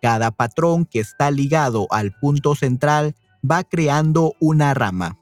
Cada 0.06 0.30
patrón 0.30 0.86
que 0.86 1.00
está 1.00 1.32
ligado 1.32 1.88
al 1.90 2.12
punto 2.12 2.54
central 2.54 3.16
va 3.44 3.64
creando 3.64 4.36
una 4.40 4.76
rama. 4.76 5.18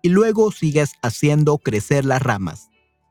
Y 0.00 0.08
luego 0.08 0.52
sigues 0.52 0.94
haciendo 1.02 1.58
crecer 1.58 2.06
las 2.06 2.22
ramas 2.22 2.70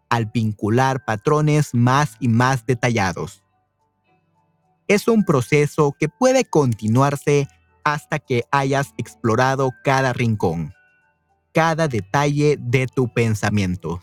al 0.09 0.25
vincular 0.25 1.05
patrones 1.05 1.75
más 1.75 2.15
y 2.19 2.27
más 2.27 2.65
detallados. 2.65 3.43
Es 4.87 5.07
un 5.07 5.25
proceso 5.25 5.95
que 5.99 6.09
puede 6.09 6.43
continuarse 6.43 7.47
hasta 7.83 8.17
que 8.17 8.45
hayas 8.49 8.95
explorado 8.97 9.71
cada 9.83 10.11
rincón, 10.11 10.73
cada 11.53 11.87
detalle 11.87 12.57
de 12.59 12.87
tu 12.87 13.13
pensamiento. 13.13 14.01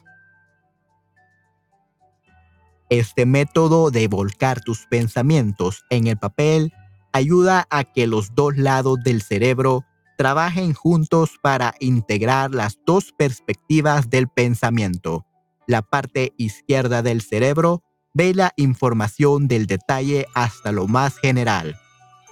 Este 2.89 3.27
método 3.27 3.91
de 3.91 4.09
volcar 4.09 4.61
tus 4.61 4.87
pensamientos 4.87 5.85
en 5.91 6.07
el 6.07 6.17
papel 6.17 6.73
ayuda 7.13 7.67
a 7.71 7.85
que 7.85 8.07
los 8.07 8.35
dos 8.35 8.57
lados 8.57 8.99
del 9.03 9.23
cerebro 9.23 9.85
trabajen 10.17 10.73
juntos 10.73 11.33
para 11.43 11.75
integrar 11.81 12.55
las 12.55 12.79
dos 12.87 13.13
perspectivas 13.17 14.09
del 14.09 14.29
pensamiento 14.29 15.27
la 15.67 15.83
parte 15.83 16.33
izquierda 16.37 17.03
del 17.03 17.23
cerebro 17.23 17.83
ve 18.15 18.35
la 18.35 18.53
información 18.57 19.49
del 19.49 19.67
detalle 19.67 20.27
hasta 20.35 20.73
lo 20.73 20.87
más 20.87 21.19
general 21.19 21.77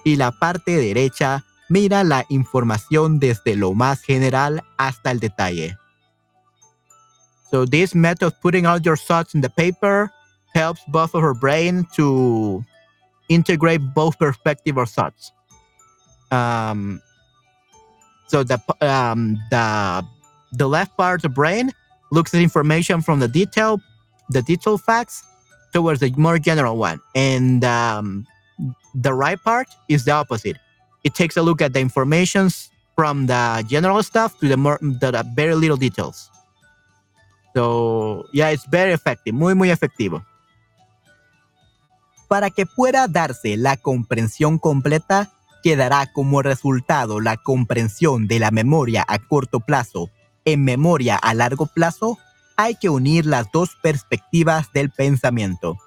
y 0.05 0.17
la 0.17 0.33
parte 0.33 0.77
derecha 0.77 1.45
mira 1.69 2.05
la 2.05 2.25
información 2.29 3.19
desde 3.19 3.57
lo 3.57 3.75
más 3.75 4.03
general 4.03 4.63
hasta 4.79 5.11
el 5.11 5.21
detalle. 5.21 5.77
So 7.51 7.67
this 7.67 7.95
method 7.95 8.29
of 8.29 8.35
putting 8.41 8.67
all 8.67 8.81
your 8.81 8.99
thoughts 8.99 9.35
in 9.35 9.41
the 9.41 9.51
paper 9.51 10.11
helps 10.55 10.81
both 10.89 11.15
of 11.15 11.23
her 11.23 11.35
brain 11.35 11.87
to 11.97 12.65
integrate 13.29 13.81
both 13.95 14.19
perspective 14.19 14.77
or 14.77 14.87
thoughts. 14.87 15.33
Um, 16.31 17.01
so 18.29 18.43
the 18.43 18.61
um, 18.81 19.39
the 19.51 20.05
the 20.53 20.69
left 20.69 20.97
part 20.97 21.19
of 21.19 21.23
the 21.23 21.29
brain 21.29 21.71
looks 22.11 22.35
at 22.35 22.41
information 22.41 23.03
from 23.03 23.21
the 23.21 23.29
detail, 23.29 23.81
the 24.31 24.43
detail 24.43 24.79
facts, 24.79 25.25
towards 25.73 26.01
the 26.01 26.11
more 26.17 26.39
general 26.39 26.77
one. 26.77 27.01
And 27.15 27.65
um, 27.65 28.27
the 28.95 29.13
right 29.13 29.41
part 29.43 29.69
is 29.89 30.05
the 30.05 30.13
opposite. 30.13 30.57
It 31.03 31.15
takes 31.15 31.37
a 31.37 31.43
look 31.43 31.61
at 31.61 31.73
the 31.73 31.81
information 31.81 32.49
from 32.95 33.27
the 33.27 33.65
general 33.69 34.03
stuff 34.03 34.39
to 34.41 34.49
the 34.49 34.57
more 34.57 34.79
the, 34.81 35.11
the 35.11 35.25
very 35.35 35.55
little 35.55 35.77
details. 35.77 36.31
So 37.55 38.27
yeah, 38.33 38.49
it's 38.49 38.67
very 38.67 38.93
effective, 38.93 39.35
muy 39.35 39.55
muy 39.55 39.69
efectivo. 39.71 40.25
Para 42.35 42.51
que 42.51 42.67
pueda 42.67 43.07
darse 43.07 43.57
la 43.57 43.77
comprensión 43.77 44.59
completa, 44.59 45.31
quedará 45.63 46.13
como 46.13 46.43
resultado 46.43 47.21
la 47.21 47.37
comprensión 47.37 48.27
de 48.27 48.41
la 48.41 48.51
memoria 48.51 49.05
a 49.07 49.21
corto 49.21 49.61
plazo 49.61 50.11
en 50.45 50.65
memoria 50.65 51.15
a 51.15 51.33
largo 51.33 51.67
plazo, 51.67 52.19
hay 52.57 52.75
que 52.75 52.89
unir 52.89 53.25
las 53.25 53.53
dos 53.53 53.77
perspectivas 53.81 54.73
del 54.73 54.91
pensamiento. 54.91 55.79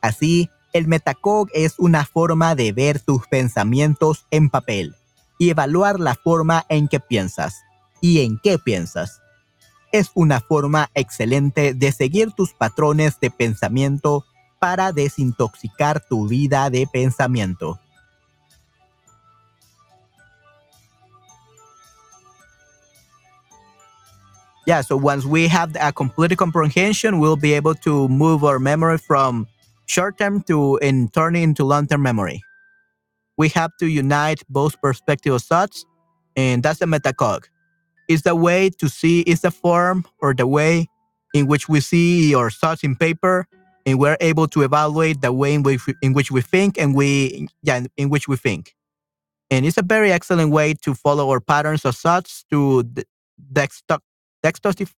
Así, 0.00 0.48
el 0.72 0.86
metacog 0.86 1.48
es 1.54 1.74
una 1.76 2.04
forma 2.04 2.54
de 2.54 2.70
ver 2.70 3.00
tus 3.00 3.26
pensamientos 3.26 4.26
en 4.30 4.48
papel 4.48 4.94
y 5.40 5.50
evaluar 5.50 5.98
la 5.98 6.14
forma 6.14 6.66
en 6.68 6.86
que 6.86 7.00
piensas 7.00 7.56
y 8.00 8.20
en 8.20 8.38
qué 8.38 8.60
piensas. 8.60 9.20
Es 9.90 10.12
una 10.14 10.38
forma 10.38 10.88
excelente 10.94 11.74
de 11.74 11.90
seguir 11.90 12.30
tus 12.30 12.54
patrones 12.54 13.18
de 13.18 13.32
pensamiento 13.32 14.24
para 14.60 14.92
desintoxicar 14.92 16.00
tu 16.08 16.28
vida 16.28 16.70
de 16.70 16.86
pensamiento. 16.86 17.78
yeah, 24.70 24.80
so 24.82 24.96
once 24.96 25.24
we 25.24 25.48
have 25.48 25.74
a 25.80 25.92
complete 25.92 26.36
comprehension, 26.36 27.18
we'll 27.18 27.34
be 27.34 27.54
able 27.54 27.74
to 27.74 28.06
move 28.08 28.44
our 28.44 28.60
memory 28.60 28.98
from 28.98 29.48
short 29.86 30.16
term 30.16 30.42
to 30.42 30.78
and 30.78 31.12
turn 31.12 31.34
it 31.34 31.42
into 31.42 31.64
long 31.64 31.88
term 31.88 32.02
memory. 32.02 32.40
We 33.36 33.48
have 33.48 33.76
to 33.78 33.86
unite 33.86 34.42
both 34.48 34.80
perspective 34.80 35.34
of 35.34 35.42
thoughts, 35.42 35.84
and 36.36 36.62
that's 36.62 36.78
the 36.78 36.86
metacog. 36.86 37.46
It's 38.08 38.22
the 38.22 38.36
way 38.36 38.70
to 38.78 38.88
see, 38.88 39.22
it's 39.22 39.40
the 39.40 39.50
form 39.50 40.04
or 40.20 40.34
the 40.34 40.46
way 40.46 40.88
in 41.34 41.48
which 41.48 41.68
we 41.68 41.80
see 41.80 42.32
our 42.36 42.48
thoughts 42.48 42.84
in 42.84 42.94
paper, 42.94 43.48
and 43.86 43.98
we're 43.98 44.16
able 44.20 44.46
to 44.48 44.62
evaluate 44.62 45.20
the 45.20 45.32
way 45.32 45.54
in 45.54 45.62
which 45.62 45.86
we, 45.86 45.94
in 46.02 46.12
which 46.12 46.30
we 46.30 46.40
think 46.40 46.78
and 46.78 46.94
we 46.94 47.48
yeah 47.62 47.84
in 47.96 48.08
which 48.08 48.28
we 48.28 48.36
think. 48.36 48.74
And 49.50 49.66
it's 49.66 49.78
a 49.78 49.82
very 49.82 50.12
excellent 50.12 50.52
way 50.52 50.74
to 50.82 50.94
follow 50.94 51.30
our 51.30 51.40
patterns 51.40 51.84
of 51.84 51.96
thoughts 51.96 52.44
to 52.50 52.84
textos 53.54 54.90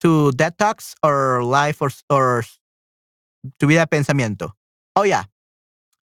to 0.00 0.30
detox 0.32 0.94
or 1.02 1.42
life 1.42 1.80
or, 1.82 1.90
or 2.10 2.44
tu 3.58 3.66
vida 3.66 3.86
pensamiento. 3.86 4.52
Oh 4.94 5.02
yeah. 5.02 5.24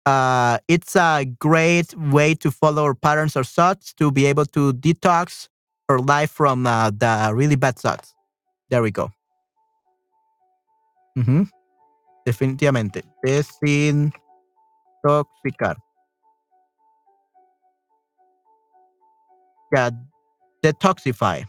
Uh, 0.05 0.57
it's 0.67 0.95
a 0.95 1.25
great 1.39 1.95
way 1.95 2.33
to 2.33 2.49
follow 2.49 2.83
our 2.83 2.95
patterns 2.95 3.37
or 3.37 3.43
thoughts 3.43 3.93
to 3.93 4.11
be 4.11 4.25
able 4.25 4.45
to 4.45 4.73
detox 4.73 5.47
our 5.89 5.99
life 5.99 6.31
from 6.31 6.65
uh, 6.65 6.89
the 6.89 7.31
really 7.35 7.55
bad 7.55 7.77
thoughts. 7.77 8.15
There 8.69 8.81
we 8.81 8.91
go. 8.91 9.11
-huh. 11.17 11.60
Definitivamente. 12.25 13.03
Desintoxicar. 13.25 14.13
Yeah. 19.73 19.89
Detoxify. 20.63 21.45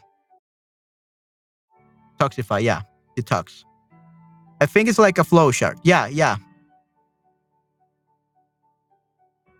Detoxify, 2.18 2.62
yeah. 2.62 2.82
Detox. 3.18 3.64
I 4.60 4.66
think 4.66 4.88
it's 4.88 4.98
like 4.98 5.18
a 5.18 5.24
flow 5.24 5.50
chart. 5.50 5.78
Yeah, 5.82 6.06
yeah. 6.06 6.36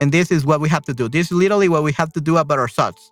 And 0.01 0.11
this 0.13 0.31
is 0.31 0.45
what 0.45 0.61
we 0.61 0.69
have 0.69 0.85
to 0.87 0.95
do. 0.95 1.09
This 1.09 1.27
is 1.27 1.33
literally 1.33 1.69
what 1.69 1.83
we 1.83 1.93
have 1.93 2.13
to 2.15 2.21
do 2.21 2.37
about 2.37 2.59
our 2.59 2.69
thoughts, 2.69 3.11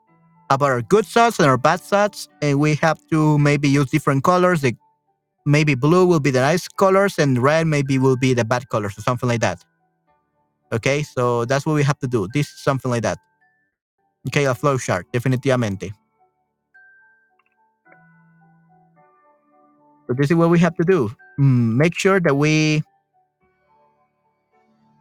about 0.51 0.71
our 0.71 0.83
good 0.83 1.07
thoughts 1.07 1.39
and 1.39 1.49
our 1.49 1.57
bad 1.57 1.81
thoughts. 1.81 2.29
And 2.43 2.59
we 2.59 2.75
have 2.77 2.99
to 3.11 3.39
maybe 3.39 3.69
use 3.69 3.91
different 3.91 4.25
colors. 4.25 4.65
Maybe 5.51 5.75
blue 5.75 6.07
will 6.07 6.21
be 6.21 6.31
the 6.31 6.41
nice 6.41 6.69
colors 6.69 7.19
and 7.19 7.39
red 7.39 7.67
maybe 7.67 7.99
will 7.99 8.17
be 8.17 8.35
the 8.35 8.45
bad 8.45 8.69
colors 8.69 8.97
or 8.97 9.03
something 9.03 9.29
like 9.29 9.41
that. 9.41 9.65
Okay, 10.73 11.03
so 11.03 11.45
that's 11.45 11.67
what 11.67 11.75
we 11.75 11.83
have 11.83 11.99
to 11.99 12.07
do. 12.07 12.29
This 12.33 12.47
is 12.49 12.63
something 12.63 12.91
like 12.91 13.03
that. 13.03 13.19
Okay, 14.29 14.45
a 14.45 14.55
flow 14.55 14.79
chart, 14.79 15.07
definitivamente. 15.13 15.91
So 20.07 20.15
this 20.15 20.31
is 20.31 20.37
what 20.37 20.51
we 20.51 20.59
have 20.59 20.77
to 20.77 20.85
do. 20.85 21.11
Mm, 21.39 21.77
make 21.77 21.97
sure 21.99 22.21
that 22.21 22.35
we 22.35 22.83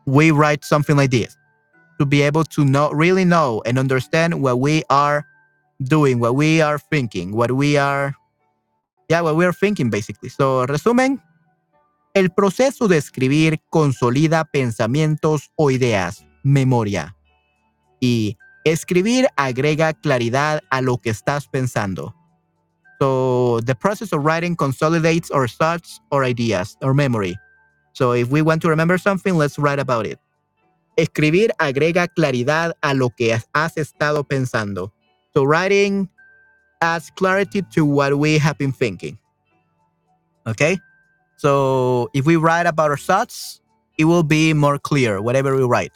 we 0.06 0.32
write 0.32 0.66
something 0.66 0.98
like 0.98 1.12
this 1.12 1.38
to 2.00 2.06
be 2.06 2.22
able 2.22 2.44
to 2.44 2.66
know 2.66 2.90
really 2.92 3.26
know 3.26 3.62
and 3.66 3.78
understand 3.78 4.42
what 4.42 4.60
we 4.60 4.84
are 4.90 5.26
doing, 5.84 6.20
what 6.20 6.36
we 6.36 6.62
are 6.62 6.80
thinking, 6.80 7.36
what 7.36 7.52
we 7.52 7.78
are 7.78 8.16
yeah, 9.10 9.22
what 9.22 9.36
we 9.36 9.46
are 9.46 9.54
thinking 9.54 9.90
basically. 9.90 10.30
So, 10.30 10.66
resumen, 10.66 11.22
el 12.14 12.30
proceso 12.30 12.88
de 12.88 12.98
escribir 12.98 13.60
consolida 13.70 14.46
pensamientos 14.46 15.52
o 15.56 15.72
ideas, 15.72 16.26
memoria. 16.44 17.16
Y 18.00 18.38
escribir 18.66 19.28
agrega 19.36 19.94
claridad 19.94 20.62
a 20.70 20.82
lo 20.82 20.98
que 20.98 21.10
estás 21.10 21.48
pensando. 21.48 22.16
So 23.00 23.62
the 23.66 23.76
process 23.76 24.12
of 24.12 24.26
writing 24.26 24.56
consolidates 24.56 25.32
our 25.32 25.48
thoughts 25.48 26.02
or 26.12 26.24
ideas 26.24 26.78
or 26.82 26.94
memory. 26.94 27.38
So 27.94 28.14
if 28.14 28.30
we 28.30 28.42
want 28.42 28.62
to 28.64 28.70
remember 28.70 28.98
something, 28.98 29.36
let's 29.36 29.58
write 29.58 29.80
about 29.80 30.06
it. 30.06 30.20
Escribir 30.98 31.52
agrega 31.60 32.10
claridad 32.10 32.74
a 32.82 32.94
lo 32.94 33.10
que 33.10 33.38
has 33.54 33.78
estado 33.78 34.24
pensando. 34.24 34.92
So 35.34 35.46
writing 35.46 36.10
adds 36.82 37.12
clarity 37.12 37.62
to 37.62 37.86
what 37.86 38.18
we 38.18 38.38
have 38.38 38.58
been 38.58 38.72
thinking. 38.72 39.18
Okay? 40.48 40.78
So 41.38 42.10
if 42.14 42.26
we 42.26 42.36
write 42.36 42.66
about 42.66 42.92
our 42.92 42.98
thoughts, 42.98 43.62
it 43.98 44.06
will 44.06 44.24
be 44.24 44.54
more 44.54 44.80
clear, 44.80 45.22
whatever 45.22 45.56
we 45.56 45.64
write. 45.64 45.92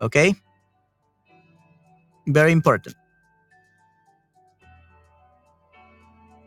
Okay? 0.00 0.34
Very 2.26 2.52
important. 2.52 2.94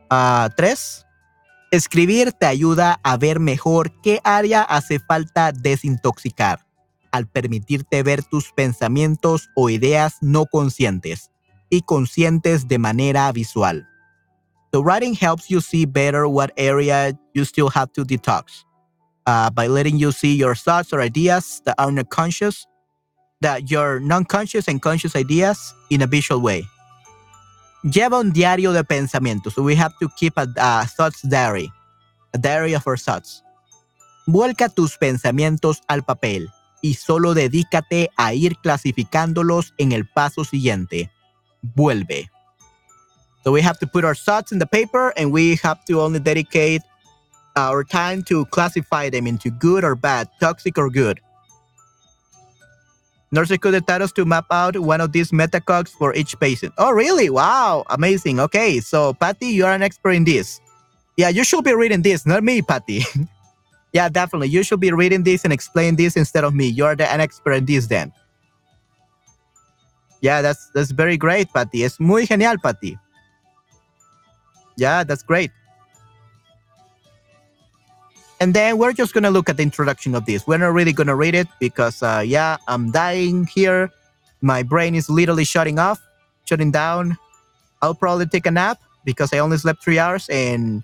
Uh, 0.10 0.50
tres, 0.58 1.06
escribir 1.72 2.34
te 2.34 2.46
ayuda 2.46 3.00
a 3.02 3.18
ver 3.18 3.40
mejor 3.40 3.92
qué 4.02 4.20
área 4.24 4.62
hace 4.62 5.00
falta 5.00 5.52
desintoxicar 5.54 6.66
al 7.12 7.28
permitirte 7.28 8.04
ver 8.04 8.24
tus 8.24 8.52
pensamientos 8.52 9.50
o 9.56 9.70
ideas 9.70 10.18
no 10.22 10.46
conscientes 10.46 11.31
y 11.72 11.82
conscientes 11.82 12.68
de 12.68 12.78
manera 12.78 13.32
visual. 13.32 13.88
The 14.72 14.84
writing 14.84 15.16
helps 15.16 15.50
you 15.50 15.60
see 15.60 15.86
better 15.86 16.28
what 16.28 16.52
area 16.56 17.18
you 17.34 17.46
still 17.46 17.70
have 17.70 17.92
to 17.94 18.06
detox 18.06 18.64
uh, 19.26 19.50
by 19.50 19.68
letting 19.68 19.98
you 19.98 20.12
see 20.12 20.36
your 20.36 20.56
thoughts 20.56 20.94
or 20.94 21.02
ideas 21.02 21.62
that 21.66 21.76
are 21.78 21.92
not 21.92 22.10
conscious, 22.10 22.68
that 23.42 23.72
your 23.72 24.00
non-conscious 24.00 24.68
and 24.68 24.82
conscious 24.82 25.16
ideas 25.16 25.74
in 25.90 26.02
a 26.02 26.08
visual 26.08 26.42
way. 26.42 26.64
Lleva 27.84 28.20
un 28.20 28.32
diario 28.32 28.72
de 28.74 28.84
pensamientos. 28.84 29.56
So 29.56 29.64
we 29.64 29.76
have 29.76 29.98
to 30.00 30.10
keep 30.16 30.38
a, 30.38 30.48
a 30.58 30.86
thoughts 30.86 31.22
diary, 31.24 31.72
a 32.34 32.38
diary 32.38 32.74
of 32.74 32.86
our 32.86 32.98
thoughts. 32.98 33.42
Vuelca 34.28 34.70
tus 34.70 34.98
pensamientos 34.98 35.82
al 35.88 36.04
papel 36.04 36.50
y 36.82 36.94
solo 36.94 37.34
dedícate 37.34 38.12
a 38.18 38.34
ir 38.34 38.58
clasificándolos 38.58 39.74
en 39.78 39.92
el 39.92 40.08
paso 40.08 40.46
siguiente. 40.46 41.10
Vuelve. 41.76 42.28
So 43.44 43.52
we 43.52 43.62
have 43.62 43.80
to 43.80 43.88
put 43.88 44.06
our 44.06 44.16
thoughts 44.16 44.52
in 44.52 44.60
the 44.60 44.68
paper 44.68 45.14
and 45.18 45.32
we 45.32 45.56
have 45.58 45.84
to 45.86 46.02
only 46.02 46.20
dedicate 46.20 46.82
our 47.56 47.84
time 47.84 48.24
to 48.24 48.46
classify 48.46 49.10
them 49.10 49.28
into 49.28 49.50
good 49.50 49.84
or 49.84 49.96
bad, 49.96 50.30
toxic 50.40 50.78
or 50.78 50.90
good. 50.90 51.20
Nurses 53.34 53.58
could 53.60 53.88
tell 53.88 54.04
us 54.04 54.12
to 54.14 54.26
map 54.26 54.46
out 54.52 54.78
one 54.78 55.00
of 55.00 55.14
these 55.14 55.32
metacogs 55.32 55.90
for 55.90 56.14
each 56.16 56.38
patient. 56.40 56.74
Oh, 56.78 56.92
really? 56.92 57.30
Wow, 57.30 57.86
amazing. 57.90 58.42
Okay, 58.42 58.82
so 58.82 59.14
Patty, 59.14 59.48
you 59.48 59.66
are 59.66 59.72
an 59.72 59.82
expert 59.82 60.12
in 60.12 60.26
this. 60.26 60.60
Yeah, 61.16 61.30
you 61.30 61.46
should 61.46 61.64
be 61.64 61.74
reading 61.74 62.02
this, 62.02 62.26
not 62.26 62.44
me, 62.44 62.62
Patty. 62.62 63.04
yeah, 63.94 64.10
definitely. 64.10 64.50
You 64.50 64.64
should 64.64 64.82
be 64.82 64.92
reading 64.92 65.24
this 65.24 65.46
and 65.46 65.54
explain 65.54 65.96
this 65.96 66.18
instead 66.18 66.44
of 66.44 66.54
me. 66.54 66.68
You're 66.68 66.96
the, 66.98 67.10
an 67.10 67.22
expert 67.22 67.54
in 67.54 67.66
this 67.66 67.88
then. 67.88 68.12
Yeah, 70.22 70.42
that's 70.42 70.70
that's 70.74 70.92
very 70.92 71.18
great, 71.18 71.52
Patty. 71.52 71.84
Es 71.84 72.00
muy 72.00 72.26
genial, 72.26 72.58
Patty. 72.58 72.98
Yeah, 74.78 75.04
that's 75.04 75.24
great. 75.24 75.52
And 78.40 78.56
then 78.56 78.80
we're 78.80 78.94
just 78.94 79.14
going 79.14 79.24
to 79.24 79.30
look 79.30 79.50
at 79.50 79.58
the 79.58 79.64
introduction 79.64 80.16
of 80.16 80.26
this. 80.26 80.48
We're 80.48 80.58
not 80.58 80.74
really 80.74 80.94
going 80.94 81.06
to 81.06 81.16
read 81.16 81.36
it 81.36 81.48
because, 81.60 82.02
uh, 82.02 82.24
yeah, 82.26 82.58
I'm 82.68 82.90
dying 82.90 83.46
here. 83.46 83.92
My 84.42 84.64
brain 84.64 84.96
is 84.96 85.12
literally 85.12 85.44
shutting 85.44 85.78
off, 85.78 86.02
shutting 86.46 86.72
down. 86.72 87.20
I'll 87.84 87.94
probably 87.94 88.26
take 88.26 88.48
a 88.48 88.52
nap 88.52 88.80
because 89.06 89.32
I 89.32 89.38
only 89.38 89.58
slept 89.58 89.84
three 89.84 90.00
hours. 90.00 90.28
And 90.30 90.84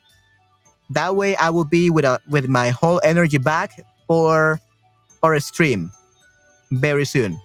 that 0.91 1.15
way 1.15 1.35
I 1.37 1.49
will 1.49 1.65
be 1.65 1.89
with, 1.89 2.05
a, 2.05 2.19
with 2.29 2.47
my 2.47 2.69
whole 2.69 3.01
energy 3.03 3.39
back 3.39 3.83
for, 4.05 4.59
for 5.19 5.33
a 5.33 5.41
stream 5.41 5.91
very 6.69 7.05
soon. 7.05 7.41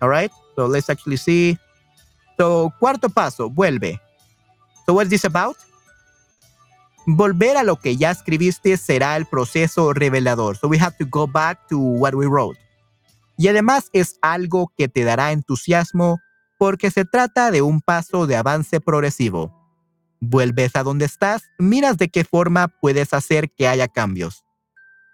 All 0.00 0.08
right. 0.08 0.30
So 0.56 0.66
let's 0.66 0.88
actually 0.90 1.16
see. 1.16 1.58
So, 2.36 2.72
cuarto 2.78 3.08
paso, 3.08 3.48
vuelve. 3.50 4.00
So 4.86 4.94
what's 4.94 5.10
this 5.10 5.24
about? 5.24 5.56
Volver 7.06 7.56
a 7.56 7.62
lo 7.62 7.76
que 7.76 7.96
ya 7.96 8.10
escribiste 8.10 8.76
será 8.76 9.16
el 9.16 9.26
proceso 9.26 9.92
revelador. 9.92 10.56
So 10.56 10.68
we 10.68 10.78
have 10.78 10.96
to 10.98 11.06
go 11.06 11.26
back 11.26 11.68
to 11.68 11.78
what 11.78 12.14
we 12.14 12.26
wrote. 12.26 12.58
Y 13.36 13.48
además 13.48 13.90
es 13.92 14.18
algo 14.22 14.72
que 14.76 14.88
te 14.88 15.04
dará 15.04 15.32
entusiasmo 15.32 16.20
porque 16.58 16.90
se 16.90 17.04
trata 17.04 17.50
de 17.50 17.62
un 17.62 17.80
paso 17.80 18.26
de 18.26 18.36
avance 18.36 18.80
progresivo. 18.80 19.52
Vuelves 20.20 20.76
a 20.76 20.82
donde 20.82 21.04
estás, 21.04 21.42
miras 21.58 21.98
de 21.98 22.08
qué 22.08 22.24
forma 22.24 22.68
puedes 22.68 23.12
hacer 23.12 23.50
que 23.50 23.68
haya 23.68 23.88
cambios. 23.88 24.44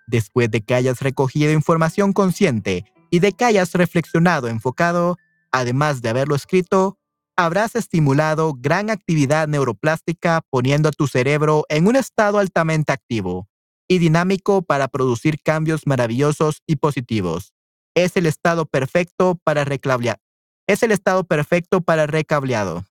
Después 0.07 0.51
de 0.51 0.61
que 0.61 0.75
hayas 0.75 1.01
recogido 1.01 1.53
información 1.53 2.13
consciente 2.13 2.85
y 3.11 3.19
de 3.19 3.33
que 3.33 3.45
hayas 3.45 3.73
reflexionado 3.75 4.49
enfocado, 4.49 5.19
además 5.51 6.01
de 6.01 6.09
haberlo 6.09 6.37
escrito, 6.37 6.99
habrás 7.37 7.75
estimulado 7.75 8.55
gran 8.57 8.91
actividad 8.91 9.49
neuroplástica 9.49 10.43
poniendo 10.51 10.89
a 10.89 10.93
tu 10.93 11.07
cerebro 11.07 11.65
en 11.69 11.87
un 11.87 11.97
estado 11.97 12.39
altamente 12.39 12.93
activo 12.93 13.49
y 13.89 13.99
dinámico 13.99 14.63
para 14.63 14.89
producir 14.89 15.43
cambios 15.43 15.87
maravillosos 15.87 16.63
y 16.67 16.77
positivos. 16.77 17.53
Es 17.95 18.17
el 18.17 18.27
estado 18.27 18.67
perfecto 18.67 19.41
para 19.43 19.65
recablear. 19.65 20.21
Es 20.69 20.85
el 20.85 20.93
estado 20.93 21.25
perfecto 21.25 21.81
para 21.81 22.07
recableado. 22.07 22.85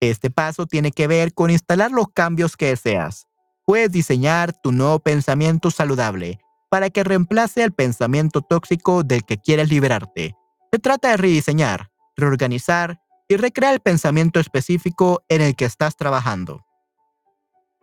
Este 0.00 0.30
paso 0.30 0.66
tiene 0.66 0.90
que 0.90 1.06
ver 1.06 1.34
con 1.34 1.50
instalar 1.50 1.90
los 1.90 2.08
cambios 2.08 2.56
que 2.56 2.66
deseas. 2.66 3.26
Puedes 3.66 3.92
diseñar 3.92 4.54
tu 4.62 4.72
nuevo 4.72 4.98
pensamiento 5.00 5.70
saludable 5.70 6.40
para 6.74 6.90
que 6.90 7.04
reemplace 7.04 7.62
el 7.62 7.70
pensamiento 7.70 8.42
tóxico 8.42 9.04
del 9.04 9.24
que 9.24 9.38
quieres 9.38 9.68
liberarte. 9.68 10.34
Se 10.72 10.80
trata 10.80 11.10
de 11.10 11.16
rediseñar, 11.16 11.92
reorganizar 12.16 13.00
y 13.28 13.36
recrea 13.36 13.72
el 13.72 13.78
pensamiento 13.78 14.40
específico 14.40 15.22
en 15.28 15.40
el 15.40 15.54
que 15.54 15.66
estás 15.66 15.94
trabajando. 15.94 16.64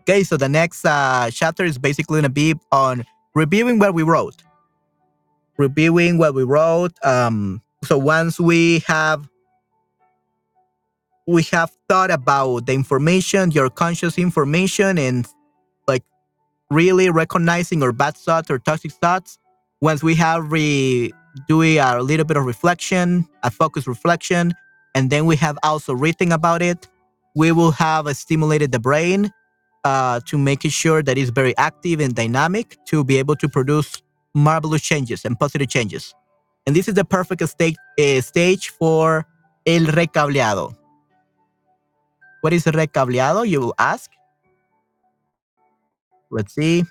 Okay, 0.02 0.26
so 0.26 0.38
the 0.38 0.50
next 0.50 0.84
uh, 0.84 1.32
chapter 1.32 1.66
is 1.66 1.80
basically 1.80 2.20
going 2.20 2.24
to 2.24 2.30
be 2.30 2.54
on 2.70 3.06
reviewing 3.34 3.80
what 3.80 3.94
we 3.94 4.04
wrote. 4.04 4.44
Reviewing 5.58 6.18
what 6.18 6.36
we 6.36 6.44
wrote. 6.44 6.92
Um, 7.02 7.62
so 7.86 7.98
once 7.98 8.42
we 8.42 8.84
have 8.88 9.26
we 11.26 11.44
have 11.54 11.72
thought 11.88 12.12
about 12.12 12.66
the 12.66 12.74
information, 12.74 13.52
your 13.52 13.70
conscious 13.70 14.18
information, 14.18 14.98
and 14.98 15.26
really 16.72 17.10
recognizing 17.10 17.84
our 17.84 17.92
bad 17.92 18.16
thoughts 18.16 18.50
or 18.50 18.58
toxic 18.58 18.92
thoughts. 18.94 19.38
Once 19.82 20.02
we 20.02 20.16
have 20.16 20.52
re 20.52 21.12
doing 21.48 21.78
a 21.78 22.02
little 22.02 22.26
bit 22.26 22.38
of 22.38 22.46
reflection, 22.46 23.28
a 23.44 23.52
focused 23.52 23.88
reflection, 23.88 24.54
and 24.96 25.10
then 25.10 25.26
we 25.26 25.36
have 25.36 25.58
also 25.64 25.94
written 25.94 26.32
about 26.32 26.62
it. 26.62 26.88
We 27.36 27.52
will 27.52 27.72
have 27.72 28.08
stimulated 28.16 28.72
the 28.72 28.80
brain 28.80 29.32
uh, 29.84 30.20
to 30.28 30.38
make 30.38 30.64
sure 30.64 31.02
that 31.04 31.18
it's 31.18 31.30
very 31.30 31.56
active 31.58 32.00
and 32.00 32.16
dynamic 32.16 32.78
to 32.88 33.04
be 33.04 33.18
able 33.18 33.36
to 33.38 33.50
produce 33.50 34.02
marvelous 34.34 34.82
changes 34.82 35.26
and 35.26 35.40
positive 35.40 35.70
changes. 35.70 36.14
And 36.66 36.76
this 36.76 36.88
is 36.88 36.94
the 36.94 37.06
perfect 37.06 37.48
state, 37.50 37.78
uh, 38.00 38.22
stage 38.22 38.70
for 38.70 39.26
el 39.66 39.86
recableado. 39.86 40.76
What 42.42 42.54
is 42.54 42.66
recableado, 42.66 43.48
you 43.48 43.62
will 43.62 43.76
ask? 43.80 44.12
Let's 46.32 46.56
see. 46.56 46.86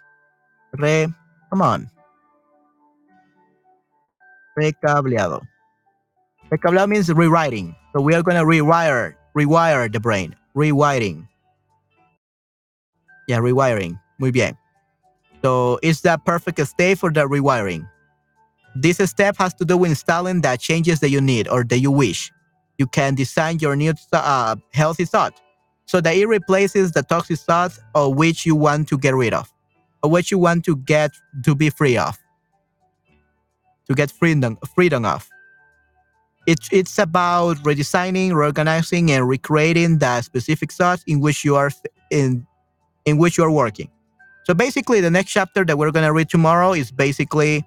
Re, 0.74 1.08
come 1.48 1.62
on. 1.62 1.90
Recableado. 4.58 5.40
Recableado 6.52 6.88
means 6.88 7.12
rewriting. 7.12 7.74
So 7.92 8.02
we 8.02 8.14
are 8.14 8.22
going 8.22 8.36
to 8.36 8.44
rewire, 8.44 9.14
rewire 9.36 9.90
the 9.90 9.98
brain, 9.98 10.36
rewiring. 10.54 11.26
Yeah, 13.26 13.38
rewiring. 13.38 13.98
Muy 14.18 14.30
bien. 14.30 14.56
So 15.42 15.78
it's 15.82 16.02
the 16.02 16.18
perfect 16.18 16.60
state 16.66 16.98
for 16.98 17.10
the 17.10 17.26
rewiring. 17.26 17.88
This 18.76 18.98
step 18.98 19.36
has 19.38 19.54
to 19.54 19.64
do 19.64 19.76
with 19.78 19.90
installing 19.90 20.42
the 20.42 20.56
changes 20.56 21.00
that 21.00 21.10
you 21.10 21.20
need 21.20 21.48
or 21.48 21.64
that 21.64 21.78
you 21.78 21.90
wish. 21.90 22.30
You 22.78 22.86
can 22.86 23.14
design 23.14 23.58
your 23.58 23.74
new 23.74 23.94
uh, 24.12 24.56
healthy 24.72 25.04
thought 25.04 25.40
so 25.90 26.00
that 26.00 26.14
it 26.14 26.26
replaces 26.26 26.92
the 26.92 27.02
toxic 27.02 27.36
thoughts 27.36 27.80
of 27.96 28.14
which 28.14 28.46
you 28.46 28.54
want 28.54 28.86
to 28.86 28.96
get 28.96 29.12
rid 29.12 29.34
of, 29.34 29.52
or 30.04 30.10
which 30.10 30.30
you 30.30 30.38
want 30.38 30.64
to 30.64 30.76
get 30.76 31.10
to 31.42 31.52
be 31.56 31.68
free 31.68 31.98
of, 31.98 32.16
to 33.88 33.94
get 33.96 34.08
freedom, 34.08 34.56
freedom 34.76 35.04
of. 35.04 35.28
It's 36.46 36.68
it's 36.70 36.96
about 36.96 37.56
redesigning, 37.64 38.34
reorganizing, 38.34 39.10
and 39.10 39.26
recreating 39.28 39.98
the 39.98 40.22
specific 40.22 40.70
thoughts 40.70 41.02
in 41.08 41.18
which 41.18 41.44
you 41.44 41.56
are 41.56 41.72
in 42.12 42.46
in 43.04 43.18
which 43.18 43.36
you 43.36 43.42
are 43.42 43.50
working. 43.50 43.90
So 44.44 44.54
basically, 44.54 45.00
the 45.00 45.10
next 45.10 45.32
chapter 45.32 45.64
that 45.64 45.76
we're 45.76 45.90
gonna 45.90 46.12
read 46.12 46.28
tomorrow 46.30 46.72
is 46.72 46.92
basically, 46.92 47.64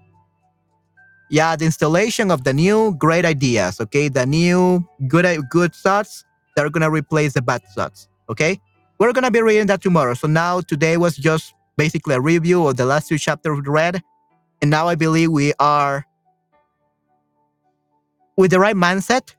yeah, 1.29 1.57
the 1.57 1.65
installation 1.65 2.31
of 2.31 2.45
the 2.45 2.53
new 2.53 2.95
great 2.95 3.25
ideas. 3.25 3.81
Okay, 3.81 4.07
the 4.07 4.25
new 4.25 4.87
good 5.09 5.27
good 5.49 5.75
thoughts 5.75 6.23
that 6.55 6.65
are 6.65 6.69
gonna 6.69 6.89
replace 6.89 7.33
the 7.33 7.41
bad 7.41 7.61
thoughts. 7.75 8.07
Okay, 8.29 8.59
we're 8.99 9.13
gonna 9.13 9.31
be 9.31 9.41
reading 9.41 9.67
that 9.67 9.81
tomorrow. 9.81 10.13
So 10.13 10.27
now 10.27 10.61
today 10.61 10.97
was 10.97 11.15
just 11.17 11.53
basically 11.77 12.15
a 12.15 12.21
review 12.21 12.67
of 12.67 12.77
the 12.77 12.85
last 12.85 13.07
two 13.09 13.17
chapters 13.17 13.59
we 13.63 13.71
read. 13.71 14.01
And 14.61 14.71
now 14.71 14.87
I 14.87 14.95
believe 14.95 15.31
we 15.31 15.53
are 15.59 16.05
with 18.37 18.51
the 18.51 18.59
right 18.59 18.75
mindset. 18.75 19.35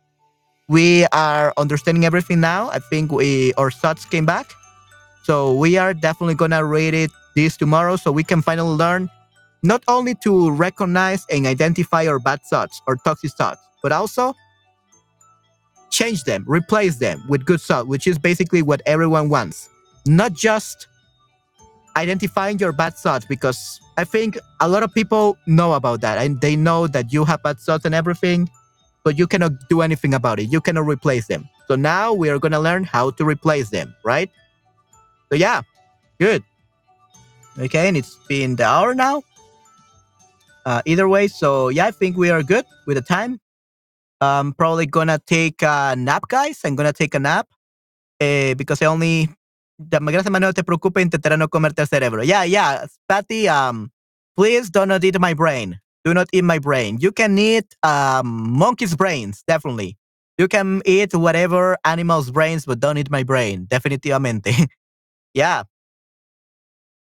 We 0.69 1.07
are 1.13 1.53
understanding 1.57 2.05
everything 2.05 2.41
now. 2.41 2.71
I 2.71 2.79
think 2.79 3.13
we 3.13 3.53
our 3.55 3.71
thoughts 3.71 4.05
came 4.05 4.27
back. 4.27 4.53
So 5.25 5.55
we 5.55 5.79
are 5.79 5.95
definitely 5.95 6.35
gonna 6.35 6.65
read 6.65 6.95
it 6.95 7.11
this 7.35 7.57
tomorrow 7.57 7.97
so 7.97 8.13
we 8.13 8.25
can 8.25 8.43
finally 8.43 8.77
learn 8.77 9.11
not 9.63 9.83
only 9.89 10.15
to 10.17 10.51
recognize 10.51 11.25
and 11.31 11.47
identify 11.47 12.07
our 12.07 12.19
bad 12.19 12.43
thoughts 12.43 12.83
or 12.87 12.97
toxic 12.97 13.33
thoughts, 13.33 13.63
but 13.83 13.93
also 13.93 14.35
change 15.95 16.25
them, 16.25 16.45
replace 16.47 16.97
them 16.97 17.23
with 17.29 17.45
good 17.45 17.61
thoughts, 17.61 17.87
which 17.87 18.07
is 18.07 18.19
basically 18.19 18.63
what 18.63 18.83
everyone 18.85 19.29
wants. 19.29 19.69
Not 20.07 20.33
just 20.33 20.89
identifying 21.97 22.59
your 22.59 22.73
bad 22.73 22.95
thoughts, 22.95 23.25
because 23.25 23.81
I 23.97 24.03
think 24.03 24.37
a 24.61 24.69
lot 24.69 24.83
of 24.83 24.93
people 24.93 25.39
know 25.47 25.75
about 25.75 26.01
that 26.01 26.19
and 26.19 26.41
they 26.41 26.57
know 26.57 26.89
that 26.89 27.13
you 27.13 27.25
have 27.25 27.43
bad 27.45 27.59
thoughts 27.61 27.85
and 27.85 27.95
everything, 27.95 28.51
but 29.05 29.17
you 29.17 29.27
cannot 29.29 29.53
do 29.69 29.83
anything 29.83 30.15
about 30.15 30.41
it. 30.41 30.51
You 30.51 30.61
cannot 30.61 30.87
replace 30.87 31.29
them. 31.29 31.49
So 31.69 31.77
now 31.77 32.13
we 32.13 32.29
are 32.29 32.41
going 32.41 32.53
to 32.53 32.59
learn 32.59 32.83
how 32.83 33.11
to 33.13 33.25
replace 33.25 33.71
them, 33.71 33.95
right? 34.03 34.31
So 35.31 35.37
yeah, 35.37 35.63
good. 36.19 36.43
Okay, 37.57 37.87
and 37.87 37.97
it's 37.97 38.19
been 38.29 38.57
the 38.57 38.65
hour 38.65 38.95
now. 38.95 39.23
Uh, 40.67 40.83
either 40.87 41.07
way, 41.09 41.29
so 41.29 41.69
yeah, 41.69 41.87
I 41.87 41.93
think 41.93 42.17
we 42.17 42.31
are 42.31 42.43
good 42.43 42.65
with 42.87 42.97
the 42.97 43.03
time. 43.03 43.39
I'm 44.25 44.53
probably 44.53 44.87
gonna 44.87 45.19
take 45.19 45.63
a 45.63 45.95
nap, 45.97 46.25
guys. 46.29 46.61
I'm 46.65 46.77
gonna 46.77 46.93
take 46.93 47.15
a 47.15 47.19
nap 47.21 47.49
eh, 48.21 48.55
because 48.55 48.83
I 48.83 48.87
only. 48.87 49.29
Gracias, 49.79 50.31
Manuel. 50.31 50.53
Te 50.55 50.63
preocupes, 50.63 51.03
intentaré 51.03 51.37
no 51.37 51.49
comerte 51.49 51.81
el 51.83 51.89
cerebro. 51.89 52.23
Yeah, 52.23 52.45
yeah, 52.45 52.87
Patty. 53.09 53.49
Um, 53.49 53.91
please 54.37 54.71
do 54.71 54.87
not 54.87 55.05
eat 55.05 55.19
my 55.21 55.35
brain. 55.35 55.81
Do 56.05 56.15
not 56.15 56.29
eat 56.33 56.45
my 56.45 56.59
brain. 56.59 56.99
You 57.01 57.13
can 57.13 57.37
eat 57.39 57.75
um 57.83 58.53
monkey's 58.53 58.95
brains, 58.97 59.43
definitely. 59.47 59.97
You 60.39 60.49
can 60.49 60.83
eat 60.87 61.15
whatever 61.15 61.77
animal's 61.85 62.31
brains, 62.31 62.67
but 62.67 62.81
don't 62.81 62.99
eat 62.99 63.11
my 63.11 63.23
brain. 63.25 63.67
Definitivamente. 63.71 64.69
yeah. 65.35 65.65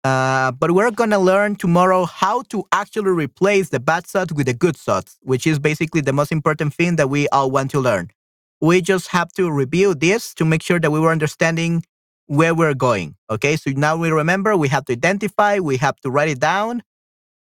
Uh, 0.03 0.51
but 0.53 0.71
we're 0.71 0.91
going 0.91 1.09
to 1.09 1.19
learn 1.19 1.55
tomorrow 1.55 2.05
how 2.05 2.41
to 2.43 2.63
actually 2.71 3.11
replace 3.11 3.69
the 3.69 3.79
bad 3.79 4.05
thoughts 4.05 4.31
with 4.31 4.45
the 4.45 4.53
good 4.53 4.77
thoughts, 4.77 5.17
which 5.21 5.45
is 5.45 5.59
basically 5.59 6.01
the 6.01 6.13
most 6.13 6.31
important 6.31 6.73
thing 6.73 6.95
that 6.95 7.09
we 7.09 7.27
all 7.29 7.51
want 7.51 7.69
to 7.71 7.79
learn. 7.79 8.09
We 8.61 8.81
just 8.81 9.07
have 9.09 9.31
to 9.33 9.51
review 9.51 9.93
this 9.93 10.33
to 10.35 10.45
make 10.45 10.61
sure 10.61 10.79
that 10.79 10.91
we 10.91 10.99
were 10.99 11.11
understanding 11.11 11.83
where 12.27 12.53
we're 12.53 12.73
going. 12.73 13.15
Okay, 13.29 13.55
so 13.57 13.71
now 13.71 13.97
we 13.97 14.11
remember 14.11 14.55
we 14.55 14.69
have 14.69 14.85
to 14.85 14.93
identify, 14.93 15.59
we 15.59 15.77
have 15.77 15.97
to 16.01 16.09
write 16.09 16.29
it 16.29 16.39
down, 16.39 16.81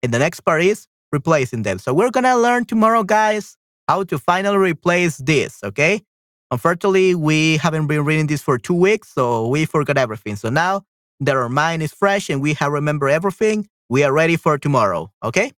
and 0.02 0.12
the 0.12 0.18
next 0.18 0.40
part 0.40 0.62
is 0.62 0.86
replacing 1.12 1.62
them. 1.62 1.78
So 1.78 1.92
we're 1.94 2.10
going 2.10 2.24
to 2.24 2.36
learn 2.36 2.64
tomorrow, 2.64 3.04
guys, 3.04 3.56
how 3.86 4.04
to 4.04 4.18
finally 4.18 4.56
replace 4.56 5.18
this. 5.18 5.62
Okay, 5.62 6.02
unfortunately, 6.50 7.14
we 7.14 7.58
haven't 7.58 7.86
been 7.86 8.04
reading 8.04 8.26
this 8.26 8.42
for 8.42 8.58
two 8.58 8.74
weeks, 8.74 9.12
so 9.12 9.46
we 9.48 9.66
forgot 9.66 9.98
everything. 9.98 10.36
So 10.36 10.48
now 10.50 10.82
that 11.20 11.36
our 11.36 11.48
mind 11.48 11.82
is 11.82 11.92
fresh 11.92 12.30
and 12.30 12.40
we 12.40 12.54
have 12.54 12.72
remembered 12.72 13.10
everything, 13.10 13.68
we 13.88 14.02
are 14.02 14.12
ready 14.12 14.36
for 14.36 14.58
tomorrow. 14.58 15.12
Okay? 15.22 15.52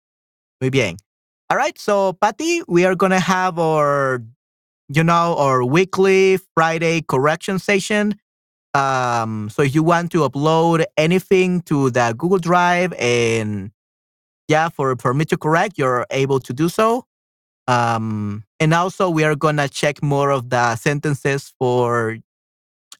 Muy 0.60 0.70
bien. 0.70 0.96
All 1.50 1.56
right. 1.56 1.78
So, 1.78 2.12
Patty, 2.14 2.62
we 2.68 2.84
are 2.84 2.94
going 2.94 3.12
to 3.12 3.20
have 3.20 3.58
our, 3.58 4.22
you 4.88 5.04
know, 5.04 5.36
our 5.36 5.64
weekly 5.64 6.38
Friday 6.54 7.02
correction 7.02 7.58
session. 7.58 8.14
Um, 8.72 9.48
so 9.50 9.62
if 9.62 9.74
you 9.74 9.82
want 9.82 10.12
to 10.12 10.28
upload 10.28 10.84
anything 10.96 11.60
to 11.62 11.90
the 11.90 12.14
Google 12.16 12.38
Drive 12.38 12.92
and 12.98 13.72
yeah, 14.46 14.68
for, 14.68 14.94
for 14.96 15.12
me 15.12 15.24
to 15.26 15.36
correct, 15.36 15.76
you're 15.76 16.06
able 16.10 16.38
to 16.40 16.52
do 16.52 16.68
so. 16.68 17.04
Um, 17.66 18.44
and 18.60 18.72
also 18.72 19.10
we 19.10 19.24
are 19.24 19.34
gonna 19.34 19.68
check 19.68 20.02
more 20.02 20.30
of 20.30 20.50
the 20.50 20.76
sentences 20.76 21.52
for 21.58 22.18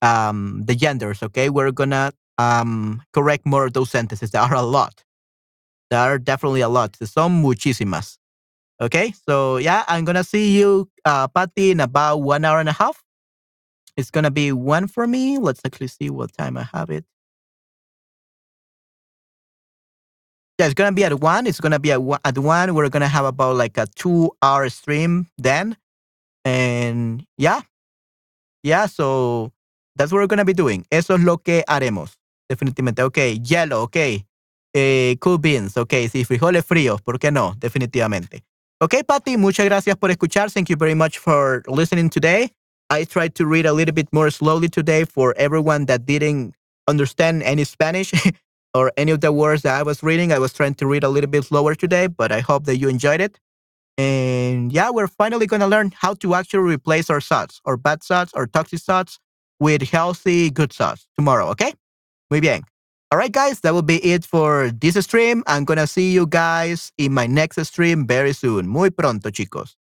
um, 0.03 0.63
the 0.65 0.75
genders. 0.75 1.23
Okay, 1.23 1.51
we're 1.51 1.73
gonna 1.73 2.13
um, 2.41 3.03
correct 3.13 3.45
more 3.45 3.67
of 3.67 3.73
those 3.73 3.91
sentences. 3.91 4.31
There 4.31 4.41
are 4.41 4.55
a 4.55 4.63
lot. 4.63 5.05
There 5.91 6.01
are 6.01 6.19
definitely 6.19 6.63
a 6.63 6.69
lot. 6.69 6.97
Some 7.03 7.43
muchísimas. 7.43 8.17
Okay, 8.81 9.13
so 9.29 9.59
yeah, 9.59 9.85
I'm 9.89 10.05
gonna 10.07 10.25
see 10.25 10.57
you, 10.59 10.89
uh, 11.05 11.29
Patty, 11.29 11.71
in 11.71 11.81
about 11.81 12.23
one 12.23 12.45
hour 12.47 12.61
and 12.61 12.69
a 12.69 12.73
half. 12.73 13.03
It's 13.97 14.11
gonna 14.11 14.31
be 14.31 14.53
one 14.53 14.87
for 14.89 15.07
me. 15.07 15.37
Let's 15.39 15.61
actually 15.67 15.89
see 15.89 16.09
what 16.09 16.33
time 16.33 16.57
I 16.57 16.67
have 16.73 16.89
it. 16.89 17.05
Yeah, 20.59 20.67
it's 20.67 20.75
gonna 20.75 20.93
be 20.93 21.05
at 21.05 21.21
one. 21.21 21.47
It's 21.47 21.61
gonna 21.61 21.79
be 21.79 21.93
at 21.93 22.03
one. 22.03 22.21
At 22.25 22.39
one, 22.39 22.75
we're 22.75 22.89
gonna 22.89 23.09
have 23.09 23.27
about 23.27 23.57
like 23.57 23.77
a 23.77 23.87
two-hour 23.97 24.71
stream 24.71 25.27
then, 25.37 25.77
and 26.45 27.27
yeah, 27.37 27.61
yeah. 28.63 28.87
So 28.87 29.53
that's 29.97 30.11
what 30.13 30.21
we're 30.21 30.27
gonna 30.27 30.47
be 30.47 30.55
doing. 30.55 30.87
Eso 30.91 31.17
es 31.17 31.21
lo 31.21 31.37
que 31.37 31.65
haremos. 31.69 32.20
Definitivamente. 32.51 33.03
Ok, 33.05 33.19
yellow, 33.43 33.85
ok. 33.85 33.97
Eh, 34.75 35.17
cool 35.21 35.39
beans, 35.39 35.77
ok. 35.77 35.95
Sí, 36.11 36.25
frijoles 36.25 36.65
fríos, 36.67 37.01
¿por 37.01 37.19
qué 37.19 37.31
no? 37.31 37.55
Definitivamente. 37.59 38.45
Ok, 38.81 39.05
Patty, 39.07 39.37
muchas 39.37 39.67
gracias 39.67 39.97
por 39.97 40.11
escuchar. 40.11 40.51
Thank 40.51 40.69
you 40.69 40.77
very 40.77 40.95
much 40.95 41.19
for 41.19 41.63
listening 41.67 42.11
today. 42.11 42.51
I 42.91 43.05
tried 43.05 43.35
to 43.35 43.47
read 43.47 43.67
a 43.67 43.73
little 43.73 43.95
bit 43.95 44.09
more 44.13 44.31
slowly 44.31 44.69
today 44.69 45.05
for 45.05 45.35
everyone 45.37 45.87
that 45.87 46.07
didn't 46.07 46.55
understand 46.89 47.43
any 47.45 47.65
Spanish 47.65 48.13
or 48.75 48.91
any 48.97 49.13
of 49.13 49.21
the 49.21 49.33
words 49.33 49.63
that 49.63 49.79
I 49.79 49.83
was 49.83 50.03
reading. 50.03 50.33
I 50.33 50.39
was 50.39 50.53
trying 50.53 50.75
to 50.75 50.87
read 50.87 51.05
a 51.05 51.09
little 51.09 51.31
bit 51.31 51.45
slower 51.45 51.75
today, 51.75 52.09
but 52.09 52.33
I 52.33 52.41
hope 52.41 52.65
that 52.65 52.79
you 52.79 52.89
enjoyed 52.89 53.21
it. 53.21 53.39
And 53.97 54.73
yeah, 54.73 54.91
we're 54.91 55.09
finally 55.09 55.47
going 55.47 55.61
to 55.61 55.67
learn 55.69 55.93
how 55.95 56.15
to 56.15 56.35
actually 56.35 56.73
replace 56.73 57.11
our 57.11 57.21
thoughts, 57.21 57.61
or 57.65 57.77
bad 57.77 58.03
thoughts, 58.03 58.33
or 58.35 58.47
toxic 58.47 58.81
thoughts 58.81 59.19
with 59.61 59.83
healthy, 59.83 60.51
good 60.51 60.73
thoughts 60.73 61.07
tomorrow, 61.17 61.49
okay? 61.49 61.75
Muy 62.31 62.41
bien. 62.41 62.63
All 63.11 63.19
right, 63.19 63.33
guys, 63.33 63.61
that 63.61 63.75
will 63.75 63.83
be 63.83 63.97
it 63.97 64.25
for 64.25 64.71
this 64.71 64.95
stream. 65.05 65.43
I'm 65.49 65.65
gonna 65.65 65.89
see 65.89 66.13
you 66.13 66.29
guys 66.29 66.93
in 66.97 67.13
my 67.13 67.27
next 67.27 67.61
stream 67.67 68.07
very 68.07 68.33
soon. 68.33 68.69
Muy 68.69 68.91
pronto, 68.91 69.31
chicos. 69.31 69.75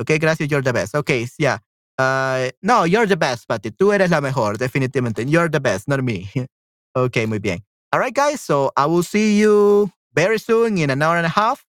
Okay, 0.00 0.18
gracias, 0.18 0.48
you're 0.50 0.62
the 0.62 0.72
best. 0.72 0.94
Okay, 0.94 1.26
yeah. 1.38 1.58
Uh, 1.98 2.50
no, 2.62 2.84
you're 2.84 3.06
the 3.06 3.16
best, 3.16 3.48
Patty. 3.48 3.72
Tú 3.72 3.92
eres 3.92 4.10
la 4.10 4.20
mejor, 4.20 4.56
definitivamente. 4.56 5.28
You're 5.28 5.48
the 5.48 5.58
best, 5.58 5.88
not 5.88 6.04
me. 6.04 6.30
okay, 6.96 7.26
muy 7.26 7.38
bien. 7.38 7.58
All 7.92 7.98
right, 7.98 8.14
guys, 8.14 8.40
so 8.40 8.70
I 8.76 8.86
will 8.86 9.02
see 9.02 9.36
you 9.36 9.90
very 10.14 10.38
soon 10.38 10.78
in 10.78 10.90
an 10.90 11.02
hour 11.02 11.16
and 11.16 11.26
a 11.26 11.28
half. 11.28 11.66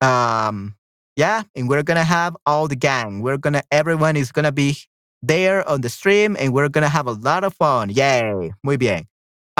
Um, 0.00 0.74
yeah, 1.16 1.42
and 1.54 1.68
we're 1.68 1.82
gonna 1.82 2.02
have 2.02 2.34
all 2.46 2.66
the 2.66 2.76
gang. 2.76 3.20
We're 3.20 3.36
gonna, 3.36 3.62
everyone 3.70 4.16
is 4.16 4.32
gonna 4.32 4.52
be 4.52 4.78
there 5.22 5.68
on 5.68 5.82
the 5.82 5.90
stream, 5.90 6.34
and 6.40 6.54
we're 6.54 6.70
gonna 6.70 6.88
have 6.88 7.06
a 7.06 7.12
lot 7.12 7.44
of 7.44 7.52
fun. 7.52 7.90
Yay, 7.90 8.52
muy 8.64 8.78
bien. 8.78 9.09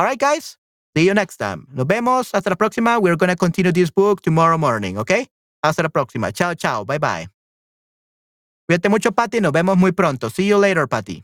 All 0.00 0.06
right, 0.06 0.18
guys. 0.18 0.56
See 0.96 1.04
you 1.04 1.12
next 1.12 1.36
time. 1.36 1.66
Nos 1.74 1.86
vemos. 1.86 2.32
Hasta 2.32 2.48
la 2.48 2.56
próxima. 2.56 2.98
We're 2.98 3.16
going 3.16 3.28
to 3.28 3.36
continue 3.36 3.70
this 3.70 3.90
book 3.90 4.22
tomorrow 4.22 4.56
morning, 4.56 4.96
okay? 4.96 5.26
Hasta 5.62 5.82
la 5.82 5.90
próxima. 5.90 6.32
Chao, 6.32 6.54
chao. 6.54 6.86
Bye, 6.86 6.96
bye. 6.96 7.28
Cuídate 8.66 8.88
mucho, 8.88 9.12
Patty. 9.12 9.42
Nos 9.42 9.52
vemos 9.52 9.76
muy 9.76 9.92
pronto. 9.92 10.30
See 10.30 10.48
you 10.48 10.56
later, 10.56 10.86
Patty. 10.86 11.22